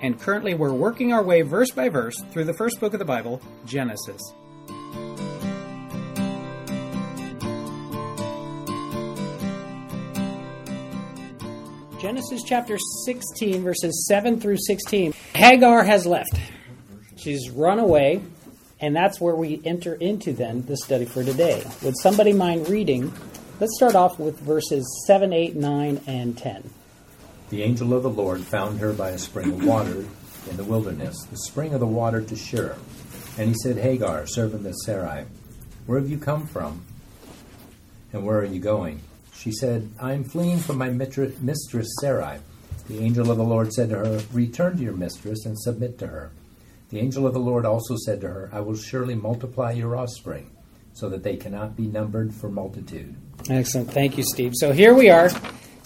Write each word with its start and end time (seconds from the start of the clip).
and 0.00 0.20
currently 0.20 0.54
we're 0.54 0.72
working 0.72 1.12
our 1.12 1.22
way 1.22 1.42
verse 1.42 1.70
by 1.70 1.88
verse 1.88 2.14
through 2.30 2.44
the 2.44 2.54
first 2.54 2.80
book 2.80 2.92
of 2.92 2.98
the 2.98 3.04
Bible, 3.04 3.40
Genesis. 3.64 4.20
Genesis 12.04 12.42
chapter 12.44 12.76
16, 13.06 13.62
verses 13.62 14.06
7 14.06 14.38
through 14.38 14.58
16. 14.58 15.14
Hagar 15.34 15.82
has 15.84 16.04
left. 16.04 16.38
She's 17.16 17.48
run 17.48 17.78
away, 17.78 18.20
and 18.78 18.94
that's 18.94 19.18
where 19.18 19.34
we 19.34 19.62
enter 19.64 19.94
into 19.94 20.34
then 20.34 20.66
the 20.66 20.76
study 20.76 21.06
for 21.06 21.24
today. 21.24 21.64
Would 21.82 21.96
somebody 21.96 22.34
mind 22.34 22.68
reading? 22.68 23.10
Let's 23.58 23.74
start 23.76 23.94
off 23.94 24.18
with 24.18 24.38
verses 24.40 25.04
7, 25.06 25.32
8, 25.32 25.56
9, 25.56 26.00
and 26.06 26.36
10. 26.36 26.70
The 27.54 27.62
angel 27.62 27.94
of 27.94 28.02
the 28.02 28.10
Lord 28.10 28.40
found 28.40 28.80
her 28.80 28.92
by 28.92 29.10
a 29.10 29.18
spring 29.18 29.52
of 29.52 29.64
water 29.64 30.04
in 30.50 30.56
the 30.56 30.64
wilderness, 30.64 31.22
the 31.30 31.36
spring 31.36 31.72
of 31.72 31.78
the 31.78 31.86
water 31.86 32.20
to 32.20 32.34
Shur. 32.34 32.76
And 33.38 33.48
he 33.48 33.54
said, 33.62 33.76
Hagar, 33.76 34.26
servant 34.26 34.66
of 34.66 34.74
Sarai, 34.84 35.26
where 35.86 36.00
have 36.00 36.10
you 36.10 36.18
come 36.18 36.48
from? 36.48 36.82
And 38.12 38.26
where 38.26 38.40
are 38.40 38.44
you 38.44 38.58
going? 38.58 39.02
She 39.34 39.52
said, 39.52 39.88
I 40.00 40.14
am 40.14 40.24
fleeing 40.24 40.58
from 40.58 40.78
my 40.78 40.88
mistress 40.88 41.94
Sarai. 42.00 42.40
The 42.88 42.98
angel 42.98 43.30
of 43.30 43.36
the 43.36 43.44
Lord 43.44 43.72
said 43.72 43.90
to 43.90 43.98
her, 43.98 44.20
Return 44.32 44.76
to 44.78 44.82
your 44.82 44.94
mistress 44.94 45.46
and 45.46 45.56
submit 45.56 45.96
to 46.00 46.08
her. 46.08 46.32
The 46.90 46.98
angel 46.98 47.24
of 47.24 47.34
the 47.34 47.38
Lord 47.38 47.64
also 47.64 47.94
said 48.04 48.20
to 48.22 48.28
her, 48.30 48.50
I 48.52 48.62
will 48.62 48.74
surely 48.74 49.14
multiply 49.14 49.70
your 49.70 49.94
offspring, 49.94 50.50
so 50.92 51.08
that 51.08 51.22
they 51.22 51.36
cannot 51.36 51.76
be 51.76 51.86
numbered 51.86 52.34
for 52.34 52.48
multitude. 52.48 53.14
Excellent. 53.48 53.92
Thank 53.92 54.18
you, 54.18 54.24
Steve. 54.24 54.54
So 54.56 54.72
here 54.72 54.92
we 54.92 55.08
are. 55.08 55.30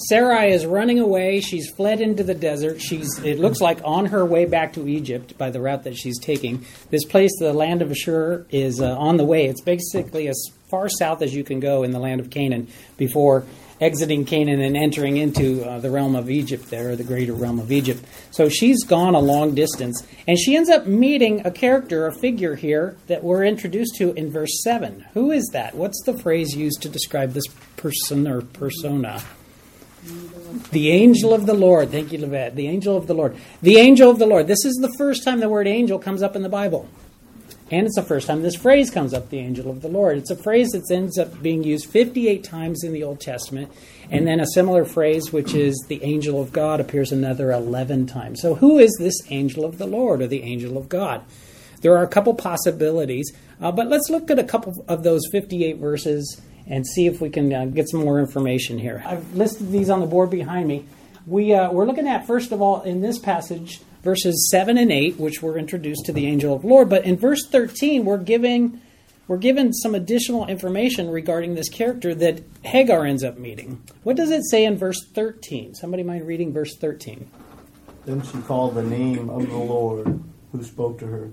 Sarai 0.07 0.53
is 0.53 0.65
running 0.65 1.01
away. 1.01 1.41
She's 1.41 1.69
fled 1.71 2.01
into 2.01 2.23
the 2.23 2.35
desert. 2.35 2.81
She's, 2.81 3.19
it 3.19 3.41
looks 3.41 3.61
like, 3.61 3.81
on 3.83 4.07
her 4.07 4.25
way 4.25 4.45
back 4.45 4.75
to 4.75 4.87
Egypt 4.87 5.37
by 5.37 5.51
the 5.51 5.61
route 5.61 5.83
that 5.85 5.97
she's 5.97 6.21
taking. 6.21 6.65
This 6.91 7.05
place, 7.05 7.33
the 7.41 7.53
land 7.53 7.83
of 7.83 7.91
Ashur, 7.91 8.47
is 8.51 8.81
uh, 8.81 8.97
on 8.97 9.17
the 9.17 9.25
way. 9.25 9.47
It's 9.47 9.61
basically 9.61 10.29
as 10.29 10.41
far 10.71 10.89
south 10.89 11.21
as 11.21 11.35
you 11.35 11.43
can 11.43 11.59
go 11.59 11.83
in 11.83 11.91
the 11.91 11.99
land 11.99 12.21
of 12.21 12.31
Canaan 12.31 12.69
before 12.97 13.45
exiting 13.81 14.25
Canaan 14.25 14.61
and 14.61 14.77
entering 14.77 15.17
into 15.17 15.65
uh, 15.65 15.81
the 15.81 15.91
realm 15.91 16.15
of 16.15 16.31
Egypt 16.31 16.71
there, 16.71 16.95
the 16.95 17.05
greater 17.05 17.33
realm 17.33 17.59
of 17.59 17.73
Egypt. 17.73 18.05
So 18.31 18.49
she's 18.49 18.85
gone 18.85 19.15
a 19.15 19.21
long 19.21 19.55
distance, 19.55 20.07
and 20.27 20.39
she 20.39 20.57
ends 20.57 20.71
up 20.71 20.87
meeting 20.87 21.45
a 21.45 21.51
character, 21.51 22.07
a 22.07 22.13
figure 22.13 22.55
here 22.55 22.97
that 23.07 23.25
we're 23.25 23.45
introduced 23.45 23.97
to 23.97 24.13
in 24.13 24.31
verse 24.31 24.63
7. 24.63 25.07
Who 25.15 25.31
is 25.33 25.49
that? 25.53 25.75
What's 25.75 26.03
the 26.05 26.17
phrase 26.19 26.57
used 26.57 26.83
to 26.83 26.89
describe 26.89 27.33
this 27.33 27.47
person 27.77 28.29
or 28.29 28.43
persona? 28.43 29.23
The 30.71 30.91
angel 30.91 31.33
of 31.33 31.47
the 31.47 31.55
Lord. 31.55 31.91
Thank 31.91 32.13
you, 32.13 32.19
Levette. 32.19 32.55
The 32.55 32.69
angel 32.69 32.97
of 32.97 33.07
the 33.07 33.15
Lord. 33.15 33.37
The 33.63 33.79
angel 33.79 34.11
of 34.11 34.19
the 34.19 34.27
Lord. 34.27 34.47
This 34.47 34.65
is 34.65 34.75
the 34.77 34.93
first 34.99 35.25
time 35.25 35.41
the 35.41 35.49
word 35.49 35.67
angel 35.67 35.99
comes 35.99 36.23
up 36.23 36.37
in 36.37 36.43
the 36.43 36.49
Bible. 36.49 36.89
And 37.71 37.87
it's 37.87 37.97
the 37.97 38.03
first 38.03 38.27
time 38.27 38.43
this 38.43 38.57
phrase 38.57 38.91
comes 38.91 39.13
up, 39.13 39.29
the 39.29 39.41
angel 39.41 39.71
of 39.71 39.83
the 39.83 39.89
Lord. 39.89 40.17
It's 40.17 40.31
a 40.31 40.37
phrase 40.37 40.71
that 40.71 40.91
ends 40.91 41.19
up 41.19 41.43
being 41.43 41.63
used 41.63 41.87
58 41.87 42.43
times 42.43 42.83
in 42.83 42.93
the 42.93 43.03
Old 43.03 43.21
Testament. 43.21 43.71
And 44.11 44.27
then 44.27 44.41
a 44.41 44.47
similar 44.47 44.87
phrase, 44.87 45.33
which 45.33 45.55
is 45.55 45.77
the 45.89 46.03
angel 46.03 46.41
of 46.41 46.51
God, 46.51 46.81
appears 46.81 47.13
another 47.13 47.53
11 47.53 48.07
times. 48.07 48.41
So, 48.41 48.55
who 48.55 48.79
is 48.79 48.97
this 48.99 49.21
angel 49.31 49.67
of 49.67 49.77
the 49.77 49.87
Lord 49.87 50.23
or 50.23 50.27
the 50.27 50.43
angel 50.43 50.79
of 50.79 50.89
God? 50.89 51.23
There 51.83 51.97
are 51.97 52.03
a 52.03 52.09
couple 52.09 52.35
possibilities, 52.35 53.33
uh, 53.61 53.71
but 53.71 53.89
let's 53.89 54.09
look 54.09 54.31
at 54.31 54.39
a 54.39 54.45
couple 54.45 54.85
of 54.89 55.03
those 55.03 55.23
58 55.31 55.77
verses 55.77 56.41
and 56.69 56.87
see 56.87 57.07
if 57.07 57.21
we 57.21 57.31
can 57.31 57.53
uh, 57.53 57.65
get 57.67 57.89
some 57.89 58.01
more 58.01 58.21
information 58.21 58.79
here. 58.79 59.03
I've 59.07 59.35
listed 59.35 59.73
these 59.73 59.91
on 59.91 60.01
the 60.01 60.07
board 60.07 60.31
behind 60.31 60.69
me. 60.69 60.87
We, 61.27 61.55
uh, 61.55 61.73
we're 61.73 61.87
looking 61.87 62.09
at, 62.09 62.27
first 62.27 62.53
of 62.53 62.63
all, 62.63 62.83
in 62.83 63.01
this 63.01 63.19
passage, 63.19 63.81
verses 64.03 64.49
7 64.51 64.79
and 64.79 64.93
8, 64.93 65.19
which 65.19 65.43
we're 65.43 65.59
introduced 65.59 66.07
to 66.07 66.13
the 66.13 66.27
angel 66.27 66.55
of 66.55 66.63
the 66.63 66.69
Lord. 66.69 66.89
But 66.89 67.05
in 67.05 67.17
verse 67.17 67.47
13, 67.47 68.05
we're 68.05 68.19
giving. 68.19 68.81
We're 69.27 69.37
given 69.37 69.75
some 69.75 69.95
additional 69.95 70.47
information 70.47 71.11
regarding 71.11 71.55
this 71.55 71.69
character 71.69 72.15
that 72.15 72.43
Hagar 72.63 73.05
ends 73.05 73.23
up 73.23 73.37
meeting. 73.37 73.83
What 74.03 74.17
does 74.17 74.31
it 74.31 74.49
say 74.49 74.65
in 74.65 74.79
verse 74.79 75.05
13? 75.05 75.75
Somebody 75.75 76.03
mind 76.03 76.27
reading 76.27 76.51
verse 76.51 76.75
13? 76.79 77.31
Then 78.07 78.23
she 78.23 78.41
called 78.41 78.75
the 78.75 78.83
name 78.83 79.29
of 79.29 79.47
the 79.47 79.55
Lord 79.55 80.25
who 80.51 80.65
spoke 80.65 80.99
to 81.01 81.07
her. 81.07 81.31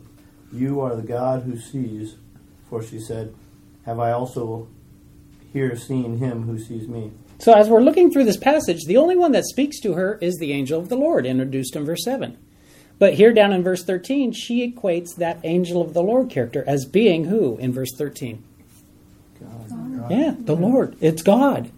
You 0.52 0.82
are 0.82 0.94
the 0.94 1.04
God 1.04 1.44
who 1.44 1.58
sees. 1.58 2.18
For 2.70 2.84
she 2.84 3.00
said, 3.00 3.34
Have 3.86 4.02
I 4.02 4.12
also 4.12 4.68
here 5.56 5.74
seeing 5.78 6.18
him 6.18 6.44
who 6.44 6.60
sees 6.60 6.86
me. 6.86 7.14
So, 7.40 7.54
as 7.54 7.70
we're 7.70 7.82
looking 7.82 8.12
through 8.12 8.26
this 8.26 8.36
passage, 8.36 8.84
the 8.84 8.98
only 8.98 9.16
one 9.16 9.32
that 9.32 9.46
speaks 9.46 9.80
to 9.80 9.94
her 9.94 10.18
is 10.22 10.36
the 10.36 10.52
angel 10.52 10.80
of 10.80 10.90
the 10.90 10.98
Lord, 10.98 11.26
introduced 11.26 11.78
in 11.78 11.86
verse 11.86 12.04
7. 12.04 12.38
But 13.00 13.14
here 13.14 13.32
down 13.32 13.54
in 13.54 13.64
verse 13.64 13.84
13, 13.84 14.34
she 14.34 14.70
equates 14.70 15.16
that 15.16 15.40
angel 15.46 15.82
of 15.82 15.94
the 15.94 16.04
Lord 16.04 16.30
character 16.30 16.64
as 16.68 16.86
being 16.86 17.26
who 17.26 17.58
in 17.58 17.72
verse 17.72 17.92
13? 17.98 18.44
God. 19.40 20.12
Yeah, 20.12 20.36
the 20.38 20.56
Lord. 20.56 20.98
It's 21.00 21.22
God. 21.22 21.72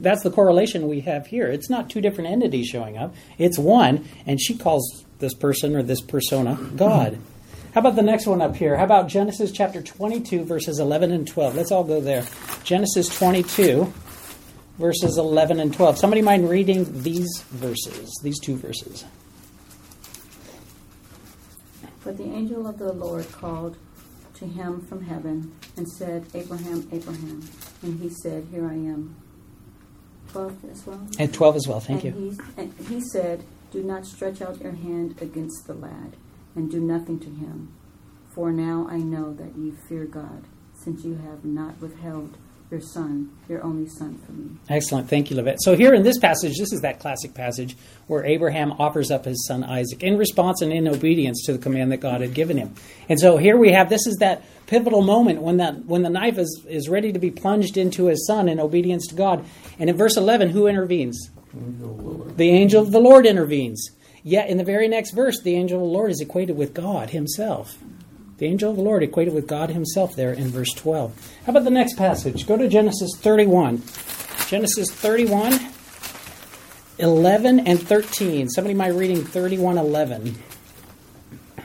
That's 0.00 0.22
the 0.22 0.30
correlation 0.30 0.88
we 0.88 1.00
have 1.00 1.26
here. 1.26 1.48
It's 1.48 1.68
not 1.68 1.90
two 1.90 2.00
different 2.00 2.30
entities 2.30 2.68
showing 2.68 2.96
up, 2.96 3.14
it's 3.36 3.58
one, 3.58 4.08
and 4.26 4.40
she 4.40 4.56
calls 4.56 5.04
this 5.18 5.34
person 5.34 5.76
or 5.76 5.82
this 5.82 6.00
persona 6.00 6.58
God. 6.76 7.18
How 7.74 7.80
about 7.80 7.96
the 7.96 8.02
next 8.02 8.26
one 8.26 8.40
up 8.40 8.56
here? 8.56 8.76
How 8.76 8.84
about 8.84 9.08
Genesis 9.08 9.52
chapter 9.52 9.82
22, 9.82 10.44
verses 10.44 10.78
11 10.78 11.12
and 11.12 11.26
12? 11.26 11.54
Let's 11.54 11.70
all 11.70 11.84
go 11.84 12.00
there. 12.00 12.24
Genesis 12.64 13.08
22, 13.10 13.92
verses 14.78 15.18
11 15.18 15.60
and 15.60 15.72
12. 15.72 15.98
Somebody 15.98 16.22
mind 16.22 16.48
reading 16.48 17.02
these 17.02 17.42
verses, 17.50 18.10
these 18.22 18.40
two 18.40 18.56
verses? 18.56 19.04
But 22.04 22.16
the 22.16 22.24
angel 22.24 22.66
of 22.66 22.78
the 22.78 22.92
Lord 22.92 23.30
called 23.32 23.76
to 24.36 24.46
him 24.46 24.80
from 24.86 25.04
heaven 25.04 25.54
and 25.76 25.86
said, 25.90 26.24
Abraham, 26.32 26.88
Abraham. 26.90 27.46
And 27.82 28.00
he 28.00 28.08
said, 28.22 28.46
Here 28.50 28.66
I 28.66 28.74
am. 28.74 29.14
12 30.32 30.70
as 30.72 30.86
well? 30.86 31.06
And 31.18 31.34
12 31.34 31.56
as 31.56 31.68
well, 31.68 31.80
thank 31.80 32.04
and 32.04 32.14
you. 32.14 32.30
He, 32.30 32.62
and 32.62 32.74
he 32.88 33.00
said, 33.12 33.44
Do 33.70 33.82
not 33.82 34.06
stretch 34.06 34.40
out 34.40 34.60
your 34.60 34.72
hand 34.72 35.20
against 35.20 35.66
the 35.66 35.74
lad 35.74 36.16
and 36.54 36.70
do 36.70 36.80
nothing 36.80 37.18
to 37.20 37.26
him. 37.26 37.74
For 38.34 38.52
now 38.52 38.86
I 38.88 38.98
know 38.98 39.32
that 39.34 39.56
you 39.56 39.76
fear 39.88 40.04
God, 40.04 40.44
since 40.74 41.04
you 41.04 41.16
have 41.16 41.44
not 41.44 41.80
withheld 41.80 42.36
your 42.70 42.80
son, 42.80 43.30
your 43.48 43.64
only 43.64 43.88
son, 43.88 44.18
from 44.18 44.44
me. 44.44 44.56
Excellent. 44.68 45.08
Thank 45.08 45.30
you, 45.30 45.36
Levette. 45.36 45.56
So, 45.60 45.74
here 45.74 45.94
in 45.94 46.02
this 46.02 46.18
passage, 46.18 46.58
this 46.58 46.72
is 46.72 46.82
that 46.82 47.00
classic 47.00 47.32
passage 47.32 47.76
where 48.06 48.24
Abraham 48.26 48.72
offers 48.72 49.10
up 49.10 49.24
his 49.24 49.46
son 49.46 49.64
Isaac 49.64 50.02
in 50.02 50.18
response 50.18 50.60
and 50.60 50.72
in 50.72 50.86
obedience 50.86 51.44
to 51.46 51.52
the 51.52 51.58
command 51.58 51.92
that 51.92 51.98
God 51.98 52.20
had 52.20 52.34
given 52.34 52.58
him. 52.58 52.74
And 53.08 53.18
so, 53.18 53.38
here 53.38 53.56
we 53.56 53.72
have 53.72 53.88
this 53.88 54.06
is 54.06 54.16
that 54.16 54.44
pivotal 54.66 55.00
moment 55.00 55.40
when, 55.40 55.56
that, 55.56 55.86
when 55.86 56.02
the 56.02 56.10
knife 56.10 56.36
is, 56.36 56.66
is 56.68 56.90
ready 56.90 57.10
to 57.12 57.18
be 57.18 57.30
plunged 57.30 57.78
into 57.78 58.06
his 58.06 58.26
son 58.26 58.48
in 58.48 58.60
obedience 58.60 59.06
to 59.06 59.14
God. 59.14 59.46
And 59.78 59.88
in 59.88 59.96
verse 59.96 60.18
11, 60.18 60.50
who 60.50 60.66
intervenes? 60.66 61.30
The 62.36 62.50
angel 62.50 62.82
of 62.82 62.92
the 62.92 63.00
Lord 63.00 63.24
intervenes. 63.24 63.90
Yet 64.28 64.50
in 64.50 64.58
the 64.58 64.64
very 64.64 64.88
next 64.88 65.12
verse, 65.12 65.40
the 65.40 65.54
angel 65.54 65.78
of 65.78 65.86
the 65.86 65.90
Lord 65.90 66.10
is 66.10 66.20
equated 66.20 66.54
with 66.54 66.74
God 66.74 67.08
himself. 67.08 67.78
The 68.36 68.44
angel 68.44 68.70
of 68.70 68.76
the 68.76 68.82
Lord 68.82 69.02
equated 69.02 69.32
with 69.32 69.46
God 69.46 69.70
himself 69.70 70.14
there 70.14 70.34
in 70.34 70.48
verse 70.48 70.68
12. 70.74 71.32
How 71.46 71.50
about 71.52 71.64
the 71.64 71.70
next 71.70 71.96
passage? 71.96 72.46
Go 72.46 72.58
to 72.58 72.68
Genesis 72.68 73.16
31. 73.16 73.82
Genesis 74.46 74.90
31, 74.92 75.58
11 76.98 77.60
and 77.60 77.80
13. 77.80 78.50
Somebody 78.50 78.74
might 78.74 78.88
reading 78.88 79.24
31, 79.24 79.78
11. 79.78 80.34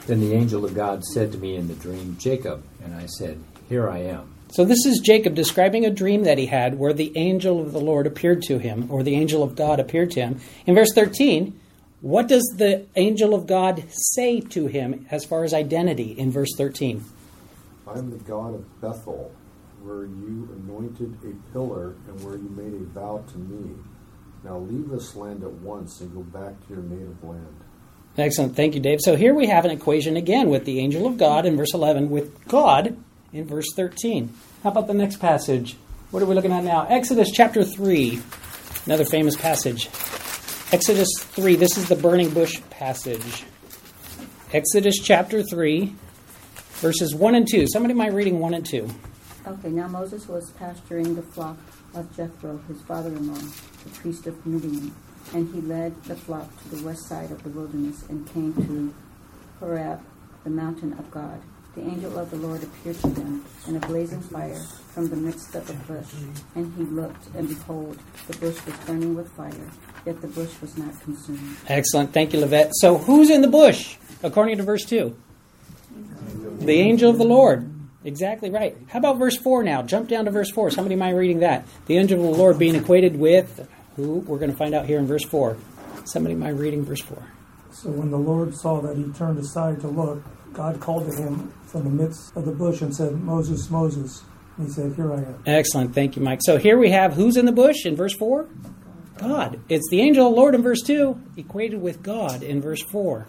Then 0.07 0.21
the 0.21 0.33
angel 0.33 0.63
of 0.63 0.73
God 0.73 1.03
said 1.03 1.33
to 1.33 1.37
me 1.37 1.57
in 1.57 1.67
the 1.67 1.75
dream, 1.75 2.15
Jacob. 2.17 2.63
And 2.81 2.95
I 2.95 3.07
said, 3.07 3.43
Here 3.67 3.89
I 3.89 3.97
am. 4.03 4.33
So 4.51 4.63
this 4.63 4.85
is 4.85 4.99
Jacob 4.99 5.35
describing 5.35 5.85
a 5.85 5.91
dream 5.91 6.23
that 6.23 6.37
he 6.37 6.45
had 6.45 6.79
where 6.79 6.93
the 6.93 7.11
angel 7.17 7.59
of 7.59 7.73
the 7.73 7.81
Lord 7.81 8.07
appeared 8.07 8.41
to 8.43 8.57
him, 8.57 8.87
or 8.89 9.03
the 9.03 9.15
angel 9.15 9.43
of 9.43 9.57
God 9.57 9.81
appeared 9.81 10.11
to 10.11 10.21
him. 10.21 10.39
In 10.65 10.75
verse 10.75 10.93
13, 10.93 11.59
what 12.03 12.27
does 12.27 12.43
the 12.57 12.85
angel 12.97 13.33
of 13.33 13.47
God 13.47 13.85
say 13.89 14.41
to 14.41 14.67
him 14.67 15.05
as 15.09 15.23
far 15.23 15.45
as 15.45 15.53
identity 15.53 16.11
in 16.11 16.31
verse 16.31 16.53
13? 16.57 17.01
I 17.87 17.97
am 17.97 18.09
the 18.09 18.17
God 18.17 18.55
of 18.55 18.81
Bethel, 18.81 19.31
where 19.81 20.03
you 20.03 20.49
anointed 20.53 21.17
a 21.23 21.53
pillar 21.53 21.95
and 22.09 22.21
where 22.21 22.35
you 22.35 22.49
made 22.49 22.73
a 22.73 22.83
vow 22.87 23.23
to 23.31 23.37
me. 23.37 23.75
Now 24.43 24.57
leave 24.57 24.89
this 24.89 25.15
land 25.15 25.43
at 25.43 25.53
once 25.53 26.01
and 26.01 26.13
go 26.13 26.23
back 26.23 26.59
to 26.67 26.73
your 26.73 26.83
native 26.83 27.23
land. 27.23 27.55
Excellent. 28.17 28.57
Thank 28.57 28.75
you, 28.75 28.81
Dave. 28.81 28.99
So 29.01 29.15
here 29.15 29.33
we 29.33 29.47
have 29.47 29.63
an 29.63 29.71
equation 29.71 30.17
again 30.17 30.49
with 30.49 30.65
the 30.65 30.79
angel 30.79 31.07
of 31.07 31.17
God 31.17 31.45
in 31.45 31.55
verse 31.55 31.73
11, 31.73 32.09
with 32.09 32.45
God 32.49 32.97
in 33.31 33.45
verse 33.47 33.67
13. 33.77 34.33
How 34.61 34.71
about 34.71 34.87
the 34.87 34.93
next 34.93 35.21
passage? 35.21 35.77
What 36.11 36.21
are 36.21 36.25
we 36.25 36.35
looking 36.35 36.51
at 36.51 36.65
now? 36.65 36.85
Exodus 36.85 37.31
chapter 37.31 37.63
3, 37.63 38.21
another 38.87 39.05
famous 39.05 39.37
passage. 39.37 39.89
Exodus 40.73 41.07
3, 41.19 41.55
this 41.55 41.77
is 41.77 41.87
the 41.87 41.95
burning 41.95 42.31
bush 42.31 42.59
passage. 42.71 43.43
Exodus 44.51 44.97
chapter 44.97 45.43
3, 45.43 45.93
verses 46.81 47.13
1 47.13 47.35
and 47.35 47.47
2. 47.47 47.67
Somebody 47.67 47.93
mind 47.93 48.15
reading 48.15 48.39
1 48.39 48.55
and 48.55 48.65
2. 48.65 48.89
Okay, 49.45 49.69
now 49.69 49.87
Moses 49.87 50.27
was 50.27 50.49
pasturing 50.57 51.13
the 51.13 51.21
flock 51.21 51.57
of 51.93 52.11
Jethro, 52.17 52.57
his 52.67 52.81
father 52.81 53.09
in 53.09 53.31
law, 53.31 53.39
the 53.83 53.89
priest 53.91 54.25
of 54.25 54.43
Midian. 54.47 54.91
And 55.35 55.53
he 55.53 55.61
led 55.61 55.93
the 56.05 56.15
flock 56.15 56.49
to 56.63 56.69
the 56.69 56.83
west 56.83 57.07
side 57.07 57.29
of 57.29 57.43
the 57.43 57.49
wilderness 57.49 58.01
and 58.09 58.27
came 58.33 58.55
to 58.55 58.91
Horeb, 59.59 60.01
the 60.43 60.49
mountain 60.49 60.93
of 60.93 61.11
God. 61.11 61.39
The 61.75 61.81
angel 61.81 62.19
of 62.19 62.29
the 62.29 62.37
Lord 62.37 62.61
appeared 62.61 62.99
to 62.99 63.07
him 63.09 63.45
in 63.67 63.75
a 63.75 63.79
blazing 63.79 64.21
fire 64.21 64.61
from 64.93 65.09
the 65.09 65.15
midst 65.15 65.55
of 65.55 65.67
a 65.69 65.73
bush. 65.91 66.07
And 66.53 66.71
he 66.75 66.83
looked, 66.83 67.27
and 67.35 67.49
behold, 67.49 67.97
the 68.27 68.37
bush 68.37 68.63
was 68.65 68.75
burning 68.85 69.15
with 69.15 69.31
fire, 69.31 69.71
yet 70.05 70.21
the 70.21 70.27
bush 70.27 70.51
was 70.61 70.77
not 70.77 70.99
consumed. 71.01 71.57
Excellent. 71.67 72.13
Thank 72.13 72.33
you, 72.33 72.39
Levette. 72.39 72.71
So 72.73 72.99
who's 72.99 73.31
in 73.31 73.41
the 73.41 73.47
bush, 73.47 73.97
according 74.21 74.57
to 74.57 74.63
verse 74.63 74.85
2? 74.85 75.15
The 76.59 76.79
angel 76.79 77.09
of 77.09 77.17
the 77.17 77.25
Lord. 77.25 77.69
Exactly 78.05 78.51
right. 78.51 78.77
How 78.89 78.99
about 78.99 79.17
verse 79.17 79.37
4 79.37 79.63
now? 79.63 79.81
Jump 79.81 80.09
down 80.09 80.25
to 80.25 80.31
verse 80.31 80.51
4. 80.51 80.71
Somebody 80.71 80.95
mind 80.95 81.17
reading 81.17 81.39
that? 81.39 81.65
The 81.87 81.97
angel 81.97 82.19
of 82.23 82.31
the 82.33 82.37
Lord 82.37 82.59
being 82.59 82.75
equated 82.75 83.17
with 83.17 83.67
who? 83.95 84.19
We're 84.19 84.39
going 84.39 84.51
to 84.51 84.57
find 84.57 84.75
out 84.75 84.85
here 84.85 84.99
in 84.99 85.07
verse 85.07 85.25
4. 85.25 85.57
Somebody 86.05 86.35
mind 86.35 86.59
reading 86.59 86.85
verse 86.85 87.01
4. 87.01 87.17
So 87.71 87.89
when 87.89 88.11
the 88.11 88.17
Lord 88.17 88.53
saw 88.55 88.81
that 88.81 88.97
he 88.97 89.05
turned 89.13 89.39
aside 89.39 89.79
to 89.81 89.87
look, 89.87 90.21
God 90.53 90.79
called 90.79 91.11
to 91.11 91.15
him 91.15 91.51
from 91.65 91.83
the 91.83 91.89
midst 91.89 92.35
of 92.35 92.45
the 92.45 92.51
bush 92.51 92.81
and 92.81 92.95
said, 92.95 93.13
Moses, 93.13 93.69
Moses. 93.69 94.23
And 94.57 94.67
he 94.67 94.73
said, 94.73 94.93
Here 94.95 95.11
I 95.11 95.17
am. 95.17 95.43
Excellent. 95.45 95.95
Thank 95.95 96.15
you, 96.15 96.21
Mike. 96.21 96.39
So 96.43 96.57
here 96.57 96.77
we 96.77 96.91
have 96.91 97.13
who's 97.13 97.37
in 97.37 97.45
the 97.45 97.51
bush 97.51 97.85
in 97.85 97.95
verse 97.95 98.15
4? 98.15 98.47
God. 99.17 99.59
It's 99.69 99.89
the 99.89 100.01
angel 100.01 100.27
of 100.27 100.33
the 100.33 100.39
Lord 100.39 100.55
in 100.55 100.61
verse 100.61 100.81
2, 100.81 101.19
equated 101.37 101.81
with 101.81 102.03
God 102.03 102.43
in 102.43 102.61
verse 102.61 102.81
4. 102.81 103.25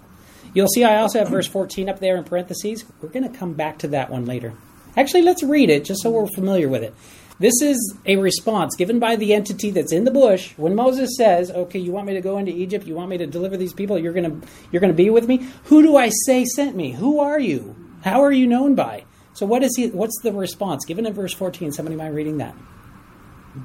You'll 0.52 0.68
see 0.68 0.84
I 0.84 0.98
also 0.98 1.18
have 1.18 1.28
verse 1.28 1.46
14 1.46 1.88
up 1.88 1.98
there 1.98 2.16
in 2.16 2.24
parentheses. 2.24 2.84
We're 3.00 3.08
going 3.08 3.30
to 3.30 3.38
come 3.38 3.54
back 3.54 3.78
to 3.78 3.88
that 3.88 4.10
one 4.10 4.24
later. 4.24 4.54
Actually, 4.96 5.22
let's 5.22 5.42
read 5.42 5.70
it 5.70 5.84
just 5.84 6.02
so 6.02 6.10
we're 6.10 6.26
familiar 6.28 6.68
with 6.68 6.82
it. 6.82 6.94
This 7.40 7.60
is 7.62 7.96
a 8.06 8.16
response 8.16 8.76
given 8.76 8.98
by 8.98 9.16
the 9.16 9.34
entity 9.34 9.70
that's 9.70 9.92
in 9.92 10.04
the 10.04 10.10
bush 10.10 10.54
when 10.56 10.74
Moses 10.74 11.10
says, 11.16 11.50
"Okay, 11.50 11.80
you 11.80 11.92
want 11.92 12.06
me 12.06 12.14
to 12.14 12.20
go 12.20 12.38
into 12.38 12.52
Egypt? 12.52 12.86
You 12.86 12.94
want 12.94 13.10
me 13.10 13.18
to 13.18 13.26
deliver 13.26 13.56
these 13.56 13.72
people? 13.72 13.98
You're 13.98 14.12
going 14.12 14.40
to 14.40 14.46
you're 14.70 14.80
going 14.80 14.92
to 14.92 14.96
be 14.96 15.10
with 15.10 15.26
me? 15.26 15.48
Who 15.64 15.82
do 15.82 15.96
I 15.96 16.10
say 16.26 16.44
sent 16.44 16.76
me? 16.76 16.92
Who 16.92 17.18
are 17.20 17.40
you? 17.40 17.74
How 18.02 18.22
are 18.22 18.32
you 18.32 18.46
known 18.46 18.74
by?" 18.74 19.04
So 19.34 19.46
what 19.46 19.64
is 19.64 19.74
he 19.76 19.88
what's 19.88 20.18
the 20.22 20.32
response 20.32 20.84
given 20.84 21.06
in 21.06 21.12
verse 21.12 21.34
14? 21.34 21.72
Somebody 21.72 21.96
mind 21.96 22.14
reading 22.14 22.38
that? 22.38 22.54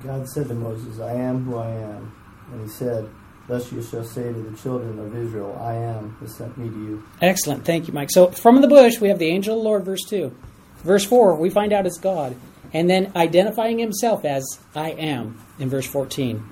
God 0.04 0.28
said 0.30 0.48
to 0.48 0.54
Moses, 0.54 1.00
I 1.00 1.14
am 1.14 1.46
who 1.46 1.58
I 1.58 1.70
am. 1.70 2.12
And 2.52 2.62
he 2.62 2.68
said, 2.68 3.10
Thus 3.48 3.72
you 3.72 3.82
shall 3.82 4.04
say 4.04 4.32
to 4.32 4.42
the 4.42 4.56
children 4.58 5.00
of 5.00 5.16
Israel, 5.16 5.58
I 5.60 5.74
am 5.74 6.16
has 6.20 6.36
sent 6.36 6.56
me 6.58 6.70
to 6.70 6.76
you. 6.76 7.04
Excellent. 7.22 7.66
Thank 7.66 7.88
you, 7.88 7.94
Mike. 7.94 8.12
So 8.12 8.28
from 8.28 8.62
the 8.62 8.68
bush, 8.68 9.00
we 9.00 9.10
have 9.10 9.18
the 9.18 9.30
angel 9.30 9.58
of 9.58 9.64
the 9.64 9.68
Lord, 9.68 9.86
verse 9.86 10.04
2. 10.08 10.36
Verse 10.84 11.04
4, 11.04 11.36
we 11.36 11.50
find 11.50 11.74
out 11.74 11.86
it's 11.86 11.98
God. 11.98 12.36
And 12.74 12.90
then 12.90 13.12
identifying 13.16 13.80
himself 13.80 14.26
as 14.26 14.46
I 14.76 14.92
am 14.92 15.40
in 15.58 15.70
verse 15.70 15.88
14. 15.88 16.44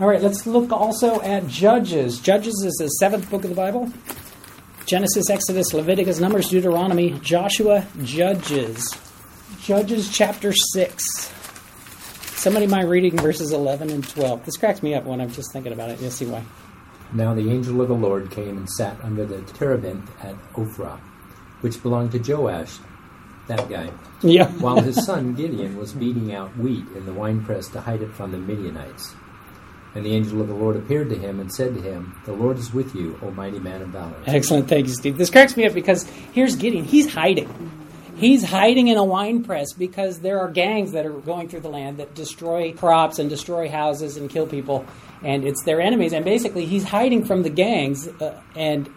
All 0.00 0.06
right, 0.06 0.22
let's 0.22 0.46
look 0.46 0.70
also 0.70 1.20
at 1.22 1.48
Judges. 1.48 2.20
Judges 2.20 2.54
is 2.64 2.76
the 2.78 2.86
seventh 2.86 3.28
book 3.30 3.42
of 3.42 3.50
the 3.50 3.56
Bible. 3.56 3.92
Genesis, 4.86 5.28
Exodus, 5.28 5.74
Leviticus, 5.74 6.20
Numbers, 6.20 6.48
Deuteronomy, 6.48 7.18
Joshua, 7.20 7.86
Judges. 8.04 8.96
Judges 9.60 10.08
chapter 10.10 10.52
6. 10.52 11.04
Somebody 12.36 12.68
mind 12.68 12.88
reading 12.88 13.16
verses 13.18 13.52
11 13.52 13.90
and 13.90 14.08
12. 14.08 14.44
This 14.46 14.56
cracks 14.56 14.82
me 14.82 14.94
up 14.94 15.04
when 15.04 15.20
I'm 15.20 15.30
just 15.30 15.52
thinking 15.52 15.72
about 15.72 15.90
it. 15.90 16.00
You'll 16.00 16.12
see 16.12 16.26
why. 16.26 16.44
Now 17.12 17.34
the 17.34 17.50
angel 17.50 17.80
of 17.80 17.88
the 17.88 17.94
Lord 17.94 18.30
came 18.30 18.56
and 18.56 18.70
sat 18.70 18.96
under 19.02 19.26
the 19.26 19.42
terebinth 19.42 20.08
at 20.22 20.36
Ophrah, 20.52 21.00
which 21.62 21.82
belonged 21.82 22.12
to 22.12 22.18
Joash, 22.18 22.78
that 23.48 23.68
guy, 23.68 23.90
Yeah. 24.22 24.46
while 24.60 24.80
his 24.80 25.04
son 25.04 25.34
Gideon 25.34 25.76
was 25.76 25.92
beating 25.92 26.32
out 26.34 26.56
wheat 26.56 26.84
in 26.94 27.04
the 27.06 27.12
winepress 27.12 27.68
to 27.68 27.80
hide 27.80 28.02
it 28.02 28.12
from 28.12 28.32
the 28.32 28.38
Midianites. 28.38 29.14
And 29.94 30.04
the 30.04 30.14
angel 30.14 30.40
of 30.40 30.48
the 30.48 30.54
Lord 30.54 30.76
appeared 30.76 31.08
to 31.10 31.16
him 31.16 31.40
and 31.40 31.52
said 31.52 31.74
to 31.74 31.80
him, 31.80 32.14
The 32.26 32.32
Lord 32.32 32.58
is 32.58 32.72
with 32.72 32.94
you, 32.94 33.18
O 33.22 33.30
mighty 33.30 33.58
man 33.58 33.82
of 33.82 33.88
valor. 33.88 34.14
Excellent. 34.26 34.68
Thank 34.68 34.86
you, 34.86 34.92
Steve. 34.94 35.16
This 35.16 35.30
cracks 35.30 35.56
me 35.56 35.66
up 35.66 35.72
because 35.74 36.04
here's 36.32 36.56
Gideon. 36.56 36.84
He's 36.84 37.12
hiding. 37.12 37.72
He's 38.16 38.44
hiding 38.44 38.88
in 38.88 38.96
a 38.98 39.04
wine 39.04 39.44
press 39.44 39.72
because 39.72 40.20
there 40.20 40.40
are 40.40 40.48
gangs 40.50 40.92
that 40.92 41.06
are 41.06 41.12
going 41.12 41.48
through 41.48 41.60
the 41.60 41.70
land 41.70 41.98
that 41.98 42.14
destroy 42.14 42.72
crops 42.72 43.18
and 43.18 43.30
destroy 43.30 43.68
houses 43.68 44.16
and 44.16 44.28
kill 44.28 44.46
people, 44.46 44.84
and 45.22 45.44
it's 45.44 45.62
their 45.64 45.80
enemies. 45.80 46.12
And 46.12 46.24
basically, 46.24 46.66
he's 46.66 46.84
hiding 46.84 47.24
from 47.24 47.42
the 47.42 47.50
gangs, 47.50 48.08
uh, 48.08 48.40
and 48.56 48.90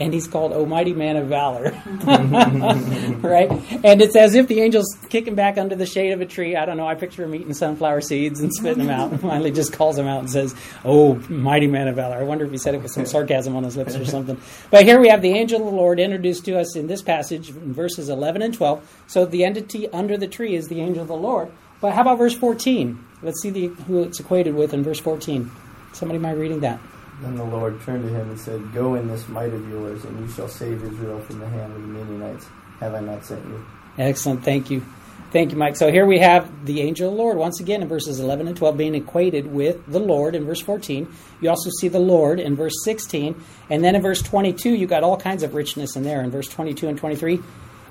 and 0.00 0.12
he's 0.12 0.26
called 0.26 0.52
"O 0.52 0.66
Mighty 0.66 0.92
Man 0.92 1.16
of 1.16 1.28
Valor," 1.28 1.70
right? 3.20 3.50
And 3.84 4.00
it's 4.00 4.16
as 4.16 4.34
if 4.34 4.48
the 4.48 4.62
angel's 4.62 4.96
kicking 5.08 5.34
back 5.34 5.58
under 5.58 5.76
the 5.76 5.86
shade 5.86 6.12
of 6.12 6.20
a 6.20 6.26
tree. 6.26 6.56
I 6.56 6.64
don't 6.64 6.76
know. 6.76 6.86
I 6.86 6.94
picture 6.94 7.24
him 7.24 7.34
eating 7.34 7.54
sunflower 7.54 8.00
seeds 8.02 8.40
and 8.40 8.52
spitting 8.52 8.86
them 8.86 8.90
out, 8.90 9.10
and 9.12 9.20
finally 9.20 9.50
just 9.50 9.72
calls 9.72 9.98
him 9.98 10.06
out 10.06 10.20
and 10.20 10.30
says, 10.30 10.54
"Oh, 10.84 11.14
Mighty 11.28 11.66
Man 11.66 11.88
of 11.88 11.96
Valor." 11.96 12.16
I 12.16 12.22
wonder 12.22 12.44
if 12.44 12.50
he 12.50 12.58
said 12.58 12.74
it 12.74 12.82
with 12.82 12.92
some 12.92 13.06
sarcasm 13.12 13.56
on 13.56 13.64
his 13.64 13.76
lips 13.76 13.94
or 13.94 14.04
something. 14.04 14.40
But 14.70 14.84
here 14.84 15.00
we 15.00 15.08
have 15.08 15.22
the 15.22 15.32
angel 15.32 15.60
of 15.60 15.66
the 15.66 15.76
Lord 15.76 16.00
introduced 16.00 16.44
to 16.46 16.58
us 16.58 16.76
in 16.76 16.86
this 16.86 17.02
passage 17.02 17.50
in 17.50 17.72
verses 17.72 18.08
11 18.08 18.42
and 18.42 18.54
12. 18.54 19.04
So 19.06 19.26
the 19.26 19.44
entity 19.44 19.88
under 19.90 20.16
the 20.16 20.26
tree 20.28 20.54
is 20.54 20.68
the 20.68 20.80
angel 20.80 21.02
of 21.02 21.08
the 21.08 21.14
Lord. 21.14 21.50
But 21.80 21.94
how 21.94 22.02
about 22.02 22.18
verse 22.18 22.34
14? 22.34 23.04
Let's 23.22 23.42
see 23.42 23.50
the, 23.50 23.66
who 23.66 24.04
it's 24.04 24.20
equated 24.20 24.54
with 24.54 24.72
in 24.72 24.84
verse 24.84 25.00
14. 25.00 25.50
Somebody 25.92 26.18
mind 26.18 26.38
reading 26.38 26.60
that? 26.60 26.78
Then 27.22 27.36
the 27.36 27.44
Lord 27.44 27.80
turned 27.82 28.02
to 28.02 28.08
him 28.08 28.30
and 28.30 28.38
said, 28.38 28.72
Go 28.72 28.96
in 28.96 29.06
this 29.06 29.28
might 29.28 29.52
of 29.52 29.68
yours, 29.68 30.04
and 30.04 30.18
you 30.20 30.28
shall 30.34 30.48
save 30.48 30.82
Israel 30.82 31.20
from 31.20 31.38
the 31.38 31.48
hand 31.48 31.72
of 31.72 31.80
the 31.80 31.88
Midianites. 31.88 32.46
Have 32.80 32.94
I 32.94 33.00
not 33.00 33.24
sent 33.24 33.44
you? 33.46 33.64
Excellent. 33.96 34.44
Thank 34.44 34.70
you. 34.70 34.84
Thank 35.30 35.52
you, 35.52 35.56
Mike. 35.56 35.76
So 35.76 35.90
here 35.90 36.04
we 36.04 36.18
have 36.18 36.66
the 36.66 36.82
angel 36.82 37.08
of 37.08 37.16
the 37.16 37.22
Lord 37.22 37.38
once 37.38 37.60
again 37.60 37.80
in 37.80 37.88
verses 37.88 38.20
11 38.20 38.48
and 38.48 38.56
12 38.56 38.76
being 38.76 38.94
equated 38.94 39.46
with 39.46 39.86
the 39.86 40.00
Lord 40.00 40.34
in 40.34 40.44
verse 40.44 40.60
14. 40.60 41.08
You 41.40 41.48
also 41.48 41.70
see 41.80 41.88
the 41.88 41.98
Lord 41.98 42.38
in 42.38 42.54
verse 42.54 42.74
16. 42.84 43.42
And 43.70 43.82
then 43.82 43.94
in 43.94 44.02
verse 44.02 44.20
22, 44.20 44.74
you 44.74 44.86
got 44.86 45.02
all 45.02 45.16
kinds 45.16 45.42
of 45.42 45.54
richness 45.54 45.96
in 45.96 46.02
there 46.02 46.22
in 46.22 46.30
verse 46.30 46.48
22 46.48 46.88
and 46.88 46.98
23. 46.98 47.40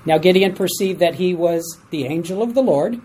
Now 0.04 0.18
Gideon 0.18 0.54
perceived 0.54 1.00
that 1.00 1.16
he 1.16 1.34
was 1.34 1.78
the 1.90 2.04
angel 2.04 2.42
of 2.42 2.54
the 2.54 2.62
Lord. 2.62 3.00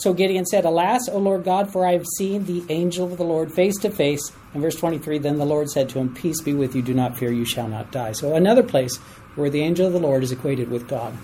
So 0.00 0.14
Gideon 0.14 0.46
said, 0.46 0.64
Alas, 0.64 1.10
O 1.10 1.18
Lord 1.18 1.44
God, 1.44 1.70
for 1.70 1.86
I 1.86 1.92
have 1.92 2.06
seen 2.16 2.46
the 2.46 2.64
angel 2.70 3.12
of 3.12 3.18
the 3.18 3.24
Lord 3.24 3.52
face 3.52 3.76
to 3.80 3.90
face. 3.90 4.32
In 4.54 4.62
verse 4.62 4.74
23, 4.76 5.18
then 5.18 5.36
the 5.36 5.44
Lord 5.44 5.68
said 5.68 5.90
to 5.90 5.98
him, 5.98 6.14
Peace 6.14 6.40
be 6.40 6.54
with 6.54 6.74
you, 6.74 6.80
do 6.80 6.94
not 6.94 7.18
fear, 7.18 7.30
you 7.30 7.44
shall 7.44 7.68
not 7.68 7.92
die. 7.92 8.12
So 8.12 8.34
another 8.34 8.62
place 8.62 8.96
where 9.34 9.50
the 9.50 9.60
angel 9.60 9.86
of 9.86 9.92
the 9.92 10.00
Lord 10.00 10.24
is 10.24 10.32
equated 10.32 10.70
with 10.70 10.88
God. 10.88 11.14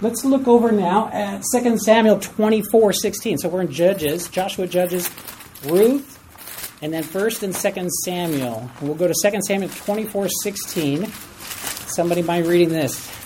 Let's 0.00 0.24
look 0.24 0.48
over 0.48 0.72
now 0.72 1.10
at 1.12 1.42
2 1.52 1.76
Samuel 1.76 2.20
24 2.20 2.94
16. 2.94 3.38
So 3.38 3.50
we're 3.50 3.60
in 3.60 3.70
Judges, 3.70 4.28
Joshua 4.28 4.66
Judges, 4.66 5.10
Ruth, 5.66 6.18
and 6.80 6.90
then 6.90 7.04
1st 7.04 7.42
and 7.42 7.54
2nd 7.54 7.90
Samuel. 7.90 8.70
And 8.78 8.88
we'll 8.88 8.96
go 8.96 9.08
to 9.08 9.30
2 9.30 9.40
Samuel 9.46 9.68
24 9.68 10.28
16. 10.42 11.06
Somebody 11.86 12.22
mind 12.22 12.46
reading 12.46 12.70
this? 12.70 13.23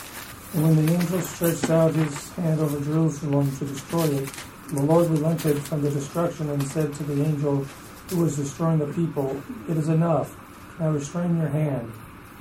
And 0.55 0.63
when 0.63 0.87
the 0.87 0.95
angel 0.95 1.21
stretched 1.21 1.69
out 1.69 1.95
his 1.95 2.33
hand 2.33 2.61
over 2.61 2.81
Jerusalem 2.81 3.55
to 3.59 3.67
destroy 3.67 4.05
it, 4.05 4.31
the 4.73 4.83
Lord 4.83 5.11
relented 5.11 5.59
from 5.59 5.83
the 5.83 5.91
destruction 5.91 6.49
and 6.49 6.63
said 6.63 6.93
to 6.95 7.03
the 7.05 7.23
angel 7.23 7.67
who 8.09 8.23
was 8.23 8.37
destroying 8.37 8.79
the 8.79 8.87
people, 8.87 9.41
It 9.69 9.77
is 9.77 9.89
enough. 9.89 10.37
Now 10.81 10.91
restrain 10.91 11.37
your 11.37 11.49
hand. 11.49 11.93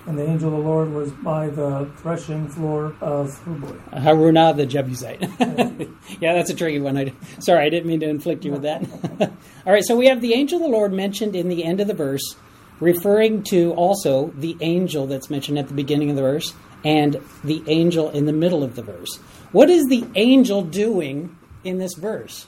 And 0.05 0.17
the 0.17 0.23
angel 0.23 0.49
of 0.49 0.63
the 0.63 0.69
Lord 0.69 0.93
was 0.93 1.11
by 1.11 1.49
the 1.49 1.89
threshing 1.97 2.47
floor 2.47 2.95
of, 3.01 3.37
oh 3.45 3.51
uh, 3.51 3.55
boy, 3.55 3.75
Haruna 3.91 4.55
the 4.55 4.65
Jebusite. 4.65 5.21
yeah, 6.21 6.33
that's 6.33 6.49
a 6.49 6.55
tricky 6.55 6.79
one. 6.79 6.97
I, 6.97 7.13
sorry, 7.39 7.65
I 7.65 7.69
didn't 7.69 7.87
mean 7.87 7.99
to 7.99 8.07
inflict 8.07 8.45
you 8.45 8.53
with 8.53 8.61
that. 8.61 8.83
All 9.65 9.73
right, 9.73 9.83
so 9.83 9.97
we 9.97 10.07
have 10.07 10.21
the 10.21 10.33
angel 10.33 10.59
of 10.59 10.63
the 10.63 10.69
Lord 10.69 10.93
mentioned 10.93 11.35
in 11.35 11.49
the 11.49 11.65
end 11.65 11.81
of 11.81 11.87
the 11.87 11.93
verse, 11.93 12.37
referring 12.79 13.43
to 13.49 13.73
also 13.73 14.31
the 14.37 14.55
angel 14.61 15.07
that's 15.07 15.29
mentioned 15.29 15.59
at 15.59 15.67
the 15.67 15.73
beginning 15.73 16.09
of 16.09 16.15
the 16.15 16.21
verse 16.21 16.53
and 16.83 17.21
the 17.43 17.63
angel 17.67 18.09
in 18.09 18.25
the 18.25 18.33
middle 18.33 18.63
of 18.63 18.75
the 18.75 18.81
verse. 18.81 19.17
What 19.51 19.69
is 19.69 19.85
the 19.87 20.05
angel 20.15 20.61
doing 20.61 21.37
in 21.63 21.77
this 21.77 21.95
verse? 21.95 22.47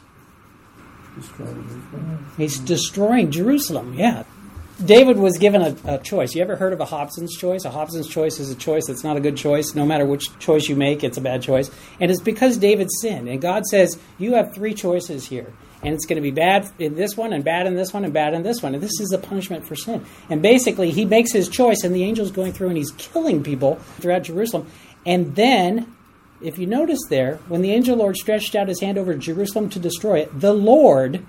He's 2.38 2.60
destroying 2.60 3.32
Jerusalem, 3.32 3.94
yeah. 3.94 4.24
David 4.84 5.18
was 5.18 5.38
given 5.38 5.62
a, 5.62 5.76
a, 5.96 5.98
choice. 5.98 6.34
You 6.34 6.42
ever 6.42 6.56
heard 6.56 6.72
of 6.72 6.80
a 6.80 6.86
Hobson's 6.86 7.36
choice? 7.36 7.66
A 7.66 7.70
Hobson's 7.70 8.08
choice 8.08 8.40
is 8.40 8.50
a 8.50 8.56
choice 8.56 8.88
that's 8.88 9.04
not 9.04 9.18
a 9.18 9.20
good 9.20 9.36
choice. 9.36 9.76
No 9.76 9.86
matter 9.86 10.06
which 10.06 10.38
choice 10.40 10.70
you 10.70 10.78
make, 10.78 11.04
it's 11.04 11.18
a 11.18 11.22
bad 11.22 11.42
choice. 11.42 11.70
And 12.00 12.10
it's 12.10 12.22
because 12.22 12.58
David 12.58 12.88
sinned. 13.02 13.28
And 13.28 13.42
God 13.42 13.66
says, 13.66 14.00
You 14.18 14.36
have 14.36 14.54
three 14.54 14.74
choices 14.74 15.26
here. 15.26 15.52
And 15.82 15.94
it's 15.94 16.06
going 16.06 16.18
to 16.18 16.22
be 16.22 16.32
bad 16.32 16.70
in 16.78 16.96
this 16.96 17.16
one, 17.16 17.32
and 17.32 17.44
bad 17.44 17.66
in 17.66 17.76
this 17.76 17.94
one, 17.94 18.04
and 18.04 18.14
bad 18.14 18.34
in 18.34 18.44
this 18.44 18.62
one. 18.62 18.74
And 18.74 18.84
this 18.84 19.00
is 19.00 19.12
a 19.14 19.18
punishment 19.18 19.66
for 19.66 19.76
sin. 19.76 20.06
And 20.30 20.42
basically, 20.42 20.92
he 20.92 21.06
makes 21.06 21.32
his 21.32 21.48
choice, 21.48 21.84
and 21.84 21.96
the 21.96 22.04
angel's 22.04 22.32
going 22.32 22.54
through 22.54 22.70
and 22.70 22.78
he's 22.78 22.92
killing 22.92 23.44
people 23.44 23.76
throughout 24.00 24.24
Jerusalem. 24.24 24.68
And 25.06 25.36
then, 25.36 25.96
if 26.42 26.58
you 26.58 26.68
notice 26.68 27.00
there, 27.10 27.38
when 27.48 27.62
the 27.62 27.72
angel 27.72 27.98
Lord 27.98 28.18
stretched 28.18 28.56
out 28.56 28.68
his 28.68 28.82
hand 28.82 28.98
over 28.98 29.14
Jerusalem 29.14 29.70
to 29.70 29.80
destroy 29.80 30.20
it, 30.20 30.40
the 30.40 30.54
Lord 30.54 31.26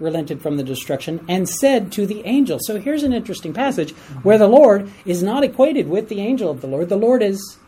relented 0.00 0.42
from 0.42 0.56
the 0.56 0.64
destruction 0.64 1.24
and 1.28 1.48
said 1.48 1.92
to 1.92 2.06
the 2.06 2.24
angel. 2.26 2.58
So 2.62 2.80
here's 2.80 3.02
an 3.02 3.12
interesting 3.12 3.52
passage 3.52 3.92
where 4.22 4.38
the 4.38 4.48
Lord 4.48 4.90
is 5.04 5.22
not 5.22 5.44
equated 5.44 5.88
with 5.88 6.08
the 6.08 6.20
angel 6.20 6.50
of 6.50 6.60
the 6.60 6.66
Lord. 6.66 6.88
The 6.88 6.96
Lord 6.96 7.22
is 7.22 7.58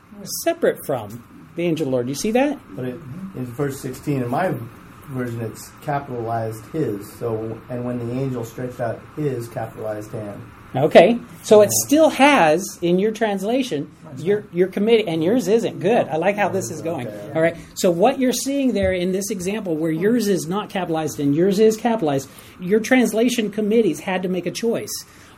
separate 0.43 0.85
from 0.85 1.53
the 1.57 1.65
angel 1.65 1.87
of 1.87 1.91
the 1.91 1.93
Lord. 1.93 2.09
You 2.09 2.15
see 2.15 2.33
that? 2.33 2.59
But 2.75 2.87
it, 2.87 2.95
in 3.35 3.47
verse 3.47 3.81
16, 3.81 4.23
in 4.23 4.29
my 4.29 4.55
version, 5.09 5.41
it's 5.41 5.71
capitalized 5.83 6.65
his. 6.67 7.11
So, 7.15 7.61
and 7.69 7.85
when 7.85 7.99
the 7.99 8.13
angel 8.15 8.45
stretched 8.45 8.81
out 8.81 9.01
his 9.17 9.49
capitalized 9.49 10.13
hand. 10.13 10.43
Okay, 10.75 11.19
so 11.43 11.63
it 11.63 11.71
still 11.71 12.11
has 12.11 12.79
in 12.83 12.99
your 12.99 13.13
translation 13.13 13.91
your 14.19 14.45
your 14.53 14.69
committee, 14.69 15.07
and 15.07 15.23
yours 15.23 15.49
isn't 15.49 15.81
good. 15.81 16.09
I 16.09 16.17
like 16.17 16.37
how 16.37 16.49
this 16.49 16.71
is 16.71 16.83
going. 16.83 17.09
All 17.35 17.41
right, 17.41 17.57
so 17.75 17.91
what 17.91 18.19
you're 18.19 18.33
seeing 18.33 18.73
there 18.73 18.93
in 18.93 19.13
this 19.13 19.31
example, 19.31 19.77
where 19.77 19.91
yours 19.91 20.29
is 20.29 20.47
not 20.47 20.71
capitalized 20.71 21.21
and 21.21 21.35
yours 21.35 21.59
is 21.59 21.77
capitalized, 21.77 22.29
your 22.61 22.81
translation 22.81 23.51
committees 23.51 24.01
had 24.01 24.23
to 24.23 24.29
make 24.29 24.47
a 24.47 24.51
choice. 24.51 24.93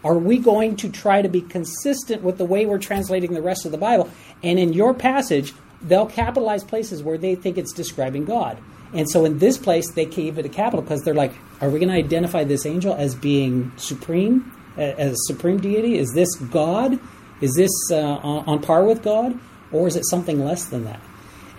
Are 0.05 0.19
we 0.19 0.39
going 0.39 0.77
to 0.77 0.91
try 0.91 1.23
to 1.23 1.29
be 1.29 1.41
consistent 1.41 2.23
with 2.23 2.39
the 2.39 2.45
way 2.45 2.67
we're 2.67 2.79
translating 2.79 3.35
the 3.35 3.43
rest 3.43 3.67
of 3.67 3.73
the 3.73 3.79
Bible? 3.79 4.09
And 4.43 4.59
in 4.59 4.73
your 4.73 4.95
passage, 4.95 5.53
they'll 5.83 6.07
capitalize 6.07 6.63
places 6.63 7.03
where 7.03 7.19
they 7.19 7.35
think 7.35 7.59
it's 7.59 7.73
describing 7.73 8.25
God. 8.25 8.59
And 8.95 9.09
so 9.11 9.25
in 9.25 9.39
this 9.39 9.59
place, 9.59 9.91
they 9.91 10.07
gave 10.07 10.39
it 10.39 10.47
a 10.47 10.49
capital 10.49 10.83
because 10.83 11.03
they're 11.03 11.15
like, 11.15 11.33
are 11.61 11.69
we 11.69 11.79
going 11.79 11.91
to 11.91 11.95
identify 11.95 12.45
this 12.45 12.65
angel 12.65 12.95
as 12.95 13.15
being 13.15 13.73
supreme? 13.77 14.53
as 14.79 15.13
a 15.13 15.17
supreme 15.27 15.59
deity? 15.59 15.99
Is 15.99 16.13
this 16.13 16.35
God? 16.37 16.99
Is 17.41 17.55
this 17.55 17.71
uh, 17.91 17.97
on 17.97 18.63
par 18.63 18.85
with 18.85 19.03
God? 19.03 19.39
Or 19.73 19.87
is 19.87 19.97
it 19.97 20.07
something 20.07 20.45
less 20.45 20.67
than 20.67 20.85
that? 20.85 21.01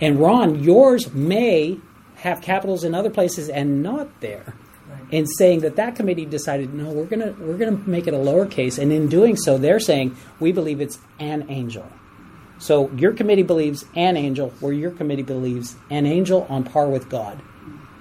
And 0.00 0.18
Ron, 0.18 0.62
yours 0.62 1.12
may 1.12 1.78
have 2.16 2.40
capitals 2.40 2.84
in 2.84 2.94
other 2.94 3.10
places 3.10 3.48
and 3.48 3.82
not 3.82 4.20
there. 4.20 4.54
In 5.10 5.26
saying 5.26 5.60
that 5.60 5.76
that 5.76 5.96
committee 5.96 6.24
decided, 6.24 6.72
no, 6.72 6.90
we're 6.90 7.04
gonna 7.04 7.34
we're 7.40 7.58
gonna 7.58 7.78
make 7.84 8.06
it 8.06 8.14
a 8.14 8.16
lowercase, 8.16 8.78
and 8.78 8.92
in 8.92 9.08
doing 9.08 9.36
so, 9.36 9.58
they're 9.58 9.80
saying 9.80 10.16
we 10.38 10.52
believe 10.52 10.80
it's 10.80 10.98
an 11.18 11.46
angel. 11.48 11.84
So 12.60 12.90
your 12.90 13.12
committee 13.12 13.42
believes 13.42 13.86
an 13.96 14.16
angel, 14.16 14.50
where 14.60 14.72
your 14.72 14.90
committee 14.90 15.22
believes 15.22 15.76
an 15.88 16.06
angel 16.06 16.46
on 16.50 16.62
par 16.62 16.88
with 16.88 17.08
God. 17.08 17.40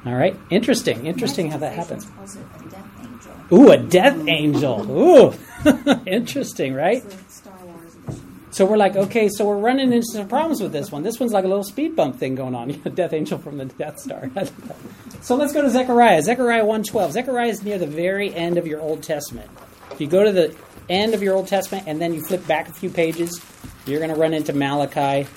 All 0.05 0.13
right, 0.13 0.37
interesting, 0.49 1.05
interesting 1.05 1.49
how 1.49 1.57
that 1.57 1.73
happens. 1.73 2.05
A. 2.05 3.55
Ooh, 3.55 3.71
a 3.71 3.77
death 3.77 4.17
angel. 4.27 4.89
Ooh, 4.91 5.33
interesting, 6.05 6.73
right? 6.73 6.97
It's 6.97 7.15
the 7.15 7.31
Star 7.31 7.65
Wars 7.65 7.95
edition. 7.95 8.39
So 8.51 8.65
we're 8.65 8.77
like, 8.77 8.95
okay, 8.95 9.29
so 9.29 9.45
we're 9.45 9.57
running 9.57 9.93
into 9.93 10.05
some 10.11 10.27
problems 10.27 10.61
with 10.61 10.73
this 10.73 10.91
one. 10.91 11.03
This 11.03 11.19
one's 11.19 11.31
like 11.31 11.45
a 11.45 11.47
little 11.47 11.63
speed 11.63 11.95
bump 11.95 12.17
thing 12.17 12.35
going 12.35 12.53
on. 12.53 12.69
death 12.95 13.13
angel 13.13 13.37
from 13.39 13.57
the 13.57 13.65
Death 13.65 13.99
Star. 13.99 14.29
so 15.21 15.35
let's 15.35 15.53
go 15.53 15.61
to 15.61 15.69
Zechariah. 15.69 16.21
Zechariah 16.21 16.63
1.12. 16.63 17.11
Zechariah 17.11 17.47
is 17.47 17.63
near 17.63 17.77
the 17.77 17.87
very 17.87 18.33
end 18.33 18.57
of 18.57 18.67
your 18.67 18.81
Old 18.81 19.03
Testament. 19.03 19.49
If 19.91 20.01
you 20.01 20.07
go 20.07 20.23
to 20.23 20.31
the 20.31 20.55
end 20.89 21.13
of 21.13 21.23
your 21.23 21.35
Old 21.35 21.47
Testament 21.47 21.85
and 21.87 22.01
then 22.01 22.13
you 22.13 22.21
flip 22.21 22.45
back 22.47 22.67
a 22.67 22.73
few 22.73 22.89
pages, 22.89 23.41
you're 23.89 23.99
going 23.99 24.13
to 24.13 24.19
run 24.19 24.33
into 24.33 24.53
Malachi. 24.53 25.27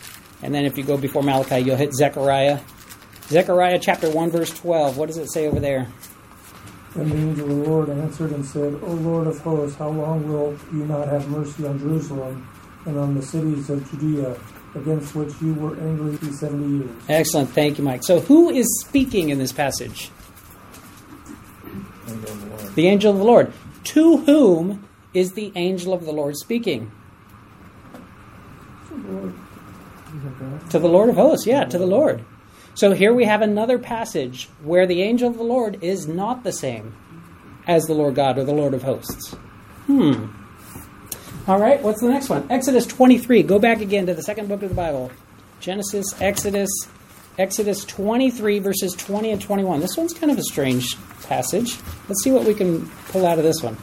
And 0.43 0.55
then 0.55 0.65
if 0.65 0.77
you 0.77 0.85
go 0.85 0.97
before 0.97 1.23
Malachi, 1.23 1.59
you'll 1.59 1.77
hit 1.77 1.95
Zechariah. 1.95 2.61
Zechariah 3.29 3.79
chapter 3.81 4.11
1, 4.11 4.31
verse 4.31 4.51
12. 4.51 4.97
What 4.97 5.07
does 5.07 5.19
it 5.19 5.31
say 5.33 5.47
over 5.47 5.61
there? 5.61 5.89
And 6.95 7.11
the 7.11 7.17
angel 7.17 7.51
of 7.51 7.57
the 7.57 7.71
Lord 7.71 7.89
answered 7.89 8.33
and 8.33 8.45
said, 8.45 8.79
O 8.83 8.93
Lord 8.93 9.27
of 9.27 9.39
hosts, 9.39 9.79
how 9.79 9.89
long 9.89 10.29
will 10.29 10.59
you 10.73 10.85
not 10.85 11.09
have 11.09 11.27
mercy 11.29 11.67
on 11.67 11.79
Jerusalem 11.79 12.47
and 12.85 12.99
on 12.99 13.15
the 13.15 13.23
cities 13.23 13.71
of 13.71 13.91
Judea, 13.91 14.39
against 14.75 15.15
which 15.15 15.33
you 15.41 15.55
were 15.55 15.79
angry 15.81 16.17
these 16.17 16.41
seventy 16.41 16.85
years? 16.85 16.91
Excellent. 17.09 17.49
Thank 17.51 17.79
you, 17.79 17.85
Mike. 17.85 18.03
So 18.05 18.21
who 18.21 18.51
is 18.51 18.67
speaking 18.87 19.31
in 19.31 19.39
this 19.39 19.53
passage? 19.53 20.11
The 22.75 22.89
angel 22.89 23.13
of 23.13 23.19
the 23.19 23.25
Lord. 23.25 23.53
To 23.85 24.19
whom 24.19 24.87
is 25.15 25.33
the 25.33 25.53
angel 25.55 25.95
of 25.95 26.05
the 26.05 26.13
Lord 26.13 26.37
speaking? 26.37 26.91
To 30.71 30.79
the 30.79 30.89
Lord 30.89 31.09
of 31.09 31.17
hosts, 31.17 31.47
yeah, 31.47 31.65
to 31.65 31.79
the 31.79 31.87
Lord. 31.87 32.25
So 32.75 32.93
here 32.93 33.13
we 33.13 33.25
have 33.25 33.43
another 33.43 33.79
passage 33.79 34.49
where 34.63 34.87
the 34.87 35.03
angel 35.03 35.29
of 35.29 35.37
the 35.37 35.43
Lord 35.43 35.83
is 35.83 36.07
not 36.07 36.43
the 36.43 36.53
same 36.53 36.95
as 37.67 37.85
the 37.85 37.95
Lord 37.95 38.15
God 38.15 38.39
or 38.39 38.45
the 38.45 38.53
Lord 38.53 38.75
of 38.75 38.83
hosts. 38.83 39.33
Hmm. 39.87 40.27
All 41.47 41.59
right, 41.59 41.83
what's 41.83 42.01
the 42.01 42.09
next 42.09 42.29
one? 42.29 42.47
Exodus 42.51 42.87
23. 42.87 43.43
Go 43.43 43.59
back 43.59 43.81
again 43.81 44.07
to 44.07 44.15
the 44.15 44.23
second 44.23 44.49
book 44.49 44.63
of 44.63 44.69
the 44.69 44.75
Bible 44.75 45.11
Genesis, 45.61 46.07
Exodus, 46.21 46.71
Exodus 47.39 47.85
23, 47.85 48.59
verses 48.59 48.93
20 48.95 49.33
and 49.33 49.41
21. 49.41 49.81
This 49.81 49.97
one's 49.97 50.13
kind 50.13 50.31
of 50.31 50.39
a 50.39 50.43
strange 50.43 50.97
passage. 51.23 51.77
Let's 52.09 52.23
see 52.23 52.31
what 52.31 52.45
we 52.45 52.55
can 52.55 52.89
pull 53.09 53.27
out 53.27 53.39
of 53.39 53.45
this 53.45 53.63
one. 53.63 53.77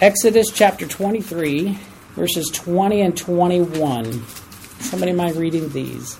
Exodus 0.00 0.50
chapter 0.52 0.86
23, 0.86 1.78
verses 2.14 2.48
20 2.52 3.00
and 3.00 3.16
21. 3.16 4.24
Somebody 4.80 5.12
mind 5.12 5.36
reading 5.36 5.68
these? 5.70 6.18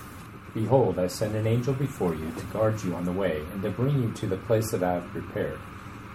Behold, 0.54 0.98
I 0.98 1.08
send 1.08 1.34
an 1.34 1.46
angel 1.46 1.74
before 1.74 2.14
you 2.14 2.30
to 2.38 2.44
guard 2.46 2.82
you 2.84 2.94
on 2.94 3.04
the 3.04 3.12
way, 3.12 3.42
and 3.52 3.62
to 3.62 3.70
bring 3.70 4.02
you 4.02 4.12
to 4.12 4.26
the 4.26 4.36
place 4.36 4.70
that 4.70 4.82
I 4.82 4.94
have 4.94 5.08
prepared. 5.08 5.58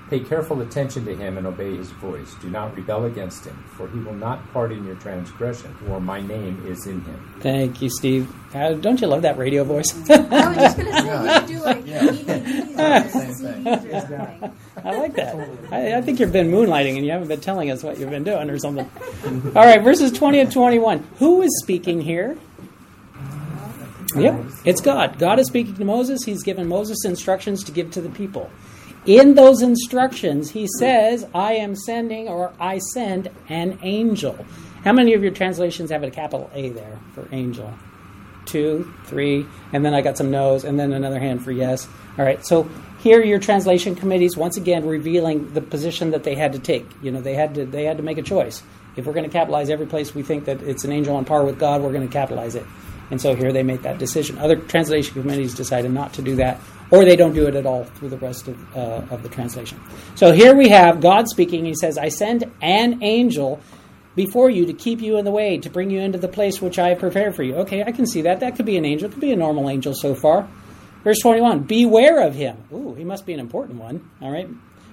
Pay 0.10 0.22
careful 0.22 0.62
attention 0.62 1.06
to 1.06 1.16
him 1.16 1.38
and 1.38 1.46
obey 1.46 1.76
his 1.76 1.92
voice. 1.92 2.34
Do 2.42 2.50
not 2.50 2.76
rebel 2.76 3.06
against 3.06 3.46
him, 3.46 3.56
for 3.78 3.88
he 3.90 4.00
will 4.00 4.16
not 4.16 4.52
pardon 4.52 4.84
your 4.84 4.96
transgression, 4.96 5.72
for 5.86 6.02
my 6.02 6.20
name 6.20 6.66
is 6.66 6.88
in 6.88 7.02
him. 7.02 7.36
Thank 7.42 7.80
you, 7.80 7.92
Steve. 7.92 8.28
Uh, 8.56 8.74
don't 8.74 9.00
you 9.00 9.06
love 9.06 9.22
that 9.22 9.38
radio 9.38 9.64
voice? 9.64 9.94
I 10.10 10.48
was 10.48 10.58
just 10.58 10.78
going 10.78 10.92
to 10.92 11.02
say, 11.02 11.24
you 11.24 11.34
should 11.34 11.48
do 11.48 11.60
like 11.60 11.86
DVDs 11.86 13.06
or 13.06 13.10
Same 13.34 13.68
or 13.68 14.02
something. 14.02 14.54
I 14.84 14.98
like 14.98 15.14
that. 15.14 15.36
I, 15.72 15.98
I 15.98 16.02
think 16.02 16.20
you've 16.20 16.34
been 16.34 16.50
moonlighting 16.50 16.96
and 16.96 17.06
you 17.06 17.12
haven't 17.12 17.28
been 17.28 17.42
telling 17.42 17.70
us 17.70 17.84
what 17.84 18.00
you've 18.00 18.10
been 18.10 18.24
doing 18.24 18.50
or 18.50 18.58
something. 18.58 18.90
All 19.56 19.66
right, 19.66 19.84
verses 19.84 20.12
20 20.12 20.40
and 20.40 20.52
21. 20.52 21.08
Who 21.20 21.44
is 21.44 21.52
speaking 21.62 22.02
here? 22.02 22.36
Yep, 24.16 24.44
it's 24.66 24.82
God. 24.82 25.20
God 25.20 25.38
is 25.38 25.46
speaking 25.46 25.76
to 25.76 25.86
Moses. 25.86 26.24
He's 26.24 26.42
given 26.42 26.68
Moses 26.68 27.06
instructions 27.06 27.64
to 27.66 27.72
give 27.72 27.92
to 27.92 28.02
the 28.02 28.10
people. 28.10 28.50
In 29.06 29.36
those 29.36 29.62
instructions, 29.62 30.52
he 30.52 30.68
says, 30.78 31.26
I 31.34 31.54
am 31.54 31.76
sending 31.76 32.28
or 32.28 32.54
I 32.60 32.80
send 32.80 33.30
an 33.48 33.80
angel. 33.82 34.46
How 34.84 34.94
many 34.94 35.14
of 35.14 35.24
your 35.24 35.32
translations 35.32 35.90
have 35.90 36.04
a 36.04 36.12
capital 36.12 36.50
A 36.54 36.70
there 36.70 37.00
for 37.14 37.28
angel? 37.32 37.74
Two, 38.46 38.94
three, 39.06 39.46
and 39.74 39.86
then 39.86 39.94
I 39.94 40.02
got 40.02 40.18
some 40.18 40.32
no's, 40.32 40.64
and 40.64 40.80
then 40.80 40.92
another 40.92 41.20
hand 41.20 41.44
for 41.44 41.52
yes. 41.52 41.88
All 42.18 42.26
right, 42.26 42.44
so 42.46 42.70
here 43.00 43.24
your 43.24 43.40
translation 43.40 43.96
committees 43.96 44.36
once 44.36 44.58
again 44.58 44.86
revealing 44.86 45.54
the 45.54 45.62
position 45.62 46.12
that 46.12 46.24
they 46.24 46.36
had 46.36 46.54
to 46.54 46.60
take. 46.60 46.86
You 47.02 47.12
know, 47.12 47.22
they 47.22 47.36
had 47.36 47.56
to 47.56 47.66
they 47.66 47.84
had 47.84 47.98
to 47.98 48.04
make 48.04 48.18
a 48.18 48.24
choice. 48.24 48.64
If 48.96 49.06
we're 49.06 49.14
going 49.14 49.26
to 49.26 49.32
capitalize 49.32 49.70
every 49.70 49.86
place 49.86 50.14
we 50.14 50.24
think 50.24 50.46
that 50.46 50.62
it's 50.62 50.84
an 50.84 50.92
angel 50.92 51.16
on 51.16 51.26
par 51.26 51.46
with 51.46 51.60
God, 51.60 51.82
we're 51.82 51.94
going 51.94 52.08
to 52.08 52.12
capitalize 52.12 52.56
it. 52.56 52.66
And 53.12 53.22
so 53.22 53.36
here 53.36 53.54
they 53.54 53.64
make 53.64 53.84
that 53.84 53.98
decision. 53.98 54.38
Other 54.38 54.56
translation 54.56 55.14
committees 55.14 55.54
decided 55.56 55.92
not 55.92 56.14
to 56.14 56.22
do 56.22 56.36
that, 56.38 56.60
or 56.92 57.06
they 57.06 57.16
don't 57.16 57.34
do 57.34 57.48
it 57.48 57.56
at 57.56 57.66
all 57.66 57.84
through 57.84 58.10
the 58.10 58.18
rest 58.18 58.48
of, 58.48 58.78
uh, 58.78 59.02
of 59.12 59.24
the 59.24 59.30
translation. 59.30 59.80
So 60.16 60.32
here 60.32 60.56
we 60.56 60.70
have 60.70 61.02
God 61.02 61.28
speaking. 61.28 61.66
He 61.66 61.76
says, 61.76 61.98
I 61.98 62.10
send 62.10 62.52
an 62.62 63.04
angel 63.04 63.60
before 64.16 64.50
you 64.50 64.66
to 64.66 64.74
keep 64.74 65.02
you 65.02 65.18
in 65.18 65.26
the 65.26 65.32
way, 65.32 65.58
to 65.60 65.70
bring 65.70 65.90
you 65.90 66.00
into 66.00 66.18
the 66.18 66.28
place 66.28 66.62
which 66.62 66.80
I 66.80 66.90
have 66.90 67.00
prepared 67.00 67.36
for 67.36 67.44
you. 67.44 67.56
Okay, 67.58 67.84
I 67.84 67.92
can 67.92 68.06
see 68.06 68.24
that. 68.24 68.40
That 68.40 68.56
could 68.56 68.66
be 68.66 68.78
an 68.78 68.86
angel. 68.86 69.10
It 69.10 69.14
could 69.14 69.22
be 69.22 69.32
a 69.32 69.38
normal 69.38 69.70
angel 69.70 69.94
so 69.94 70.16
far. 70.16 70.50
Verse 71.04 71.20
21 71.22 71.64
Beware 71.64 72.26
of 72.26 72.36
him. 72.36 72.58
Ooh, 72.74 72.96
he 72.96 73.04
must 73.04 73.26
be 73.26 73.34
an 73.34 73.40
important 73.40 73.80
one. 73.80 74.10
All 74.22 74.32
right. 74.32 74.50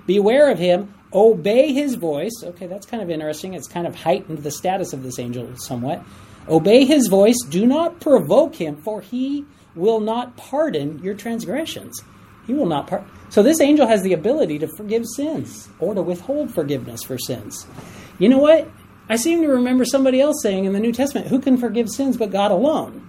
Beware 0.06 0.50
of 0.50 0.58
him. 0.58 0.94
Obey 1.12 1.72
his 1.72 1.94
voice. 1.94 2.42
Okay, 2.42 2.66
that's 2.66 2.86
kind 2.86 3.02
of 3.02 3.10
interesting. 3.10 3.54
It's 3.54 3.66
kind 3.68 3.86
of 3.86 3.94
heightened 3.94 4.38
the 4.38 4.50
status 4.50 4.92
of 4.92 5.02
this 5.02 5.18
angel 5.18 5.56
somewhat. 5.56 6.04
Obey 6.48 6.84
his 6.84 7.08
voice. 7.08 7.36
Do 7.48 7.66
not 7.66 8.00
provoke 8.00 8.54
him, 8.54 8.76
for 8.76 9.00
he 9.00 9.44
will 9.76 10.00
not 10.00 10.36
pardon 10.36 10.98
your 11.02 11.14
transgressions. 11.14 12.02
He 12.46 12.54
will 12.54 12.66
not 12.66 12.86
pardon. 12.88 13.08
So 13.28 13.42
this 13.42 13.60
angel 13.60 13.86
has 13.86 14.02
the 14.02 14.12
ability 14.12 14.58
to 14.60 14.68
forgive 14.76 15.04
sins 15.14 15.68
or 15.78 15.94
to 15.94 16.02
withhold 16.02 16.52
forgiveness 16.52 17.02
for 17.02 17.18
sins. 17.18 17.66
You 18.18 18.28
know 18.28 18.38
what? 18.38 18.68
I 19.08 19.16
seem 19.16 19.42
to 19.42 19.48
remember 19.48 19.84
somebody 19.84 20.20
else 20.20 20.42
saying 20.42 20.64
in 20.64 20.72
the 20.72 20.80
New 20.80 20.92
Testament, 20.92 21.28
who 21.28 21.38
can 21.38 21.56
forgive 21.56 21.88
sins 21.88 22.16
but 22.16 22.30
God 22.30 22.50
alone? 22.50 23.08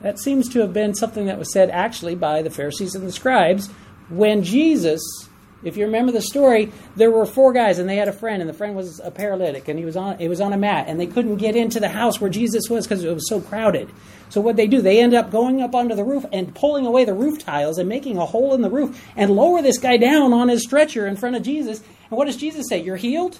That 0.00 0.18
seems 0.18 0.48
to 0.50 0.60
have 0.60 0.72
been 0.72 0.94
something 0.94 1.26
that 1.26 1.38
was 1.38 1.52
said 1.52 1.70
actually 1.70 2.14
by 2.14 2.40
the 2.40 2.50
Pharisees 2.50 2.94
and 2.94 3.06
the 3.06 3.12
scribes 3.12 3.68
when 4.08 4.42
Jesus 4.42 5.27
If 5.64 5.76
you 5.76 5.86
remember 5.86 6.12
the 6.12 6.22
story, 6.22 6.72
there 6.94 7.10
were 7.10 7.26
four 7.26 7.52
guys 7.52 7.80
and 7.80 7.88
they 7.88 7.96
had 7.96 8.06
a 8.06 8.12
friend, 8.12 8.40
and 8.40 8.48
the 8.48 8.54
friend 8.54 8.76
was 8.76 9.00
a 9.00 9.10
paralytic, 9.10 9.66
and 9.66 9.76
he 9.78 9.84
was 9.84 9.96
on 9.96 10.20
it 10.20 10.28
was 10.28 10.40
on 10.40 10.52
a 10.52 10.56
mat, 10.56 10.84
and 10.88 11.00
they 11.00 11.06
couldn't 11.06 11.36
get 11.36 11.56
into 11.56 11.80
the 11.80 11.88
house 11.88 12.20
where 12.20 12.30
Jesus 12.30 12.70
was 12.70 12.86
because 12.86 13.02
it 13.02 13.12
was 13.12 13.28
so 13.28 13.40
crowded. 13.40 13.90
So 14.28 14.40
what 14.40 14.56
they 14.56 14.68
do, 14.68 14.80
they 14.80 15.00
end 15.00 15.14
up 15.14 15.30
going 15.30 15.60
up 15.60 15.74
onto 15.74 15.96
the 15.96 16.04
roof 16.04 16.24
and 16.32 16.54
pulling 16.54 16.86
away 16.86 17.04
the 17.04 17.14
roof 17.14 17.44
tiles 17.44 17.78
and 17.78 17.88
making 17.88 18.18
a 18.18 18.26
hole 18.26 18.54
in 18.54 18.62
the 18.62 18.70
roof 18.70 19.02
and 19.16 19.32
lower 19.32 19.60
this 19.60 19.78
guy 19.78 19.96
down 19.96 20.32
on 20.32 20.48
his 20.48 20.62
stretcher 20.62 21.06
in 21.06 21.16
front 21.16 21.34
of 21.34 21.42
Jesus. 21.42 21.80
And 21.80 22.16
what 22.18 22.26
does 22.26 22.36
Jesus 22.36 22.66
say? 22.68 22.80
You're 22.80 22.96
healed? 22.96 23.38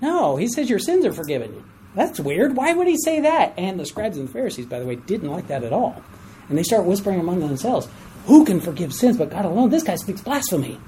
No, 0.00 0.36
he 0.36 0.46
says 0.46 0.70
your 0.70 0.78
sins 0.78 1.04
are 1.04 1.12
forgiven. 1.12 1.64
That's 1.94 2.20
weird. 2.20 2.54
Why 2.54 2.72
would 2.72 2.86
he 2.86 2.96
say 2.98 3.20
that? 3.20 3.54
And 3.58 3.80
the 3.80 3.86
scribes 3.86 4.16
and 4.16 4.28
the 4.28 4.32
Pharisees, 4.32 4.66
by 4.66 4.78
the 4.78 4.86
way, 4.86 4.94
didn't 4.94 5.30
like 5.30 5.48
that 5.48 5.64
at 5.64 5.72
all. 5.72 6.02
And 6.48 6.56
they 6.56 6.62
start 6.62 6.84
whispering 6.84 7.18
among 7.18 7.40
themselves, 7.40 7.88
Who 8.26 8.44
can 8.44 8.60
forgive 8.60 8.92
sins 8.92 9.16
but 9.16 9.30
God 9.30 9.44
alone? 9.44 9.70
This 9.70 9.82
guy 9.82 9.96
speaks 9.96 10.20
blasphemy. 10.20 10.78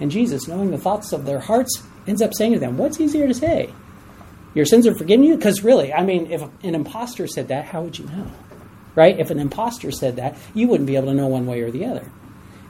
And 0.00 0.10
Jesus, 0.10 0.46
knowing 0.46 0.70
the 0.70 0.78
thoughts 0.78 1.12
of 1.12 1.24
their 1.24 1.40
hearts, 1.40 1.82
ends 2.06 2.22
up 2.22 2.34
saying 2.34 2.52
to 2.52 2.58
them, 2.58 2.76
What's 2.76 3.00
easier 3.00 3.26
to 3.26 3.34
say? 3.34 3.72
Your 4.54 4.64
sins 4.64 4.86
are 4.86 4.94
forgiven 4.94 5.24
you? 5.24 5.36
Because 5.36 5.62
really, 5.62 5.92
I 5.92 6.02
mean, 6.02 6.30
if 6.30 6.42
an 6.42 6.74
impostor 6.74 7.26
said 7.26 7.48
that, 7.48 7.66
how 7.66 7.82
would 7.82 7.98
you 7.98 8.06
know? 8.06 8.30
Right? 8.94 9.18
If 9.18 9.30
an 9.30 9.38
impostor 9.38 9.90
said 9.90 10.16
that, 10.16 10.36
you 10.54 10.68
wouldn't 10.68 10.86
be 10.86 10.96
able 10.96 11.08
to 11.08 11.14
know 11.14 11.26
one 11.26 11.46
way 11.46 11.60
or 11.60 11.70
the 11.70 11.84
other. 11.84 12.10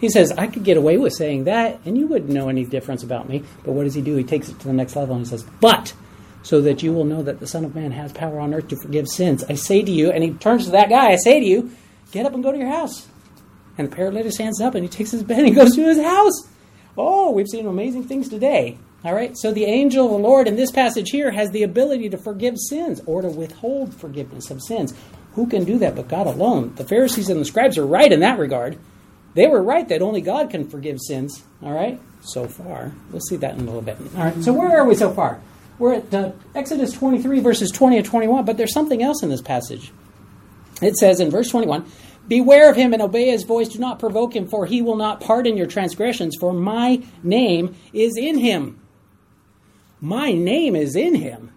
He 0.00 0.08
says, 0.08 0.32
I 0.32 0.48
could 0.48 0.64
get 0.64 0.76
away 0.76 0.98
with 0.98 1.14
saying 1.14 1.44
that, 1.44 1.80
and 1.84 1.96
you 1.96 2.06
wouldn't 2.06 2.30
know 2.30 2.48
any 2.48 2.64
difference 2.64 3.02
about 3.02 3.28
me. 3.28 3.44
But 3.64 3.72
what 3.72 3.84
does 3.84 3.94
he 3.94 4.02
do? 4.02 4.16
He 4.16 4.24
takes 4.24 4.48
it 4.48 4.58
to 4.60 4.66
the 4.66 4.72
next 4.72 4.96
level 4.96 5.14
and 5.14 5.24
he 5.24 5.30
says, 5.30 5.44
But 5.60 5.94
so 6.42 6.60
that 6.60 6.82
you 6.82 6.92
will 6.92 7.04
know 7.04 7.22
that 7.22 7.40
the 7.40 7.46
Son 7.46 7.64
of 7.64 7.74
Man 7.74 7.90
has 7.92 8.12
power 8.12 8.38
on 8.38 8.54
earth 8.54 8.68
to 8.68 8.76
forgive 8.76 9.08
sins. 9.08 9.42
I 9.48 9.54
say 9.54 9.82
to 9.82 9.90
you, 9.90 10.10
and 10.10 10.22
he 10.22 10.30
turns 10.32 10.66
to 10.66 10.70
that 10.72 10.88
guy, 10.88 11.08
I 11.08 11.16
say 11.16 11.40
to 11.40 11.46
you, 11.46 11.70
get 12.12 12.24
up 12.24 12.34
and 12.34 12.42
go 12.42 12.52
to 12.52 12.58
your 12.58 12.68
house. 12.68 13.08
And 13.76 13.90
the 13.90 13.94
paralytic 13.94 14.32
stands 14.32 14.60
up 14.60 14.74
and 14.74 14.84
he 14.84 14.88
takes 14.88 15.10
his 15.10 15.22
bed 15.22 15.40
and 15.40 15.48
he 15.48 15.54
goes 15.54 15.74
to 15.74 15.82
his 15.82 16.00
house. 16.00 16.48
Oh, 16.96 17.30
we've 17.30 17.48
seen 17.48 17.66
amazing 17.66 18.04
things 18.04 18.28
today. 18.28 18.78
All 19.04 19.14
right, 19.14 19.36
so 19.36 19.52
the 19.52 19.64
angel 19.64 20.06
of 20.06 20.10
the 20.10 20.18
Lord 20.18 20.48
in 20.48 20.56
this 20.56 20.70
passage 20.70 21.10
here 21.10 21.30
has 21.30 21.50
the 21.50 21.62
ability 21.62 22.08
to 22.10 22.18
forgive 22.18 22.56
sins 22.58 23.00
or 23.06 23.22
to 23.22 23.28
withhold 23.28 23.94
forgiveness 23.94 24.50
of 24.50 24.62
sins. 24.62 24.94
Who 25.34 25.46
can 25.46 25.64
do 25.64 25.78
that 25.78 25.94
but 25.94 26.08
God 26.08 26.26
alone? 26.26 26.74
The 26.76 26.84
Pharisees 26.84 27.28
and 27.28 27.40
the 27.40 27.44
scribes 27.44 27.78
are 27.78 27.86
right 27.86 28.10
in 28.10 28.20
that 28.20 28.38
regard. 28.38 28.78
They 29.34 29.46
were 29.46 29.62
right 29.62 29.86
that 29.88 30.00
only 30.00 30.22
God 30.22 30.50
can 30.50 30.68
forgive 30.68 30.98
sins. 31.00 31.44
All 31.62 31.72
right, 31.72 32.00
so 32.22 32.48
far. 32.48 32.92
We'll 33.12 33.20
see 33.20 33.36
that 33.36 33.54
in 33.54 33.60
a 33.60 33.64
little 33.64 33.82
bit. 33.82 33.98
All 34.16 34.24
right, 34.24 34.42
so 34.42 34.52
where 34.54 34.80
are 34.80 34.86
we 34.86 34.94
so 34.94 35.12
far? 35.12 35.40
We're 35.78 35.94
at 35.94 36.14
uh, 36.14 36.32
Exodus 36.54 36.92
23, 36.92 37.40
verses 37.40 37.70
20 37.70 37.98
and 37.98 38.06
21, 38.06 38.46
but 38.46 38.56
there's 38.56 38.72
something 38.72 39.02
else 39.02 39.22
in 39.22 39.28
this 39.28 39.42
passage. 39.42 39.92
It 40.80 40.96
says 40.96 41.20
in 41.20 41.30
verse 41.30 41.50
21 41.50 41.86
Beware 42.28 42.70
of 42.70 42.76
him 42.76 42.92
and 42.92 43.02
obey 43.02 43.30
his 43.30 43.44
voice. 43.44 43.68
Do 43.68 43.78
not 43.78 43.98
provoke 43.98 44.34
him, 44.34 44.48
for 44.48 44.66
he 44.66 44.82
will 44.82 44.96
not 44.96 45.20
pardon 45.20 45.56
your 45.56 45.66
transgressions, 45.66 46.36
for 46.38 46.52
my 46.52 47.02
name 47.22 47.76
is 47.92 48.16
in 48.16 48.38
him. 48.38 48.80
My 50.00 50.32
name 50.32 50.76
is 50.76 50.96
in 50.96 51.14
him. 51.14 51.52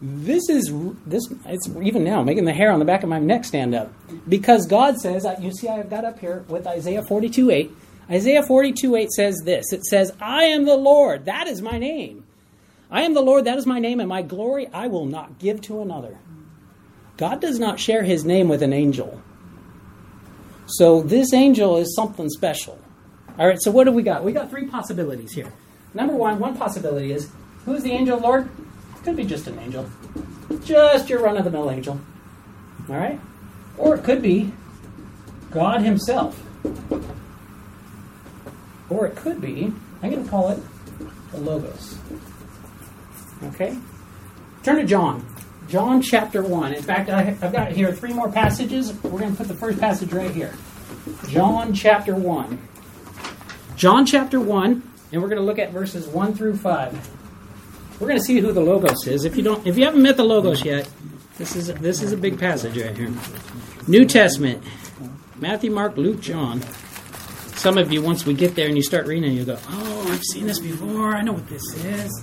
This 0.00 0.48
is 0.48 0.72
this. 1.06 1.28
It's 1.46 1.68
even 1.82 2.04
now 2.04 2.22
making 2.22 2.44
the 2.44 2.52
hair 2.52 2.70
on 2.70 2.78
the 2.78 2.84
back 2.84 3.02
of 3.02 3.08
my 3.08 3.18
neck 3.18 3.44
stand 3.44 3.74
up 3.74 3.92
because 4.28 4.66
God 4.66 4.98
says. 4.98 5.26
You 5.40 5.52
see, 5.52 5.68
I've 5.68 5.90
got 5.90 6.04
up 6.04 6.20
here 6.20 6.44
with 6.48 6.66
Isaiah 6.66 7.02
42 7.02 7.50
8. 7.50 7.70
Isaiah 8.10 8.42
42 8.42 8.94
8 8.94 9.10
says 9.10 9.42
this. 9.44 9.72
It 9.72 9.84
says, 9.84 10.12
"I 10.20 10.44
am 10.44 10.64
the 10.64 10.76
Lord. 10.76 11.24
That 11.24 11.48
is 11.48 11.60
my 11.60 11.78
name. 11.78 12.24
I 12.90 13.02
am 13.02 13.14
the 13.14 13.22
Lord. 13.22 13.44
That 13.44 13.58
is 13.58 13.66
my 13.66 13.80
name, 13.80 13.98
and 13.98 14.08
my 14.08 14.22
glory 14.22 14.68
I 14.72 14.86
will 14.86 15.06
not 15.06 15.40
give 15.40 15.60
to 15.62 15.80
another." 15.80 16.18
God 17.16 17.40
does 17.40 17.58
not 17.58 17.80
share 17.80 18.04
His 18.04 18.24
name 18.24 18.48
with 18.48 18.62
an 18.62 18.72
angel. 18.72 19.20
So 20.68 21.00
this 21.00 21.32
angel 21.32 21.78
is 21.78 21.94
something 21.94 22.28
special. 22.28 22.78
All 23.38 23.46
right, 23.46 23.58
so 23.60 23.70
what 23.70 23.84
do 23.84 23.92
we 23.92 24.02
got? 24.02 24.22
We 24.22 24.32
got 24.32 24.50
three 24.50 24.66
possibilities 24.66 25.32
here. 25.32 25.50
Number 25.94 26.14
one, 26.14 26.38
one 26.38 26.56
possibility 26.56 27.12
is 27.12 27.30
who's 27.64 27.82
the 27.82 27.92
angel, 27.92 28.18
Lord? 28.18 28.50
Could 29.02 29.16
be 29.16 29.24
just 29.24 29.46
an 29.46 29.58
angel, 29.60 29.88
just 30.64 31.08
your 31.08 31.20
run 31.20 31.38
of 31.38 31.44
the 31.44 31.50
mill 31.50 31.70
angel. 31.70 31.98
All 32.88 32.96
right? 32.96 33.18
Or 33.78 33.94
it 33.94 34.04
could 34.04 34.20
be 34.20 34.52
God 35.50 35.80
Himself. 35.80 36.38
Or 38.90 39.06
it 39.06 39.16
could 39.16 39.40
be, 39.40 39.72
I'm 40.02 40.10
going 40.10 40.24
to 40.24 40.30
call 40.30 40.50
it 40.50 40.60
the 41.32 41.38
Logos. 41.38 41.98
Okay? 43.44 43.78
Turn 44.62 44.76
to 44.76 44.84
John. 44.84 45.24
John 45.68 46.00
chapter 46.00 46.42
1. 46.42 46.72
In 46.72 46.82
fact, 46.82 47.10
I, 47.10 47.36
I've 47.42 47.52
got 47.52 47.72
here 47.72 47.92
three 47.92 48.12
more 48.12 48.30
passages. 48.30 48.92
We're 49.02 49.20
going 49.20 49.32
to 49.32 49.36
put 49.36 49.48
the 49.48 49.54
first 49.54 49.78
passage 49.78 50.12
right 50.12 50.30
here. 50.30 50.54
John 51.28 51.74
chapter 51.74 52.14
1. 52.14 52.58
John 53.76 54.06
chapter 54.06 54.40
1, 54.40 54.82
and 55.12 55.22
we're 55.22 55.28
going 55.28 55.40
to 55.40 55.46
look 55.46 55.58
at 55.58 55.70
verses 55.70 56.06
1 56.06 56.34
through 56.34 56.56
5. 56.56 57.10
We're 58.00 58.08
going 58.08 58.18
to 58.18 58.24
see 58.24 58.40
who 58.40 58.52
the 58.52 58.60
Logos 58.60 59.06
is. 59.06 59.24
If 59.24 59.36
you 59.36 59.42
don't 59.42 59.66
if 59.66 59.76
you 59.76 59.84
haven't 59.84 60.02
met 60.02 60.16
the 60.16 60.24
Logos 60.24 60.64
yet, 60.64 60.88
this 61.36 61.56
is 61.56 61.72
this 61.74 62.02
is 62.02 62.12
a 62.12 62.16
big 62.16 62.38
passage 62.38 62.76
right 62.80 62.96
here. 62.96 63.12
New 63.86 64.04
Testament. 64.04 64.62
Matthew, 65.36 65.70
Mark, 65.70 65.96
Luke, 65.96 66.20
John. 66.20 66.62
Some 67.54 67.76
of 67.76 67.92
you 67.92 68.02
once 68.02 68.24
we 68.24 68.34
get 68.34 68.54
there 68.54 68.66
and 68.66 68.76
you 68.76 68.82
start 68.82 69.06
reading 69.06 69.32
you 69.32 69.44
go, 69.44 69.58
"Oh, 69.68 70.08
I've 70.10 70.22
seen 70.22 70.46
this 70.46 70.60
before. 70.60 71.14
I 71.14 71.22
know 71.22 71.32
what 71.32 71.48
this 71.48 71.62
is." 71.84 72.22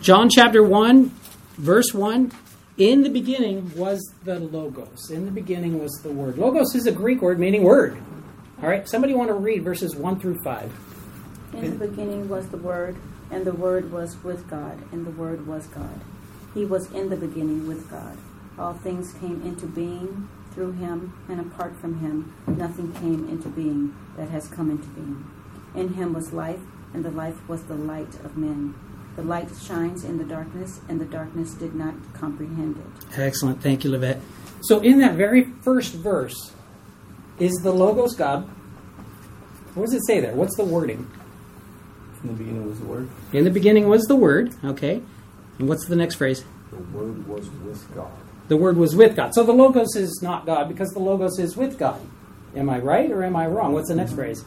John 0.00 0.28
chapter 0.28 0.62
1, 0.62 1.10
verse 1.56 1.94
1 1.94 2.30
in 2.78 3.02
the 3.02 3.10
beginning 3.10 3.70
was 3.76 4.14
the 4.24 4.38
Logos. 4.38 5.10
In 5.10 5.24
the 5.24 5.32
beginning 5.32 5.80
was 5.80 5.92
the 6.02 6.12
Word. 6.12 6.38
Logos 6.38 6.74
is 6.76 6.86
a 6.86 6.92
Greek 6.92 7.20
word 7.20 7.38
meaning 7.38 7.64
word. 7.64 8.00
All 8.62 8.68
right, 8.68 8.88
somebody 8.88 9.14
want 9.14 9.28
to 9.28 9.34
read 9.34 9.64
verses 9.64 9.94
1 9.96 10.20
through 10.20 10.38
5. 10.42 10.72
In 11.54 11.78
the 11.78 11.86
beginning 11.86 12.28
was 12.28 12.48
the 12.48 12.56
Word, 12.56 12.96
and 13.30 13.44
the 13.44 13.52
Word 13.52 13.90
was 13.90 14.22
with 14.22 14.48
God, 14.48 14.80
and 14.92 15.04
the 15.04 15.10
Word 15.10 15.46
was 15.46 15.66
God. 15.66 16.00
He 16.54 16.64
was 16.64 16.90
in 16.92 17.08
the 17.08 17.16
beginning 17.16 17.66
with 17.66 17.90
God. 17.90 18.16
All 18.58 18.74
things 18.74 19.12
came 19.14 19.42
into 19.42 19.66
being 19.66 20.28
through 20.52 20.72
him, 20.72 21.12
and 21.28 21.40
apart 21.40 21.76
from 21.80 22.00
him, 22.00 22.34
nothing 22.46 22.92
came 22.94 23.28
into 23.28 23.48
being 23.48 23.94
that 24.16 24.28
has 24.30 24.48
come 24.48 24.70
into 24.70 24.88
being. 24.88 25.24
In 25.74 25.94
him 25.94 26.12
was 26.12 26.32
life, 26.32 26.60
and 26.92 27.04
the 27.04 27.10
life 27.10 27.48
was 27.48 27.62
the 27.64 27.76
light 27.76 28.14
of 28.24 28.36
men. 28.36 28.74
The 29.18 29.24
light 29.24 29.48
shines 29.60 30.04
in 30.04 30.16
the 30.16 30.22
darkness, 30.22 30.80
and 30.88 31.00
the 31.00 31.04
darkness 31.04 31.52
did 31.54 31.74
not 31.74 31.92
comprehend 32.12 32.76
it. 32.76 33.18
Excellent. 33.18 33.60
Thank 33.60 33.82
you, 33.82 33.90
Livette. 33.90 34.20
So, 34.60 34.78
in 34.78 35.00
that 35.00 35.16
very 35.16 35.42
first 35.42 35.94
verse, 35.94 36.52
is 37.40 37.52
the 37.64 37.72
Logos 37.72 38.14
God? 38.14 38.48
What 39.74 39.86
does 39.86 39.94
it 39.94 40.06
say 40.06 40.20
there? 40.20 40.34
What's 40.34 40.56
the 40.56 40.64
wording? 40.64 41.10
In 42.22 42.28
the 42.28 42.34
beginning 42.34 42.68
was 42.68 42.78
the 42.78 42.86
Word. 42.86 43.08
In 43.32 43.42
the 43.42 43.50
beginning 43.50 43.88
was 43.88 44.04
the 44.04 44.14
Word, 44.14 44.54
okay. 44.64 45.02
And 45.58 45.68
what's 45.68 45.86
the 45.86 45.96
next 45.96 46.14
phrase? 46.14 46.44
The 46.70 46.76
Word 46.96 47.26
was 47.26 47.50
with 47.50 47.92
God. 47.96 48.12
The 48.46 48.56
Word 48.56 48.76
was 48.76 48.94
with 48.94 49.16
God. 49.16 49.34
So 49.34 49.42
the 49.42 49.52
Logos 49.52 49.96
is 49.96 50.20
not 50.22 50.46
God 50.46 50.68
because 50.68 50.90
the 50.90 51.00
Logos 51.00 51.40
is 51.40 51.56
with 51.56 51.76
God. 51.76 52.00
Am 52.54 52.70
I 52.70 52.78
right 52.78 53.10
or 53.10 53.24
am 53.24 53.34
I 53.34 53.48
wrong? 53.48 53.72
What's 53.72 53.88
the 53.88 53.96
next 53.96 54.12
mm-hmm. 54.12 54.20
phrase? 54.20 54.44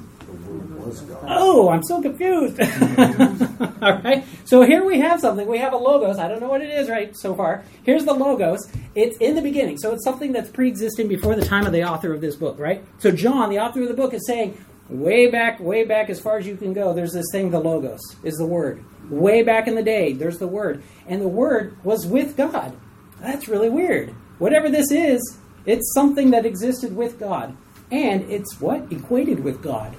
Oh, 1.23 1.69
I'm 1.69 1.83
so 1.83 2.01
confused. 2.01 2.59
All 3.81 4.01
right. 4.01 4.23
So 4.45 4.63
here 4.63 4.83
we 4.83 4.99
have 4.99 5.21
something. 5.21 5.47
We 5.47 5.59
have 5.59 5.73
a 5.73 5.77
logos. 5.77 6.17
I 6.17 6.27
don't 6.27 6.41
know 6.41 6.49
what 6.49 6.61
it 6.61 6.69
is 6.69 6.89
right 6.89 7.15
so 7.15 7.35
far. 7.35 7.63
Here's 7.83 8.05
the 8.05 8.13
logos. 8.13 8.59
It's 8.95 9.17
in 9.17 9.35
the 9.35 9.41
beginning. 9.41 9.77
So 9.77 9.93
it's 9.93 10.03
something 10.03 10.33
that's 10.33 10.49
pre-existing 10.49 11.07
before 11.07 11.35
the 11.35 11.45
time 11.45 11.65
of 11.65 11.71
the 11.71 11.83
author 11.83 12.13
of 12.13 12.21
this 12.21 12.35
book, 12.35 12.59
right? 12.59 12.83
So 12.99 13.11
John, 13.11 13.49
the 13.49 13.59
author 13.59 13.81
of 13.81 13.87
the 13.87 13.93
book, 13.93 14.13
is 14.13 14.25
saying, 14.25 14.57
way 14.89 15.29
back, 15.29 15.59
way 15.59 15.85
back 15.85 16.09
as 16.09 16.19
far 16.19 16.37
as 16.37 16.45
you 16.45 16.57
can 16.57 16.73
go, 16.73 16.93
there's 16.93 17.13
this 17.13 17.27
thing, 17.31 17.51
the 17.51 17.59
logos, 17.59 18.01
is 18.23 18.35
the 18.35 18.45
word. 18.45 18.83
Way 19.09 19.43
back 19.43 19.67
in 19.67 19.75
the 19.75 19.83
day, 19.83 20.13
there's 20.13 20.37
the 20.37 20.47
word. 20.47 20.83
And 21.07 21.21
the 21.21 21.27
word 21.27 21.77
was 21.83 22.05
with 22.05 22.35
God. 22.35 22.75
That's 23.21 23.47
really 23.47 23.69
weird. 23.69 24.09
Whatever 24.39 24.69
this 24.69 24.91
is, 24.91 25.37
it's 25.65 25.93
something 25.93 26.31
that 26.31 26.45
existed 26.45 26.95
with 26.95 27.19
God. 27.19 27.55
And 27.91 28.29
it's 28.31 28.59
what? 28.59 28.91
Equated 28.91 29.43
with 29.43 29.61
God. 29.61 29.95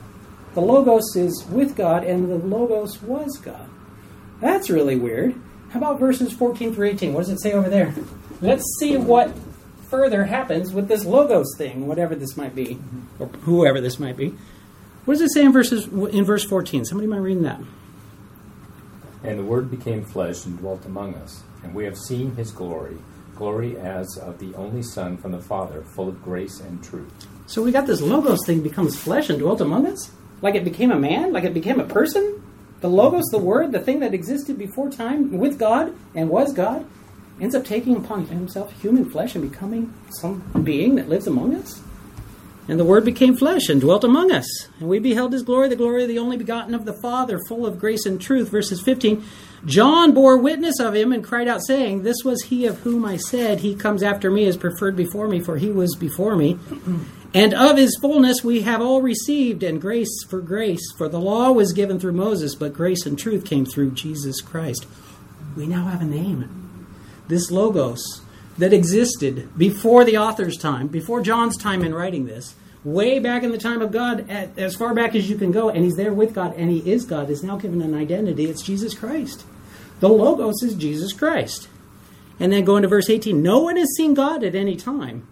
The 0.55 0.61
Logos 0.61 1.17
is 1.17 1.45
with 1.51 1.77
God, 1.77 2.05
and 2.05 2.31
the 2.31 2.37
Logos 2.37 3.01
was 3.03 3.39
God. 3.39 3.69
That's 4.41 4.69
really 4.69 4.97
weird. 4.97 5.35
How 5.71 5.79
about 5.79 5.99
verses 5.99 6.33
14 6.33 6.75
through 6.75 6.89
18? 6.89 7.15
What 7.15 7.21
does 7.21 7.31
it 7.31 7.41
say 7.41 7.53
over 7.53 7.71
there? 7.71 7.95
Let's 8.43 8.65
see 8.79 8.97
what 8.97 9.35
further 9.89 10.25
happens 10.25 10.73
with 10.73 10.89
this 10.89 11.05
Logos 11.05 11.55
thing, 11.57 11.87
whatever 11.87 12.15
this 12.15 12.37
might 12.37 12.55
be, 12.55 12.79
or 13.19 13.29
whoever 13.29 13.81
this 13.81 13.99
might 13.99 14.17
be. 14.17 14.35
What 15.05 15.15
does 15.15 15.23
it 15.23 15.33
say 15.33 15.45
in 15.45 15.53
verses 15.53 15.87
in 15.87 16.25
verse 16.25 16.45
14? 16.45 16.85
Somebody 16.85 17.09
mind 17.09 17.25
reading 17.25 17.43
that? 17.45 17.61
And 19.25 19.39
the 19.39 19.45
Word 19.45 19.71
became 19.71 20.05
flesh 20.05 20.45
and 20.45 20.59
dwelt 20.59 20.85
among 20.85 21.15
us, 21.15 21.43
and 21.63 21.75
we 21.75 21.85
have 21.85 21.97
seen 21.97 22.35
his 22.37 22.51
glory, 22.51 22.99
glory 23.37 23.79
as 23.79 24.19
of 24.19 24.39
the 24.39 24.55
only 24.55 24.83
Son 24.83 25.17
from 25.17 25.33
the 25.33 25.41
Father, 25.41 25.83
full 25.95 26.09
of 26.09 26.23
grace 26.23 26.61
and 26.61 26.83
truth. 26.83 27.13
So 27.47 27.63
we 27.63 27.73
got 27.73 27.87
this 27.87 28.01
Logos 28.01 28.45
thing 28.45 28.63
becomes 28.63 28.99
flesh 28.99 29.31
and 29.31 29.39
dwelt 29.39 29.61
among 29.61 29.87
us? 29.87 30.11
Like 30.43 30.57
it 30.57 30.65
became 30.65 30.91
a 30.91 30.99
man? 30.99 31.33
Like 31.33 31.45
it 31.45 31.55
became 31.55 31.81
a 31.81 31.87
person? 31.87 32.43
The 32.81 32.89
Logos, 32.89 33.25
the 33.31 33.39
Word, 33.39 33.71
the 33.71 33.79
thing 33.79 34.01
that 34.01 34.13
existed 34.13 34.59
before 34.59 34.91
time 34.91 35.39
with 35.39 35.59
God 35.59 35.95
and 36.15 36.29
was 36.29 36.53
God, 36.53 36.85
ends 37.41 37.55
up 37.55 37.65
taking 37.65 37.97
upon 37.97 38.27
himself 38.27 38.73
human 38.83 39.09
flesh 39.09 39.35
and 39.35 39.49
becoming 39.49 39.95
some 40.21 40.43
being 40.65 40.97
that 40.97 41.09
lives 41.09 41.29
among 41.29 41.55
us? 41.55 41.81
And 42.69 42.79
the 42.79 42.85
Word 42.85 43.05
became 43.05 43.37
flesh 43.37 43.69
and 43.69 43.81
dwelt 43.81 44.05
among 44.05 44.31
us. 44.31 44.47
And 44.79 44.89
we 44.89 44.99
beheld 44.99 45.33
his 45.33 45.43
glory, 45.43 45.69
the 45.69 45.77
glory 45.77 46.03
of 46.03 46.09
the 46.09 46.19
only 46.19 46.37
begotten 46.37 46.75
of 46.75 46.85
the 46.85 46.99
Father, 47.03 47.41
full 47.49 47.67
of 47.67 47.79
grace 47.79 48.07
and 48.07 48.21
truth. 48.21 48.51
Verses 48.51 48.81
15 48.81 49.25
John 49.65 50.13
bore 50.13 50.39
witness 50.39 50.81
of 50.81 50.95
him 50.95 51.13
and 51.13 51.23
cried 51.23 51.49
out, 51.49 51.65
saying, 51.65 52.03
This 52.03 52.25
was 52.25 52.43
he 52.45 52.67
of 52.67 52.81
whom 52.81 53.05
I 53.05 53.17
said, 53.17 53.61
He 53.61 53.75
comes 53.75 54.03
after 54.03 54.31
me, 54.31 54.45
is 54.45 54.57
preferred 54.57 54.97
before 54.97 55.29
me, 55.29 55.41
for 55.41 55.57
he 55.57 55.71
was 55.71 55.95
before 55.97 56.37
me. 56.37 56.59
And 57.35 57.55
of 57.55 57.79
his 57.79 57.97
fullness 58.01 58.45
we 58.45 58.63
have 58.63 58.83
all 58.83 59.01
received, 59.01 59.63
and 59.63 59.81
grace 59.81 60.23
for 60.29 60.41
grace. 60.41 60.93
For 60.99 61.09
the 61.09 61.21
law 61.21 61.51
was 61.51 61.73
given 61.73 61.99
through 61.99 62.13
Moses, 62.13 62.55
but 62.55 62.75
grace 62.75 63.07
and 63.07 63.19
truth 63.19 63.47
came 63.47 63.65
through 63.65 63.93
Jesus 63.93 64.41
Christ. 64.41 64.87
We 65.57 65.67
now 65.67 65.87
have 65.87 66.03
a 66.03 66.07
name. 66.07 66.87
This 67.29 67.51
Logos 67.51 68.21
that 68.59 68.75
existed 68.75 69.57
before 69.57 70.05
the 70.05 70.19
author's 70.19 70.59
time, 70.59 70.89
before 70.89 71.23
John's 71.23 71.57
time 71.57 71.83
in 71.83 71.95
writing 71.95 72.27
this, 72.27 72.55
way 72.85 73.19
back 73.19 73.43
in 73.43 73.51
the 73.51 73.59
time 73.59 73.81
of 73.81 73.93
God, 73.93 74.29
at, 74.29 74.59
as 74.59 74.77
far 74.77 74.93
back 74.93 75.15
as 75.15 75.31
you 75.31 75.37
can 75.37 75.53
go, 75.53 75.71
and 75.71 75.85
he's 75.85 75.97
there 75.97 76.13
with 76.13 76.35
God, 76.35 76.55
and 76.57 76.71
he 76.71 76.91
is 76.91 77.07
God, 77.07 77.31
is 77.31 77.43
now 77.43 77.57
given 77.57 77.81
an 77.81 77.95
identity. 77.95 78.45
It's 78.45 78.63
Jesus 78.63 78.95
Christ. 78.95 79.45
The 80.01 80.09
Logos 80.09 80.63
is 80.63 80.75
Jesus 80.75 81.13
Christ. 81.13 81.69
And 82.41 82.53
then 82.53 82.65
going 82.65 82.83
to 82.83 82.89
verse 82.89 83.09
18 83.09 83.41
No 83.41 83.61
one 83.61 83.77
has 83.77 83.89
seen 83.97 84.15
God 84.15 84.43
at 84.45 84.55
any 84.55 84.77
time. 84.77 85.27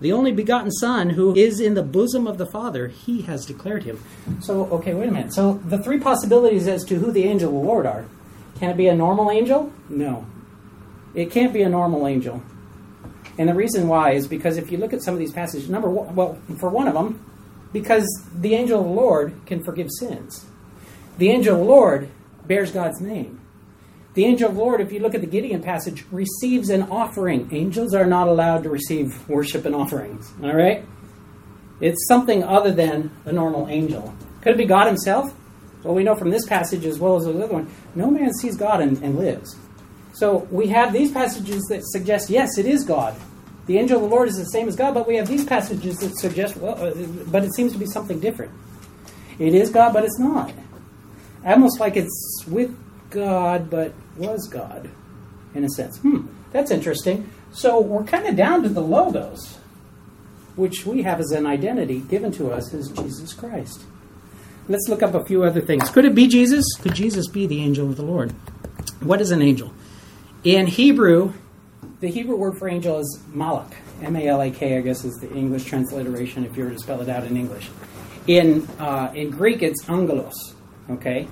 The 0.00 0.12
only 0.12 0.32
begotten 0.32 0.70
Son, 0.70 1.10
who 1.10 1.34
is 1.34 1.60
in 1.60 1.74
the 1.74 1.82
bosom 1.82 2.26
of 2.26 2.36
the 2.36 2.46
Father, 2.46 2.88
he 2.88 3.22
has 3.22 3.46
declared 3.46 3.84
him. 3.84 4.02
So, 4.40 4.64
okay, 4.66 4.92
wait 4.92 5.08
a 5.08 5.12
minute. 5.12 5.32
So, 5.32 5.54
the 5.64 5.78
three 5.78 6.00
possibilities 6.00 6.66
as 6.66 6.84
to 6.86 6.96
who 6.96 7.12
the 7.12 7.24
angel 7.24 7.48
of 7.48 7.54
the 7.54 7.68
Lord 7.68 7.86
are 7.86 8.04
can 8.58 8.70
it 8.70 8.76
be 8.76 8.86
a 8.86 8.94
normal 8.94 9.30
angel? 9.30 9.72
No. 9.88 10.26
It 11.14 11.30
can't 11.30 11.52
be 11.52 11.62
a 11.62 11.68
normal 11.68 12.06
angel. 12.06 12.42
And 13.36 13.48
the 13.48 13.54
reason 13.54 13.88
why 13.88 14.12
is 14.12 14.28
because 14.28 14.56
if 14.56 14.70
you 14.70 14.78
look 14.78 14.92
at 14.92 15.02
some 15.02 15.14
of 15.14 15.20
these 15.20 15.32
passages, 15.32 15.68
number 15.68 15.90
one, 15.90 16.14
well, 16.14 16.38
for 16.58 16.68
one 16.68 16.86
of 16.86 16.94
them, 16.94 17.24
because 17.72 18.06
the 18.32 18.54
angel 18.54 18.80
of 18.80 18.86
the 18.86 18.92
Lord 18.92 19.34
can 19.46 19.62
forgive 19.64 19.90
sins. 19.98 20.46
The 21.18 21.30
angel 21.30 21.54
of 21.54 21.60
the 21.60 21.66
Lord 21.66 22.08
bears 22.46 22.70
God's 22.70 23.00
name. 23.00 23.40
The 24.14 24.24
angel 24.24 24.48
of 24.48 24.54
the 24.54 24.60
Lord, 24.60 24.80
if 24.80 24.92
you 24.92 25.00
look 25.00 25.14
at 25.14 25.20
the 25.20 25.26
Gideon 25.26 25.60
passage, 25.60 26.04
receives 26.12 26.70
an 26.70 26.84
offering. 26.84 27.48
Angels 27.52 27.94
are 27.94 28.06
not 28.06 28.28
allowed 28.28 28.62
to 28.62 28.70
receive 28.70 29.28
worship 29.28 29.64
and 29.64 29.74
offerings. 29.74 30.32
All 30.42 30.54
right? 30.54 30.84
It's 31.80 32.06
something 32.06 32.44
other 32.44 32.70
than 32.70 33.10
a 33.24 33.32
normal 33.32 33.68
angel. 33.68 34.14
Could 34.40 34.54
it 34.54 34.58
be 34.58 34.66
God 34.66 34.86
Himself? 34.86 35.34
Well, 35.82 35.94
we 35.94 36.04
know 36.04 36.14
from 36.14 36.30
this 36.30 36.46
passage 36.46 36.84
as 36.84 36.98
well 36.98 37.16
as 37.16 37.24
the 37.24 37.30
other 37.30 37.52
one, 37.52 37.70
no 37.94 38.10
man 38.10 38.32
sees 38.32 38.56
God 38.56 38.80
and, 38.80 39.02
and 39.02 39.18
lives. 39.18 39.56
So 40.12 40.46
we 40.50 40.68
have 40.68 40.92
these 40.92 41.10
passages 41.10 41.62
that 41.64 41.82
suggest, 41.84 42.30
yes, 42.30 42.56
it 42.56 42.66
is 42.66 42.84
God. 42.84 43.16
The 43.66 43.78
angel 43.78 43.96
of 43.96 44.08
the 44.08 44.14
Lord 44.14 44.28
is 44.28 44.36
the 44.36 44.44
same 44.44 44.68
as 44.68 44.76
God, 44.76 44.94
but 44.94 45.08
we 45.08 45.16
have 45.16 45.26
these 45.26 45.44
passages 45.44 45.96
that 45.96 46.16
suggest, 46.18 46.56
well, 46.56 46.74
uh, 46.80 46.94
but 47.26 47.44
it 47.44 47.54
seems 47.54 47.72
to 47.72 47.78
be 47.78 47.86
something 47.86 48.20
different. 48.20 48.52
It 49.38 49.54
is 49.54 49.70
God, 49.70 49.92
but 49.92 50.04
it's 50.04 50.18
not. 50.18 50.52
Almost 51.44 51.80
like 51.80 51.96
it's 51.96 52.44
with 52.46 52.74
God, 53.14 53.70
but 53.70 53.94
was 54.16 54.48
God, 54.48 54.90
in 55.54 55.64
a 55.64 55.68
sense. 55.70 55.98
Hmm, 55.98 56.26
that's 56.52 56.70
interesting. 56.70 57.30
So 57.52 57.80
we're 57.80 58.04
kind 58.04 58.26
of 58.26 58.36
down 58.36 58.62
to 58.64 58.68
the 58.68 58.82
logos, 58.82 59.58
which 60.56 60.84
we 60.84 61.02
have 61.02 61.20
as 61.20 61.30
an 61.30 61.46
identity 61.46 62.00
given 62.00 62.32
to 62.32 62.50
us 62.50 62.74
as 62.74 62.90
Jesus 62.90 63.32
Christ. 63.32 63.84
Let's 64.68 64.88
look 64.88 65.02
up 65.02 65.14
a 65.14 65.24
few 65.24 65.44
other 65.44 65.60
things. 65.60 65.88
Could 65.90 66.04
it 66.04 66.14
be 66.14 66.26
Jesus? 66.26 66.64
Could 66.80 66.94
Jesus 66.94 67.28
be 67.28 67.46
the 67.46 67.62
angel 67.62 67.88
of 67.88 67.96
the 67.96 68.02
Lord? 68.02 68.32
What 69.00 69.20
is 69.20 69.30
an 69.30 69.42
angel? 69.42 69.72
In 70.42 70.66
Hebrew, 70.66 71.32
the 72.00 72.08
Hebrew 72.08 72.36
word 72.36 72.58
for 72.58 72.68
angel 72.68 72.98
is 72.98 73.22
malak. 73.28 73.76
M 74.02 74.16
A 74.16 74.26
L 74.26 74.42
A 74.42 74.50
K, 74.50 74.78
I 74.78 74.80
guess, 74.80 75.04
is 75.04 75.14
the 75.16 75.32
English 75.32 75.64
transliteration 75.64 76.44
if 76.44 76.56
you 76.56 76.64
were 76.64 76.70
to 76.70 76.78
spell 76.78 77.00
it 77.00 77.08
out 77.08 77.24
in 77.24 77.36
English. 77.36 77.70
In, 78.26 78.66
uh, 78.78 79.12
in 79.14 79.30
Greek, 79.30 79.62
it's 79.62 79.88
angelos. 79.88 80.54
Okay? 80.90 81.28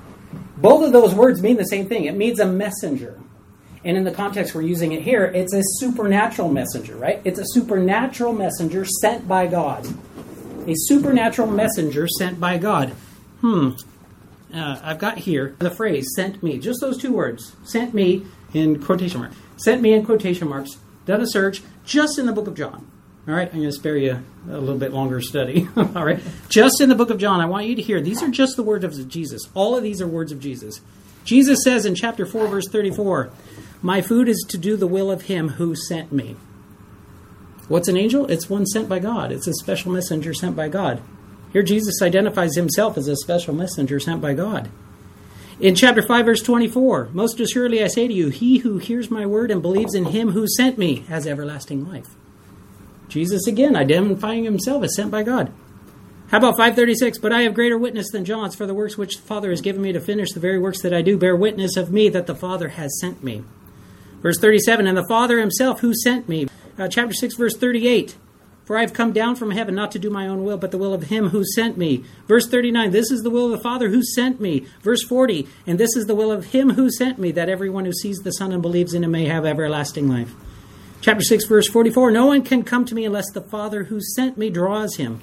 Both 0.57 0.85
of 0.85 0.93
those 0.93 1.15
words 1.15 1.43
mean 1.43 1.57
the 1.57 1.65
same 1.65 1.89
thing. 1.89 2.05
It 2.05 2.17
means 2.17 2.39
a 2.41 2.47
messenger. 2.47 3.19
And 3.85 3.97
in 3.97 4.05
the 4.05 4.13
context 4.13 4.55
we're 4.55 4.63
using 4.63 4.93
it 4.93 5.03
here, 5.03 5.25
it's 5.25 5.53
a 5.53 5.63
supernatural 5.63 6.49
messenger, 6.49 6.97
right? 6.97 7.21
It's 7.25 7.39
a 7.39 7.45
supernatural 7.47 8.33
messenger 8.33 8.85
sent 8.85 9.27
by 9.27 9.49
God. 9.49 9.87
A 10.69 10.75
supernatural 10.75 11.51
messenger 11.51 12.07
sent 12.07 12.39
by 12.39 12.59
God. 12.59 12.91
Hmm. 13.41 13.71
Uh, 14.55 14.79
I've 14.83 14.99
got 14.99 15.19
here 15.19 15.57
the 15.59 15.71
phrase 15.71 16.07
sent 16.15 16.43
me. 16.43 16.59
Just 16.59 16.81
those 16.81 16.99
two 16.99 17.13
words. 17.13 17.57
Sent 17.65 17.95
me 17.95 18.25
in 18.55 18.81
quotation 18.81 19.21
marks. 19.21 19.37
Sent 19.57 19.83
me 19.83 19.93
in 19.95 20.05
quotation 20.05 20.49
marks. 20.49 20.79
Done 21.07 21.21
a 21.21 21.27
search 21.27 21.63
just 21.85 22.19
in 22.19 22.27
the 22.27 22.33
book 22.33 22.47
of 22.47 22.55
John. 22.55 22.92
All 23.29 23.35
right, 23.35 23.47
I'm 23.47 23.61
going 23.61 23.69
to 23.69 23.73
spare 23.73 23.97
you 23.97 24.21
a 24.51 24.59
little 24.59 24.79
bit 24.79 24.93
longer 24.93 25.21
study. 25.21 25.69
All 25.77 26.05
right, 26.05 26.21
just 26.49 26.81
in 26.81 26.89
the 26.89 26.97
book 26.97 27.11
of 27.11 27.19
John, 27.19 27.41
I 27.41 27.47
want 27.47 27.67
you 27.67 27.77
to 27.77 27.83
hear 27.83 28.01
these 28.01 28.21
are 28.21 28.29
just 28.29 28.57
the 28.57 28.65
words 28.65 28.85
of 28.85 29.09
Jesus. 29.09 29.43
All 29.55 29.77
of 29.77 29.85
these 29.85 30.03
are 30.03 30.09
words 30.09 30.33
of 30.33 30.41
Jesus. 30.41 30.81
Jesus 31.25 31.61
says 31.63 31.87
in 31.87 31.95
chapter 31.95 32.27
4, 32.27 32.49
verse 32.49 32.67
34, 32.69 33.31
My 33.81 34.03
food 34.03 34.29
is 34.29 34.45
to 34.49 34.59
do 34.59 34.77
the 34.77 34.89
will 34.89 35.09
of 35.09 35.23
him 35.23 35.51
who 35.51 35.77
sent 35.77 36.11
me. 36.11 36.35
What's 37.69 37.87
an 37.87 37.97
angel? 37.97 38.27
It's 38.27 38.51
one 38.51 38.67
sent 38.67 38.89
by 38.89 38.99
God, 38.99 39.31
it's 39.31 39.47
a 39.47 39.55
special 39.55 39.93
messenger 39.93 40.35
sent 40.35 40.57
by 40.57 40.69
God. 40.69 41.01
Here, 41.53 41.63
Jesus 41.63 42.03
identifies 42.03 42.57
himself 42.57 42.99
as 42.99 43.07
a 43.07 43.15
special 43.15 43.55
messenger 43.55 44.01
sent 44.01 44.21
by 44.21 44.35
God. 44.35 44.69
In 45.61 45.77
chapter 45.77 46.03
5, 46.03 46.25
verse 46.25 46.43
24, 46.43 47.11
Most 47.13 47.39
assuredly 47.39 47.85
I 47.85 47.87
say 47.87 48.09
to 48.09 48.13
you, 48.13 48.31
he 48.31 48.59
who 48.59 48.79
hears 48.79 49.13
my 49.13 49.27
word 49.27 49.53
and 49.53 49.63
believes 49.63 49.95
in 49.95 50.07
him 50.07 50.31
who 50.31 50.49
sent 50.49 50.77
me 50.77 51.01
has 51.09 51.25
everlasting 51.25 51.89
life. 51.89 52.17
Jesus 53.13 53.47
again 53.47 53.77
identifying 53.77 54.45
himself 54.45 54.83
as 54.83 54.97
sent 54.97 55.11
by 55.11 55.23
God. 55.23 55.53
How 56.31 56.39
about 56.39 56.57
536? 56.57 57.19
But 57.19 57.33
I 57.33 57.43
have 57.43 57.53
greater 57.53 57.77
witness 57.77 58.11
than 58.11 58.25
John's, 58.25 58.55
for 58.55 58.67
the 58.67 58.73
works 58.73 58.97
which 58.97 59.17
the 59.17 59.23
Father 59.23 59.51
has 59.51 59.61
given 59.61 59.83
me 59.83 59.93
to 59.93 60.01
finish, 60.01 60.33
the 60.33 60.41
very 60.41 60.59
works 60.59 60.81
that 60.81 60.95
I 60.95 61.03
do, 61.03 61.19
bear 61.19 61.37
witness 61.37 61.77
of 61.77 61.93
me 61.93 62.09
that 62.09 62.27
the 62.27 62.35
Father 62.35 62.71
has 62.71 62.99
sent 62.99 63.23
me. 63.23 63.45
Verse 64.23 64.39
37, 64.39 64.87
and 64.87 64.97
the 64.97 65.07
Father 65.07 65.39
himself 65.39 65.81
who 65.81 65.93
sent 65.95 66.31
me. 66.31 66.49
Uh, 66.79 66.89
chapter 66.89 67.13
6, 67.13 67.37
verse 67.37 67.55
38. 67.55 68.17
For 68.65 68.79
I 68.79 68.81
have 68.81 68.95
come 68.95 69.13
down 69.13 69.37
from 69.37 69.51
heaven 69.51 69.75
not 69.75 69.91
to 69.91 69.99
do 69.99 70.09
my 70.09 70.27
own 70.27 70.43
will, 70.43 70.57
but 70.57 70.71
the 70.71 70.79
will 70.79 70.95
of 70.95 71.05
him 71.05 71.29
who 71.29 71.45
sent 71.45 71.77
me. 71.77 72.05
Verse 72.27 72.49
39, 72.49 72.93
this 72.93 73.11
is 73.11 73.23
the 73.23 73.31
will 73.31 73.47
of 73.47 73.51
the 73.51 73.63
Father 73.63 73.91
who 73.91 74.03
sent 74.03 74.41
me. 74.41 74.65
Verse 74.81 75.03
40, 75.03 75.47
and 75.67 75.79
this 75.79 75.95
is 75.97 76.07
the 76.07 76.15
will 76.15 76.33
of 76.33 76.47
him 76.47 76.71
who 76.71 76.91
sent 76.91 77.19
me, 77.19 77.31
that 77.33 77.51
everyone 77.51 77.85
who 77.85 77.93
sees 77.93 78.21
the 78.21 78.33
Son 78.33 78.53
and 78.53 78.63
believes 78.63 78.95
in 78.95 79.05
him 79.05 79.11
may 79.11 79.27
have 79.27 79.45
everlasting 79.45 80.09
life. 80.09 80.35
Chapter 81.03 81.25
6, 81.25 81.47
verse 81.47 81.69
44 81.69 82.13
No 82.13 82.27
one 82.27 82.43
can 82.43 82.63
come 82.63 82.85
to 82.85 82.95
me 82.95 83.05
unless 83.05 83.29
the 83.33 83.41
Father 83.41 83.85
who 83.85 84.01
sent 84.01 84.39
me 84.39 84.51
draws 84.51 84.97
him. 84.97 85.21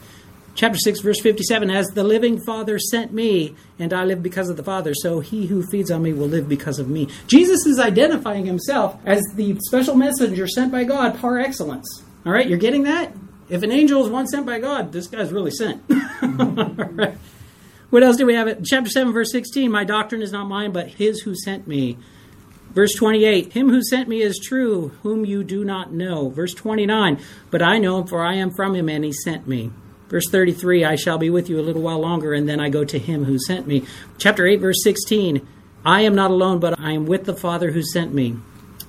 Chapter 0.54 0.78
6, 0.78 1.00
verse 1.00 1.22
57 1.22 1.72
As 1.72 1.88
the 1.88 2.04
living 2.04 2.38
Father 2.42 2.78
sent 2.78 3.14
me, 3.14 3.56
and 3.80 3.94
I 3.94 4.04
live 4.04 4.22
because 4.22 4.50
of 4.50 4.58
the 4.58 4.64
Father, 4.64 4.94
so 4.94 5.22
he 5.22 5.48
who 5.48 5.66
feeds 5.66 5.90
on 5.90 6.02
me 6.02 6.12
will 6.12 6.28
live 6.28 6.50
because 6.50 6.80
of 6.80 6.90
me. 6.90 7.08
Jesus 7.28 7.66
is 7.66 7.80
identifying 7.80 8.46
himself 8.46 9.00
as 9.06 9.24
the 9.36 9.58
special 9.68 9.96
messenger 9.96 10.48
sent 10.48 10.70
by 10.70 10.84
God 10.84 11.18
par 11.18 11.40
excellence. 11.40 12.04
All 12.26 12.34
right, 12.34 12.48
you're 12.48 12.58
getting 12.58 12.84
that? 12.84 13.16
If 13.48 13.64
an 13.64 13.72
angel 13.72 14.04
is 14.04 14.12
one 14.12 14.28
sent 14.28 14.46
by 14.46 14.60
God, 14.60 14.92
this 14.92 15.08
guy's 15.08 15.32
really 15.32 15.52
sent. 15.52 15.82
right. 16.22 17.18
What 17.90 18.04
else 18.04 18.18
do 18.18 18.26
we 18.26 18.36
have? 18.36 18.50
It? 18.50 18.66
Chapter 18.66 18.90
7, 18.90 19.14
verse 19.14 19.32
16 19.32 19.72
My 19.72 19.86
doctrine 19.86 20.22
is 20.22 20.34
not 20.34 20.46
mine, 20.46 20.74
but 20.74 20.90
his 20.90 21.22
who 21.22 21.36
sent 21.36 21.68
me. 21.68 21.98
Verse 22.72 22.94
28, 22.94 23.54
Him 23.54 23.70
who 23.70 23.82
sent 23.82 24.08
me 24.08 24.22
is 24.22 24.40
true, 24.40 24.90
whom 25.02 25.26
you 25.26 25.44
do 25.44 25.66
not 25.66 25.92
know. 25.92 26.30
Verse 26.30 26.54
29, 26.54 27.20
But 27.50 27.62
I 27.62 27.78
know 27.80 28.00
him, 28.00 28.08
for 28.08 28.24
I 28.24 28.36
am 28.36 28.52
from 28.52 28.76
him, 28.76 28.90
and 28.90 29.04
he 29.04 29.12
sent 29.12 29.48
me. 29.48 29.72
Verse 30.08 30.30
33, 30.30 30.86
I 30.86 30.96
shall 30.96 31.18
be 31.18 31.30
with 31.30 31.50
you 31.50 31.60
a 31.60 31.62
little 31.62 31.82
while 31.82 32.00
longer, 32.00 32.34
and 32.34 32.48
then 32.48 32.60
I 32.60 32.70
go 32.70 32.84
to 32.84 33.00
him 33.00 33.26
who 33.26 33.40
sent 33.40 33.68
me. 33.68 33.86
Chapter 34.18 34.46
8, 34.48 34.60
verse 34.60 34.84
16, 34.84 35.48
I 35.86 36.02
am 36.02 36.16
not 36.16 36.32
alone, 36.32 36.60
but 36.60 36.80
I 36.80 36.94
am 36.94 37.06
with 37.06 37.26
the 37.26 37.36
Father 37.36 37.72
who 37.72 37.84
sent 37.84 38.14
me. 38.14 38.38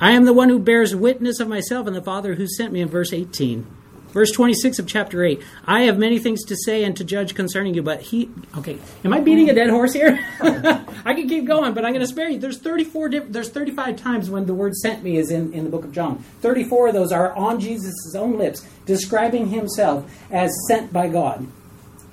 I 0.00 0.12
am 0.12 0.24
the 0.24 0.32
one 0.32 0.48
who 0.48 0.58
bears 0.58 0.96
witness 0.96 1.40
of 1.40 1.48
myself, 1.48 1.86
and 1.86 1.94
the 1.94 2.02
Father 2.02 2.34
who 2.34 2.46
sent 2.46 2.72
me 2.72 2.80
in 2.80 2.88
verse 2.88 3.12
18. 3.12 3.66
Verse 4.12 4.32
26 4.32 4.80
of 4.80 4.86
chapter 4.88 5.22
8. 5.22 5.40
I 5.66 5.82
have 5.82 5.96
many 5.96 6.18
things 6.18 6.44
to 6.46 6.56
say 6.56 6.82
and 6.82 6.96
to 6.96 7.04
judge 7.04 7.34
concerning 7.34 7.74
you, 7.74 7.82
but 7.82 8.00
he. 8.00 8.28
Okay, 8.58 8.78
am 9.04 9.12
I 9.12 9.20
beating 9.20 9.48
a 9.50 9.54
dead 9.54 9.70
horse 9.70 9.92
here? 9.92 10.18
I 10.40 11.14
can 11.14 11.28
keep 11.28 11.44
going, 11.44 11.74
but 11.74 11.84
I'm 11.84 11.92
going 11.92 12.04
to 12.04 12.08
spare 12.08 12.28
you. 12.28 12.38
There's 12.38 12.58
34. 12.58 13.08
Diff- 13.08 13.28
there's 13.28 13.50
35 13.50 13.96
times 13.96 14.28
when 14.28 14.46
the 14.46 14.54
word 14.54 14.74
"sent 14.74 15.04
me" 15.04 15.16
is 15.16 15.30
in 15.30 15.52
in 15.52 15.64
the 15.64 15.70
book 15.70 15.84
of 15.84 15.92
John. 15.92 16.18
34 16.40 16.88
of 16.88 16.94
those 16.94 17.12
are 17.12 17.32
on 17.36 17.60
Jesus' 17.60 18.14
own 18.16 18.36
lips, 18.36 18.66
describing 18.84 19.48
himself 19.48 20.10
as 20.30 20.52
sent 20.66 20.92
by 20.92 21.08
God. 21.08 21.46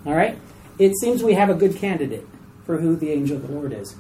All 0.06 0.14
right. 0.14 0.38
It 0.78 0.96
seems 1.00 1.24
we 1.24 1.34
have 1.34 1.50
a 1.50 1.56
good 1.56 1.76
candidate 1.76 2.28
for 2.66 2.78
who 2.78 2.96
the 2.96 3.12
angel 3.12 3.38
of 3.38 3.48
the 3.48 3.54
Lord 3.54 3.74
is. 3.74 3.96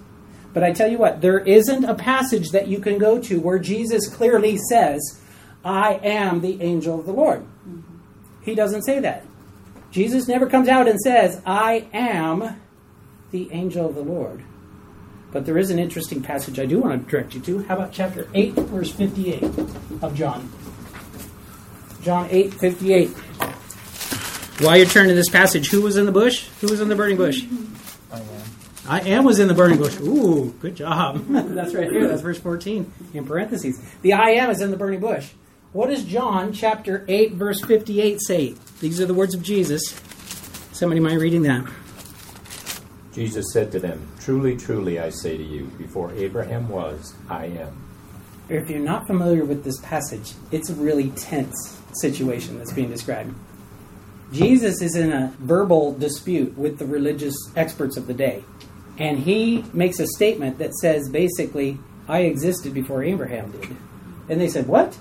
But 0.53 0.63
I 0.63 0.71
tell 0.71 0.89
you 0.89 0.99
what, 0.99 1.21
there 1.21 1.39
isn't 1.39 1.83
a 1.83 1.95
passage 1.95 2.51
that 2.51 2.67
you 2.67 2.79
can 2.79 2.99
go 2.99 3.19
to 3.23 3.39
where 3.39 3.57
Jesus 3.57 4.07
clearly 4.07 4.57
says, 4.69 5.19
"I 5.65 5.99
am 6.03 6.41
the 6.41 6.61
angel 6.61 6.99
of 6.99 7.07
the 7.07 7.11
Lord." 7.11 7.43
He 8.47 8.55
doesn't 8.55 8.83
say 8.83 9.01
that. 9.01 9.25
Jesus 9.91 10.29
never 10.29 10.47
comes 10.47 10.69
out 10.69 10.87
and 10.87 10.97
says, 11.01 11.41
I 11.45 11.85
am 11.91 12.61
the 13.31 13.51
angel 13.51 13.89
of 13.89 13.95
the 13.95 14.01
Lord. 14.01 14.41
But 15.33 15.45
there 15.45 15.57
is 15.57 15.69
an 15.69 15.79
interesting 15.79 16.21
passage 16.21 16.57
I 16.57 16.65
do 16.65 16.79
want 16.79 17.03
to 17.03 17.11
direct 17.11 17.35
you 17.35 17.41
to. 17.41 17.63
How 17.63 17.75
about 17.75 17.91
chapter 17.91 18.29
8, 18.33 18.53
verse 18.53 18.89
58 18.89 19.43
of 20.01 20.15
John? 20.15 20.49
John 22.01 22.29
8, 22.31 22.53
58. 22.53 23.09
While 24.61 24.77
you're 24.77 24.85
turning 24.85 25.09
to 25.09 25.15
this 25.15 25.29
passage, 25.29 25.69
who 25.69 25.81
was 25.81 25.97
in 25.97 26.05
the 26.05 26.13
bush? 26.13 26.47
Who 26.61 26.67
was 26.67 26.79
in 26.79 26.87
the 26.87 26.95
burning 26.95 27.17
bush? 27.17 27.43
I 28.13 28.19
am. 28.19 28.43
I 28.87 29.01
am 29.01 29.25
was 29.25 29.39
in 29.39 29.49
the 29.49 29.53
burning 29.53 29.77
bush. 29.77 29.99
Ooh, 29.99 30.55
good 30.61 30.77
job. 30.77 31.27
That's 31.29 31.73
right 31.73 31.91
here. 31.91 32.07
That's 32.07 32.21
verse 32.21 32.39
14 32.39 32.93
in 33.13 33.25
parentheses. 33.25 33.77
The 34.03 34.13
I 34.13 34.29
am 34.29 34.49
is 34.49 34.61
in 34.61 34.71
the 34.71 34.77
burning 34.77 35.01
bush. 35.01 35.31
What 35.73 35.89
does 35.89 36.05
John 36.05 36.53
chapter 36.53 37.03
8, 37.09 37.33
verse 37.33 37.61
58 37.61 38.21
say? 38.21 38.55
These 38.79 39.01
are 39.01 39.05
the 39.05 39.13
words 39.13 39.33
of 39.33 39.43
Jesus. 39.43 39.81
Somebody 40.71 41.01
mind 41.01 41.19
reading 41.19 41.41
that? 41.43 41.69
Jesus 43.13 43.47
said 43.51 43.71
to 43.73 43.79
them, 43.79 44.07
Truly, 44.21 44.55
truly, 44.55 44.99
I 44.99 45.09
say 45.09 45.35
to 45.35 45.43
you, 45.43 45.65
before 45.77 46.13
Abraham 46.13 46.69
was, 46.69 47.15
I 47.29 47.47
am. 47.47 47.83
If 48.47 48.69
you're 48.69 48.79
not 48.79 49.07
familiar 49.07 49.43
with 49.43 49.65
this 49.65 49.77
passage, 49.81 50.33
it's 50.51 50.69
a 50.69 50.75
really 50.75 51.09
tense 51.11 51.81
situation 51.93 52.57
that's 52.57 52.71
being 52.71 52.89
described. 52.89 53.35
Jesus 54.31 54.81
is 54.81 54.95
in 54.95 55.11
a 55.11 55.33
verbal 55.39 55.93
dispute 55.93 56.57
with 56.57 56.79
the 56.79 56.85
religious 56.85 57.35
experts 57.57 57.97
of 57.97 58.07
the 58.07 58.13
day. 58.13 58.43
And 58.97 59.19
he 59.19 59.65
makes 59.73 59.99
a 59.99 60.07
statement 60.07 60.59
that 60.59 60.73
says 60.75 61.09
basically, 61.09 61.77
I 62.07 62.19
existed 62.19 62.73
before 62.73 63.03
Abraham 63.03 63.51
did. 63.51 63.75
And 64.29 64.39
they 64.39 64.47
said, 64.47 64.67
What? 64.67 64.97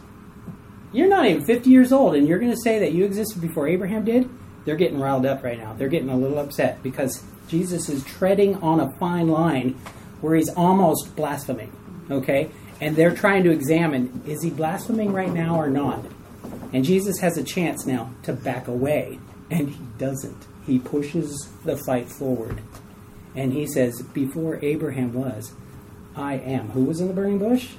You're 0.97 1.09
not 1.09 1.27
even 1.27 1.45
50 1.45 1.69
years 1.69 1.93
old, 1.93 2.15
and 2.15 2.27
you're 2.27 2.39
going 2.39 2.53
to 2.53 2.61
say 2.65 2.79
that 2.79 2.93
you 2.93 3.05
existed 3.05 3.43
before 3.43 3.69
Abraham 3.69 4.07
did? 4.07 4.31
They're 4.65 4.77
getting 4.77 4.99
riled 4.99 5.27
up 5.27 5.45
right 5.45 5.59
now. 5.59 5.75
They're 5.75 5.91
getting 5.91 6.09
a 6.09 6.17
little 6.17 6.39
upset 6.39 6.83
because 6.83 7.23
Jesus 7.49 7.91
is 7.91 8.03
treading 8.03 8.55
on 8.63 8.81
a 8.81 8.91
fine 8.99 9.29
line 9.29 9.73
where 10.23 10.35
he's 10.37 10.49
almost 10.49 11.15
blaspheming. 11.15 11.71
Okay? 12.11 12.51
And 12.81 12.97
they're 12.97 13.15
trying 13.15 13.45
to 13.45 13.51
examine 13.51 14.23
is 14.27 14.43
he 14.43 14.49
blaspheming 14.49 15.13
right 15.13 15.31
now 15.31 15.57
or 15.57 15.69
not? 15.69 16.03
And 16.73 16.83
Jesus 16.83 17.21
has 17.21 17.37
a 17.37 17.45
chance 17.45 17.85
now 17.85 18.15
to 18.23 18.33
back 18.33 18.67
away, 18.67 19.19
and 19.51 19.69
he 19.69 19.85
doesn't. 19.99 20.47
He 20.65 20.79
pushes 20.79 21.51
the 21.67 21.77
fight 21.77 22.09
forward. 22.09 22.63
And 23.35 23.53
he 23.53 23.67
says, 23.67 24.01
Before 24.01 24.59
Abraham 24.65 25.13
was, 25.13 25.53
I 26.17 26.39
am. 26.39 26.71
Who 26.71 26.85
was 26.85 27.03
in 27.03 27.09
the 27.09 27.15
burning 27.15 27.39
bush? 27.39 27.75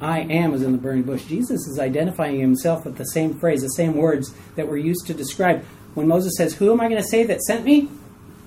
I 0.00 0.20
am 0.20 0.52
was 0.52 0.62
in 0.62 0.72
the 0.72 0.78
burning 0.78 1.02
bush. 1.02 1.24
Jesus 1.24 1.66
is 1.66 1.78
identifying 1.78 2.40
himself 2.40 2.84
with 2.84 2.96
the 2.96 3.04
same 3.04 3.38
phrase, 3.38 3.60
the 3.60 3.68
same 3.68 3.94
words 3.94 4.34
that 4.56 4.66
were 4.66 4.78
used 4.78 5.06
to 5.08 5.14
describe 5.14 5.64
when 5.94 6.08
Moses 6.08 6.32
says, 6.36 6.54
Who 6.54 6.72
am 6.72 6.80
I 6.80 6.88
going 6.88 7.02
to 7.02 7.08
say 7.08 7.24
that 7.24 7.42
sent 7.42 7.64
me? 7.64 7.88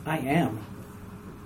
I 0.06 0.18
am. 0.20 0.66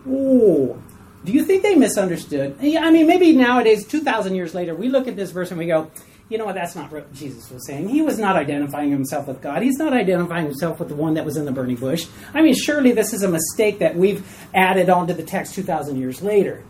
Oh, 0.08 0.82
do 1.26 1.34
you 1.34 1.44
think 1.44 1.64
they 1.64 1.76
misunderstood? 1.76 2.56
Yeah, 2.62 2.86
I 2.86 2.92
mean, 2.92 3.08
maybe 3.08 3.34
nowadays, 3.34 3.86
2,000 3.86 4.36
years 4.36 4.56
later, 4.56 4.74
we 4.74 4.88
look 4.88 5.08
at 5.08 5.18
this 5.18 5.32
verse 5.32 5.52
and 5.52 5.60
we 5.60 5.66
go, 5.66 5.92
you 6.30 6.38
know 6.38 6.46
what, 6.46 6.56
that's 6.56 6.76
not 6.76 6.92
what 6.92 7.14
Jesus 7.14 7.50
was 7.50 7.66
saying. 7.66 7.90
He 7.90 8.02
was 8.02 8.18
not 8.18 8.36
identifying 8.36 8.92
himself 8.92 9.28
with 9.28 9.42
God. 9.42 9.62
He's 9.62 9.78
not 9.78 9.94
identifying 9.94 10.46
himself 10.46 10.80
with 10.80 10.90
the 10.90 10.96
one 10.96 11.14
that 11.14 11.26
was 11.26 11.38
in 11.38 11.46
the 11.46 11.52
burning 11.52 11.78
bush. 11.78 12.08
I 12.34 12.42
mean, 12.42 12.54
surely 12.54 12.92
this 12.92 13.14
is 13.14 13.24
a 13.24 13.30
mistake 13.30 13.80
that 13.80 13.96
we've 13.96 14.26
added 14.54 14.90
onto 14.90 15.14
the 15.14 15.24
text 15.24 15.56
2,000 15.56 15.98
years 15.98 16.22
later. 16.22 16.64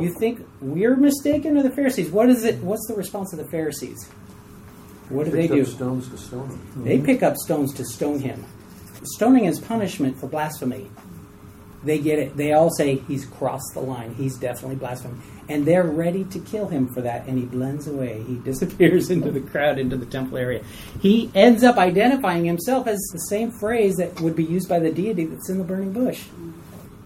You 0.00 0.14
think 0.18 0.46
we're 0.60 0.96
mistaken 0.96 1.56
or 1.56 1.62
the 1.62 1.70
Pharisees? 1.70 2.10
What 2.10 2.28
is 2.28 2.44
it? 2.44 2.56
What's 2.62 2.86
the 2.88 2.94
response 2.94 3.32
of 3.32 3.38
the 3.38 3.48
Pharisees? 3.48 4.08
What 5.08 5.24
do 5.24 5.30
they 5.30 5.42
Picked 5.42 5.52
up 5.52 5.58
do? 5.58 5.64
stones 5.64 6.08
to 6.08 6.18
stone 6.18 6.48
him. 6.48 6.84
They 6.84 6.96
mm-hmm. 6.96 7.06
pick 7.06 7.22
up 7.22 7.36
stones 7.36 7.72
to 7.74 7.84
stone 7.84 8.18
him. 8.18 8.44
Stoning 9.04 9.44
is 9.44 9.60
punishment 9.60 10.18
for 10.18 10.26
blasphemy. 10.26 10.90
They 11.84 11.98
get 12.00 12.18
it. 12.18 12.36
They 12.36 12.52
all 12.52 12.70
say 12.70 12.96
he's 12.96 13.24
crossed 13.24 13.74
the 13.74 13.80
line. 13.80 14.14
He's 14.16 14.36
definitely 14.36 14.74
blaspheming. 14.76 15.22
And 15.48 15.64
they're 15.64 15.84
ready 15.84 16.24
to 16.24 16.40
kill 16.40 16.66
him 16.66 16.92
for 16.92 17.00
that. 17.02 17.28
And 17.28 17.38
he 17.38 17.44
blends 17.44 17.86
away. 17.86 18.24
He 18.26 18.34
disappears 18.44 19.10
into 19.10 19.30
the 19.30 19.40
crowd, 19.40 19.78
into 19.78 19.96
the 19.96 20.06
temple 20.06 20.38
area. 20.38 20.64
He 21.00 21.30
ends 21.36 21.62
up 21.62 21.76
identifying 21.76 22.44
himself 22.44 22.88
as 22.88 22.98
the 23.12 23.20
same 23.20 23.52
phrase 23.52 23.94
that 23.96 24.20
would 24.20 24.34
be 24.34 24.44
used 24.44 24.68
by 24.68 24.80
the 24.80 24.90
deity 24.90 25.26
that's 25.26 25.48
in 25.48 25.58
the 25.58 25.64
burning 25.64 25.92
bush. 25.92 26.24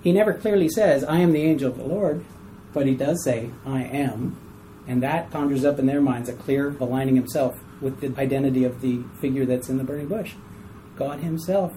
He 0.02 0.12
never 0.12 0.32
clearly 0.32 0.70
says, 0.70 1.04
I 1.04 1.18
am 1.18 1.32
the 1.32 1.42
angel 1.42 1.70
of 1.70 1.76
the 1.76 1.84
Lord, 1.84 2.24
but 2.72 2.86
he 2.86 2.94
does 2.94 3.22
say, 3.24 3.50
I 3.66 3.82
am. 3.82 4.38
And 4.86 5.02
that 5.02 5.30
conjures 5.30 5.64
up 5.64 5.78
in 5.78 5.86
their 5.86 6.00
minds 6.00 6.28
a 6.28 6.32
clear 6.32 6.76
aligning 6.80 7.16
himself 7.16 7.56
with 7.80 8.00
the 8.00 8.20
identity 8.20 8.64
of 8.64 8.80
the 8.80 9.02
figure 9.20 9.46
that's 9.46 9.68
in 9.68 9.78
the 9.78 9.84
burning 9.84 10.08
bush. 10.08 10.34
God 10.96 11.20
Himself. 11.20 11.72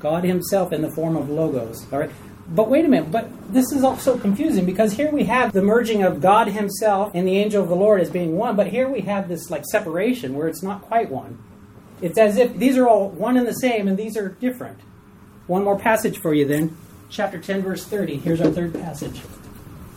God 0.00 0.24
Himself 0.24 0.72
in 0.72 0.82
the 0.82 0.90
form 0.90 1.16
of 1.16 1.30
logos. 1.30 1.86
All 1.92 1.98
right. 2.00 2.10
But 2.48 2.68
wait 2.68 2.84
a 2.84 2.88
minute. 2.88 3.12
But 3.12 3.52
this 3.52 3.70
is 3.72 3.84
also 3.84 4.18
confusing 4.18 4.66
because 4.66 4.92
here 4.92 5.12
we 5.12 5.24
have 5.24 5.52
the 5.52 5.62
merging 5.62 6.02
of 6.02 6.20
God 6.20 6.48
Himself 6.48 7.12
and 7.14 7.26
the 7.26 7.38
angel 7.38 7.62
of 7.62 7.68
the 7.68 7.76
Lord 7.76 8.00
as 8.00 8.10
being 8.10 8.36
one. 8.36 8.56
But 8.56 8.66
here 8.66 8.88
we 8.88 9.02
have 9.02 9.28
this 9.28 9.48
like 9.48 9.64
separation 9.64 10.34
where 10.34 10.48
it's 10.48 10.62
not 10.62 10.82
quite 10.82 11.10
one. 11.10 11.42
It's 12.00 12.18
as 12.18 12.36
if 12.36 12.56
these 12.56 12.76
are 12.76 12.88
all 12.88 13.10
one 13.10 13.36
and 13.36 13.46
the 13.46 13.54
same, 13.54 13.86
and 13.86 13.96
these 13.96 14.16
are 14.16 14.30
different. 14.30 14.80
One 15.46 15.62
more 15.62 15.78
passage 15.78 16.18
for 16.18 16.34
you 16.34 16.44
then. 16.44 16.76
Chapter 17.08 17.38
10, 17.38 17.62
verse 17.62 17.84
30. 17.84 18.16
Here's 18.16 18.40
our 18.40 18.50
third 18.50 18.74
passage. 18.74 19.20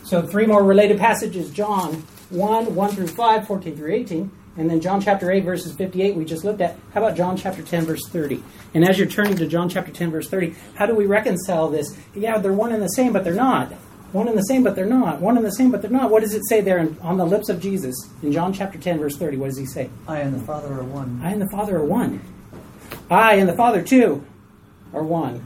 So 0.06 0.22
three 0.22 0.46
more 0.46 0.62
related 0.62 0.98
passages 0.98 1.50
John 1.50 1.94
1, 2.30 2.74
1 2.76 2.90
through 2.92 3.08
5, 3.08 3.46
14 3.46 3.76
through 3.76 3.92
18. 3.92 4.30
And 4.56 4.70
then 4.70 4.80
John 4.80 5.02
chapter 5.02 5.30
8, 5.32 5.44
verses 5.44 5.74
58, 5.74 6.14
we 6.14 6.24
just 6.24 6.44
looked 6.44 6.60
at. 6.60 6.76
How 6.94 7.04
about 7.04 7.16
John 7.16 7.36
chapter 7.36 7.60
10, 7.60 7.84
verse 7.84 8.08
30? 8.08 8.42
And 8.72 8.88
as 8.88 8.98
you're 8.98 9.08
turning 9.08 9.36
to 9.36 9.46
John 9.46 9.68
chapter 9.68 9.90
10, 9.90 10.12
verse 10.12 10.28
30, 10.28 10.54
how 10.76 10.86
do 10.86 10.94
we 10.94 11.06
reconcile 11.06 11.68
this? 11.68 11.94
Yeah, 12.14 12.38
they're 12.38 12.52
one 12.52 12.72
and 12.72 12.80
the 12.80 12.88
same, 12.88 13.12
but 13.12 13.24
they're 13.24 13.34
not. 13.34 13.72
One 14.12 14.28
and 14.28 14.38
the 14.38 14.42
same, 14.42 14.62
but 14.62 14.76
they're 14.76 14.86
not. 14.86 15.20
One 15.20 15.36
and 15.36 15.44
the 15.44 15.50
same, 15.50 15.72
but 15.72 15.82
they're 15.82 15.90
not. 15.90 16.10
What 16.10 16.22
does 16.22 16.34
it 16.34 16.48
say 16.48 16.60
there 16.60 16.78
in, 16.78 16.96
on 17.02 17.18
the 17.18 17.26
lips 17.26 17.48
of 17.48 17.60
Jesus 17.60 17.94
in 18.22 18.32
John 18.32 18.52
chapter 18.52 18.78
10, 18.78 19.00
verse 19.00 19.16
30? 19.16 19.36
What 19.36 19.48
does 19.48 19.58
he 19.58 19.66
say? 19.66 19.90
I 20.06 20.20
and 20.20 20.40
the 20.40 20.46
Father 20.46 20.72
are 20.72 20.84
one. 20.84 21.20
I 21.22 21.32
and 21.32 21.42
the 21.42 21.50
Father 21.50 21.76
are 21.76 21.84
one. 21.84 22.22
I 23.10 23.34
and 23.34 23.48
the 23.48 23.56
Father, 23.56 23.82
too, 23.82 24.24
are 24.94 25.02
one. 25.02 25.44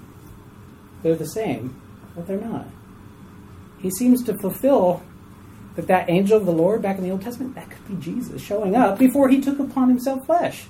They're 1.02 1.16
the 1.16 1.26
same, 1.26 1.80
but 2.14 2.26
they're 2.26 2.40
not. 2.40 2.66
He 3.80 3.90
seems 3.90 4.22
to 4.24 4.36
fulfill 4.38 5.02
that 5.76 5.86
that 5.86 6.10
angel 6.10 6.36
of 6.36 6.46
the 6.46 6.52
Lord 6.52 6.82
back 6.82 6.98
in 6.98 7.04
the 7.04 7.10
Old 7.10 7.22
Testament, 7.22 7.54
that 7.54 7.70
could 7.70 7.88
be 7.88 7.94
Jesus 7.94 8.42
showing 8.42 8.76
up 8.76 8.98
before 8.98 9.28
he 9.28 9.40
took 9.40 9.58
upon 9.58 9.88
himself 9.88 10.26
flesh. 10.26 10.64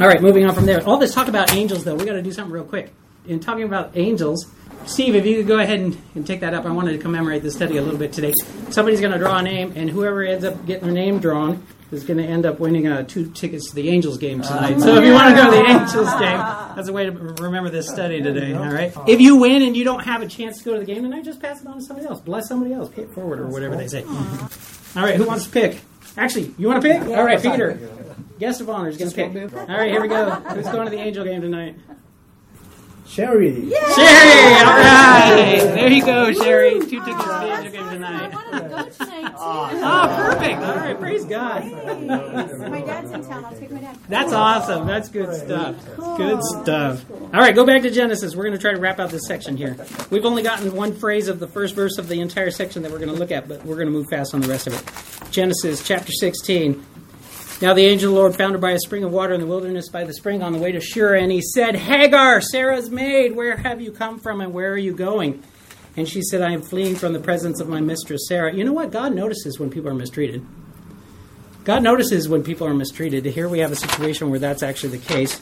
All 0.00 0.08
right, 0.08 0.22
moving 0.22 0.46
on 0.46 0.54
from 0.54 0.64
there. 0.64 0.82
All 0.84 0.96
this 0.96 1.14
talk 1.14 1.28
about 1.28 1.54
angels, 1.54 1.84
though, 1.84 1.94
we 1.94 2.06
got 2.06 2.14
to 2.14 2.22
do 2.22 2.32
something 2.32 2.52
real 2.52 2.64
quick. 2.64 2.92
In 3.26 3.40
talking 3.40 3.64
about 3.64 3.96
angels, 3.96 4.46
Steve, 4.86 5.14
if 5.14 5.26
you 5.26 5.36
could 5.38 5.46
go 5.46 5.58
ahead 5.58 5.80
and, 5.80 6.00
and 6.14 6.26
take 6.26 6.40
that 6.40 6.54
up, 6.54 6.64
I 6.64 6.70
wanted 6.70 6.92
to 6.92 6.98
commemorate 6.98 7.42
the 7.42 7.50
study 7.50 7.76
a 7.76 7.82
little 7.82 7.98
bit 7.98 8.12
today. 8.12 8.32
Somebody's 8.70 9.00
going 9.00 9.12
to 9.12 9.18
draw 9.18 9.38
a 9.38 9.42
name, 9.42 9.72
and 9.76 9.90
whoever 9.90 10.22
ends 10.22 10.44
up 10.44 10.64
getting 10.64 10.84
their 10.84 10.94
name 10.94 11.18
drawn 11.18 11.66
is 11.92 12.04
going 12.04 12.18
to 12.18 12.24
end 12.24 12.46
up 12.46 12.58
winning 12.58 12.86
uh, 12.86 13.02
two 13.04 13.30
tickets 13.30 13.70
to 13.70 13.76
the 13.76 13.88
Angels 13.88 14.18
game 14.18 14.42
tonight. 14.42 14.80
So 14.80 14.96
if 14.96 15.04
you 15.04 15.12
want 15.12 15.36
to 15.36 15.42
go 15.42 15.50
to 15.50 15.56
the 15.56 15.64
Angels 15.70 16.10
game, 16.12 16.38
that's 16.76 16.88
a 16.88 16.92
way 16.92 17.04
to 17.06 17.12
remember 17.12 17.70
this 17.70 17.88
study 17.88 18.20
today. 18.22 18.54
All 18.54 18.70
right. 18.70 18.92
If 19.06 19.20
you 19.20 19.36
win 19.36 19.62
and 19.62 19.76
you 19.76 19.84
don't 19.84 20.04
have 20.04 20.22
a 20.22 20.26
chance 20.26 20.58
to 20.58 20.64
go 20.64 20.74
to 20.74 20.80
the 20.80 20.86
game 20.86 21.02
tonight, 21.02 21.24
just 21.24 21.40
pass 21.40 21.60
it 21.60 21.66
on 21.66 21.78
to 21.78 21.82
somebody 21.82 22.08
else. 22.08 22.20
Bless 22.20 22.48
somebody 22.48 22.72
else. 22.74 22.88
Pay 22.88 23.02
it 23.02 23.10
forward 23.10 23.40
or 23.40 23.46
whatever 23.46 23.76
they 23.76 23.88
say. 23.88 24.02
All 24.04 25.02
right. 25.02 25.14
Who 25.16 25.24
wants 25.26 25.44
to 25.44 25.50
pick? 25.50 25.80
Actually, 26.16 26.54
you 26.58 26.66
want 26.68 26.82
to 26.82 26.88
pick? 26.88 27.02
All 27.02 27.24
right, 27.24 27.40
Peter. 27.40 27.78
Guest 28.38 28.60
of 28.60 28.70
honor 28.70 28.88
is 28.88 28.96
going 28.96 29.10
to 29.10 29.16
pick. 29.16 29.54
All 29.54 29.66
right, 29.66 29.90
here 29.90 30.00
we 30.00 30.08
go. 30.08 30.30
Who's 30.30 30.66
going 30.66 30.86
to 30.86 30.90
the 30.90 30.98
Angel 30.98 31.24
game 31.24 31.40
tonight? 31.40 31.76
Sherry. 33.06 33.70
Sherry. 33.70 34.54
All 34.64 34.78
right. 34.78 35.58
There 35.60 35.88
you 35.88 36.04
go, 36.04 36.32
Sherry. 36.32 36.80
Two 36.80 37.04
tickets 37.04 37.24
to 37.78 37.84
the 37.84 37.94
Angel 37.94 37.98
game 37.98 38.04
I 38.04 38.28
tonight. 38.28 38.34
wanted 38.34 38.62
to 38.62 38.68
go 38.68 38.88
tonight 39.04 39.30
too. 39.30 39.34
Oh, 39.38 40.30
perfect. 40.30 40.58
All 40.62 40.76
right. 40.76 40.98
Praise 40.98 41.24
God. 41.24 41.64
My 42.70 42.80
dad's 42.80 43.10
in 43.10 43.24
town. 43.24 43.44
I'll 43.44 43.54
take 43.56 43.70
my 43.70 43.80
dad. 43.80 43.98
That's 44.08 44.32
awesome. 44.32 44.86
That's 44.86 45.08
good 45.08 45.34
stuff. 45.34 45.76
Good 46.16 46.42
stuff. 46.42 47.04
All 47.10 47.40
right, 47.40 47.54
go 47.54 47.66
back 47.66 47.82
to 47.82 47.90
Genesis. 47.90 48.34
We're 48.36 48.44
going 48.44 48.54
to 48.56 48.60
try 48.60 48.72
to 48.72 48.80
wrap 48.80 48.98
out 48.98 49.10
this 49.10 49.26
section 49.26 49.56
here. 49.56 49.76
We've 50.10 50.24
only 50.24 50.42
gotten 50.42 50.74
one 50.74 50.94
phrase 50.94 51.28
of 51.28 51.40
the 51.40 51.48
first 51.48 51.74
verse 51.74 51.98
of 51.98 52.08
the 52.08 52.20
entire 52.20 52.50
section 52.50 52.82
that 52.82 52.92
we're 52.92 52.98
going 52.98 53.10
to 53.12 53.16
look 53.16 53.30
at, 53.32 53.48
but 53.48 53.64
we're 53.64 53.76
going 53.76 53.88
to 53.88 53.92
move 53.92 54.06
fast 54.10 54.34
on 54.34 54.40
the 54.40 54.48
rest 54.48 54.66
of 54.66 54.74
it. 54.74 55.30
Genesis 55.32 55.86
chapter 55.86 56.12
16. 56.12 56.84
Now 57.62 57.72
the 57.74 57.84
angel 57.86 58.10
of 58.10 58.14
the 58.14 58.20
Lord 58.20 58.36
found 58.36 58.52
her 58.52 58.58
by 58.58 58.72
a 58.72 58.78
spring 58.78 59.02
of 59.02 59.10
water 59.12 59.32
in 59.32 59.40
the 59.40 59.46
wilderness 59.46 59.88
by 59.88 60.04
the 60.04 60.12
spring 60.12 60.42
on 60.42 60.52
the 60.52 60.58
way 60.58 60.72
to 60.72 60.80
Shur, 60.80 61.14
and 61.14 61.32
he 61.32 61.40
said, 61.40 61.74
Hagar, 61.74 62.40
Sarah's 62.40 62.90
maid, 62.90 63.34
where 63.34 63.56
have 63.56 63.80
you 63.80 63.92
come 63.92 64.18
from 64.18 64.40
and 64.42 64.52
where 64.52 64.72
are 64.72 64.78
you 64.78 64.92
going? 64.94 65.42
And 65.96 66.08
she 66.08 66.20
said, 66.22 66.42
I 66.42 66.52
am 66.52 66.62
fleeing 66.62 66.94
from 66.94 67.12
the 67.14 67.20
presence 67.20 67.60
of 67.60 67.68
my 67.68 67.80
mistress 67.80 68.26
Sarah. 68.28 68.54
You 68.54 68.64
know 68.64 68.72
what? 68.72 68.90
God 68.90 69.14
notices 69.14 69.58
when 69.58 69.70
people 69.70 69.90
are 69.90 69.94
mistreated. 69.94 70.44
God 71.64 71.82
notices 71.82 72.28
when 72.28 72.42
people 72.42 72.66
are 72.66 72.74
mistreated. 72.74 73.24
Here 73.24 73.48
we 73.48 73.58
have 73.60 73.72
a 73.72 73.76
situation 73.76 74.30
where 74.30 74.38
that's 74.38 74.62
actually 74.62 74.98
the 74.98 75.04
case. 75.06 75.40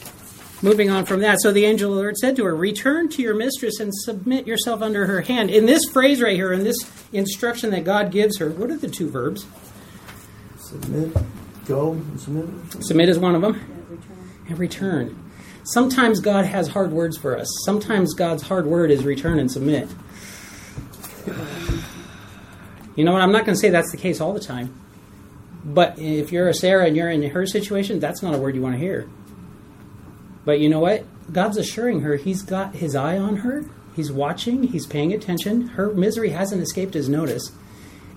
Moving 0.62 0.88
on 0.88 1.04
from 1.04 1.20
that, 1.20 1.40
so 1.42 1.52
the 1.52 1.64
angel 1.66 1.90
of 1.90 1.96
the 1.96 2.00
Lord 2.02 2.16
said 2.16 2.36
to 2.36 2.44
her, 2.44 2.54
Return 2.54 3.08
to 3.10 3.20
your 3.22 3.34
mistress 3.34 3.80
and 3.80 3.92
submit 3.94 4.46
yourself 4.46 4.80
under 4.80 5.04
her 5.06 5.20
hand. 5.20 5.50
In 5.50 5.66
this 5.66 5.84
phrase 5.90 6.22
right 6.22 6.36
here, 6.36 6.52
in 6.52 6.64
this 6.64 6.78
instruction 7.12 7.70
that 7.70 7.84
God 7.84 8.10
gives 8.10 8.38
her, 8.38 8.48
what 8.48 8.70
are 8.70 8.76
the 8.76 8.88
two 8.88 9.10
verbs? 9.10 9.44
Submit. 10.58 11.14
Go 11.66 11.92
and 11.92 12.20
submit. 12.20 12.84
Submit 12.84 13.08
is 13.08 13.18
one 13.18 13.34
of 13.34 13.42
them, 13.42 13.54
Yeah, 13.54 13.84
return. 13.90 14.30
and 14.48 14.58
return. 14.58 15.30
Sometimes 15.64 16.20
God 16.20 16.46
has 16.46 16.68
hard 16.68 16.92
words 16.92 17.16
for 17.18 17.38
us. 17.38 17.48
Sometimes 17.64 18.14
God's 18.14 18.42
hard 18.44 18.66
word 18.66 18.90
is 18.90 19.04
return 19.04 19.38
and 19.38 19.50
submit. 19.50 19.88
You 22.96 23.02
know 23.02 23.12
what? 23.12 23.22
I'm 23.22 23.32
not 23.32 23.44
going 23.44 23.56
to 23.56 23.60
say 23.60 23.70
that's 23.70 23.90
the 23.90 23.96
case 23.96 24.20
all 24.20 24.32
the 24.32 24.38
time. 24.38 24.72
But 25.64 25.98
if 25.98 26.30
you're 26.30 26.48
a 26.48 26.54
Sarah 26.54 26.86
and 26.86 26.96
you're 26.96 27.10
in 27.10 27.22
her 27.22 27.46
situation, 27.46 27.98
that's 27.98 28.22
not 28.22 28.34
a 28.34 28.38
word 28.38 28.54
you 28.54 28.62
want 28.62 28.74
to 28.74 28.78
hear. 28.78 29.08
But 30.44 30.60
you 30.60 30.68
know 30.68 30.80
what? 30.80 31.04
God's 31.32 31.56
assuring 31.56 32.02
her 32.02 32.16
he's 32.16 32.42
got 32.42 32.76
his 32.76 32.94
eye 32.94 33.18
on 33.18 33.38
her. 33.38 33.64
He's 33.96 34.12
watching, 34.12 34.64
he's 34.64 34.86
paying 34.86 35.12
attention. 35.12 35.68
Her 35.68 35.92
misery 35.92 36.30
hasn't 36.30 36.62
escaped 36.62 36.94
his 36.94 37.08
notice. 37.08 37.50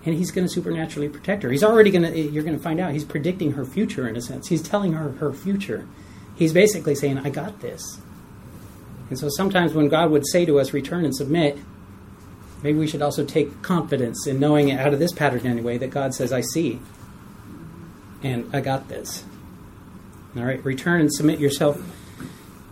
And 0.05 0.15
he's 0.15 0.31
going 0.31 0.45
to 0.45 0.53
supernaturally 0.53 1.09
protect 1.09 1.43
her. 1.43 1.51
He's 1.51 1.63
already 1.63 1.91
going 1.91 2.03
to, 2.03 2.09
eh, 2.09 2.29
you're 2.29 2.43
going 2.43 2.57
to 2.57 2.63
find 2.63 2.79
out, 2.79 2.93
he's 2.93 3.05
predicting 3.05 3.53
her 3.53 3.65
future 3.65 4.07
in 4.07 4.15
a 4.15 4.21
sense. 4.21 4.47
He's 4.47 4.61
telling 4.61 4.93
her 4.93 5.11
her 5.13 5.33
future. 5.33 5.87
He's 6.35 6.53
basically 6.53 6.95
saying, 6.95 7.19
I 7.19 7.29
got 7.29 7.61
this. 7.61 7.99
And 9.09 9.17
so 9.17 9.29
sometimes 9.29 9.73
when 9.73 9.87
God 9.87 10.11
would 10.11 10.27
say 10.27 10.45
to 10.45 10.59
us, 10.59 10.73
return 10.73 11.05
and 11.05 11.15
submit, 11.15 11.57
maybe 12.63 12.77
we 12.77 12.87
should 12.87 13.01
also 13.01 13.25
take 13.25 13.61
confidence 13.61 14.27
in 14.27 14.39
knowing 14.39 14.71
out 14.71 14.93
of 14.93 14.99
this 14.99 15.11
pattern 15.11 15.45
anyway 15.45 15.77
that 15.77 15.89
God 15.89 16.13
says, 16.13 16.31
I 16.31 16.41
see. 16.41 16.79
And 18.23 18.49
I 18.53 18.61
got 18.61 18.87
this. 18.89 19.23
All 20.35 20.43
right, 20.43 20.63
return 20.63 21.01
and 21.01 21.13
submit 21.13 21.39
yourself 21.39 21.81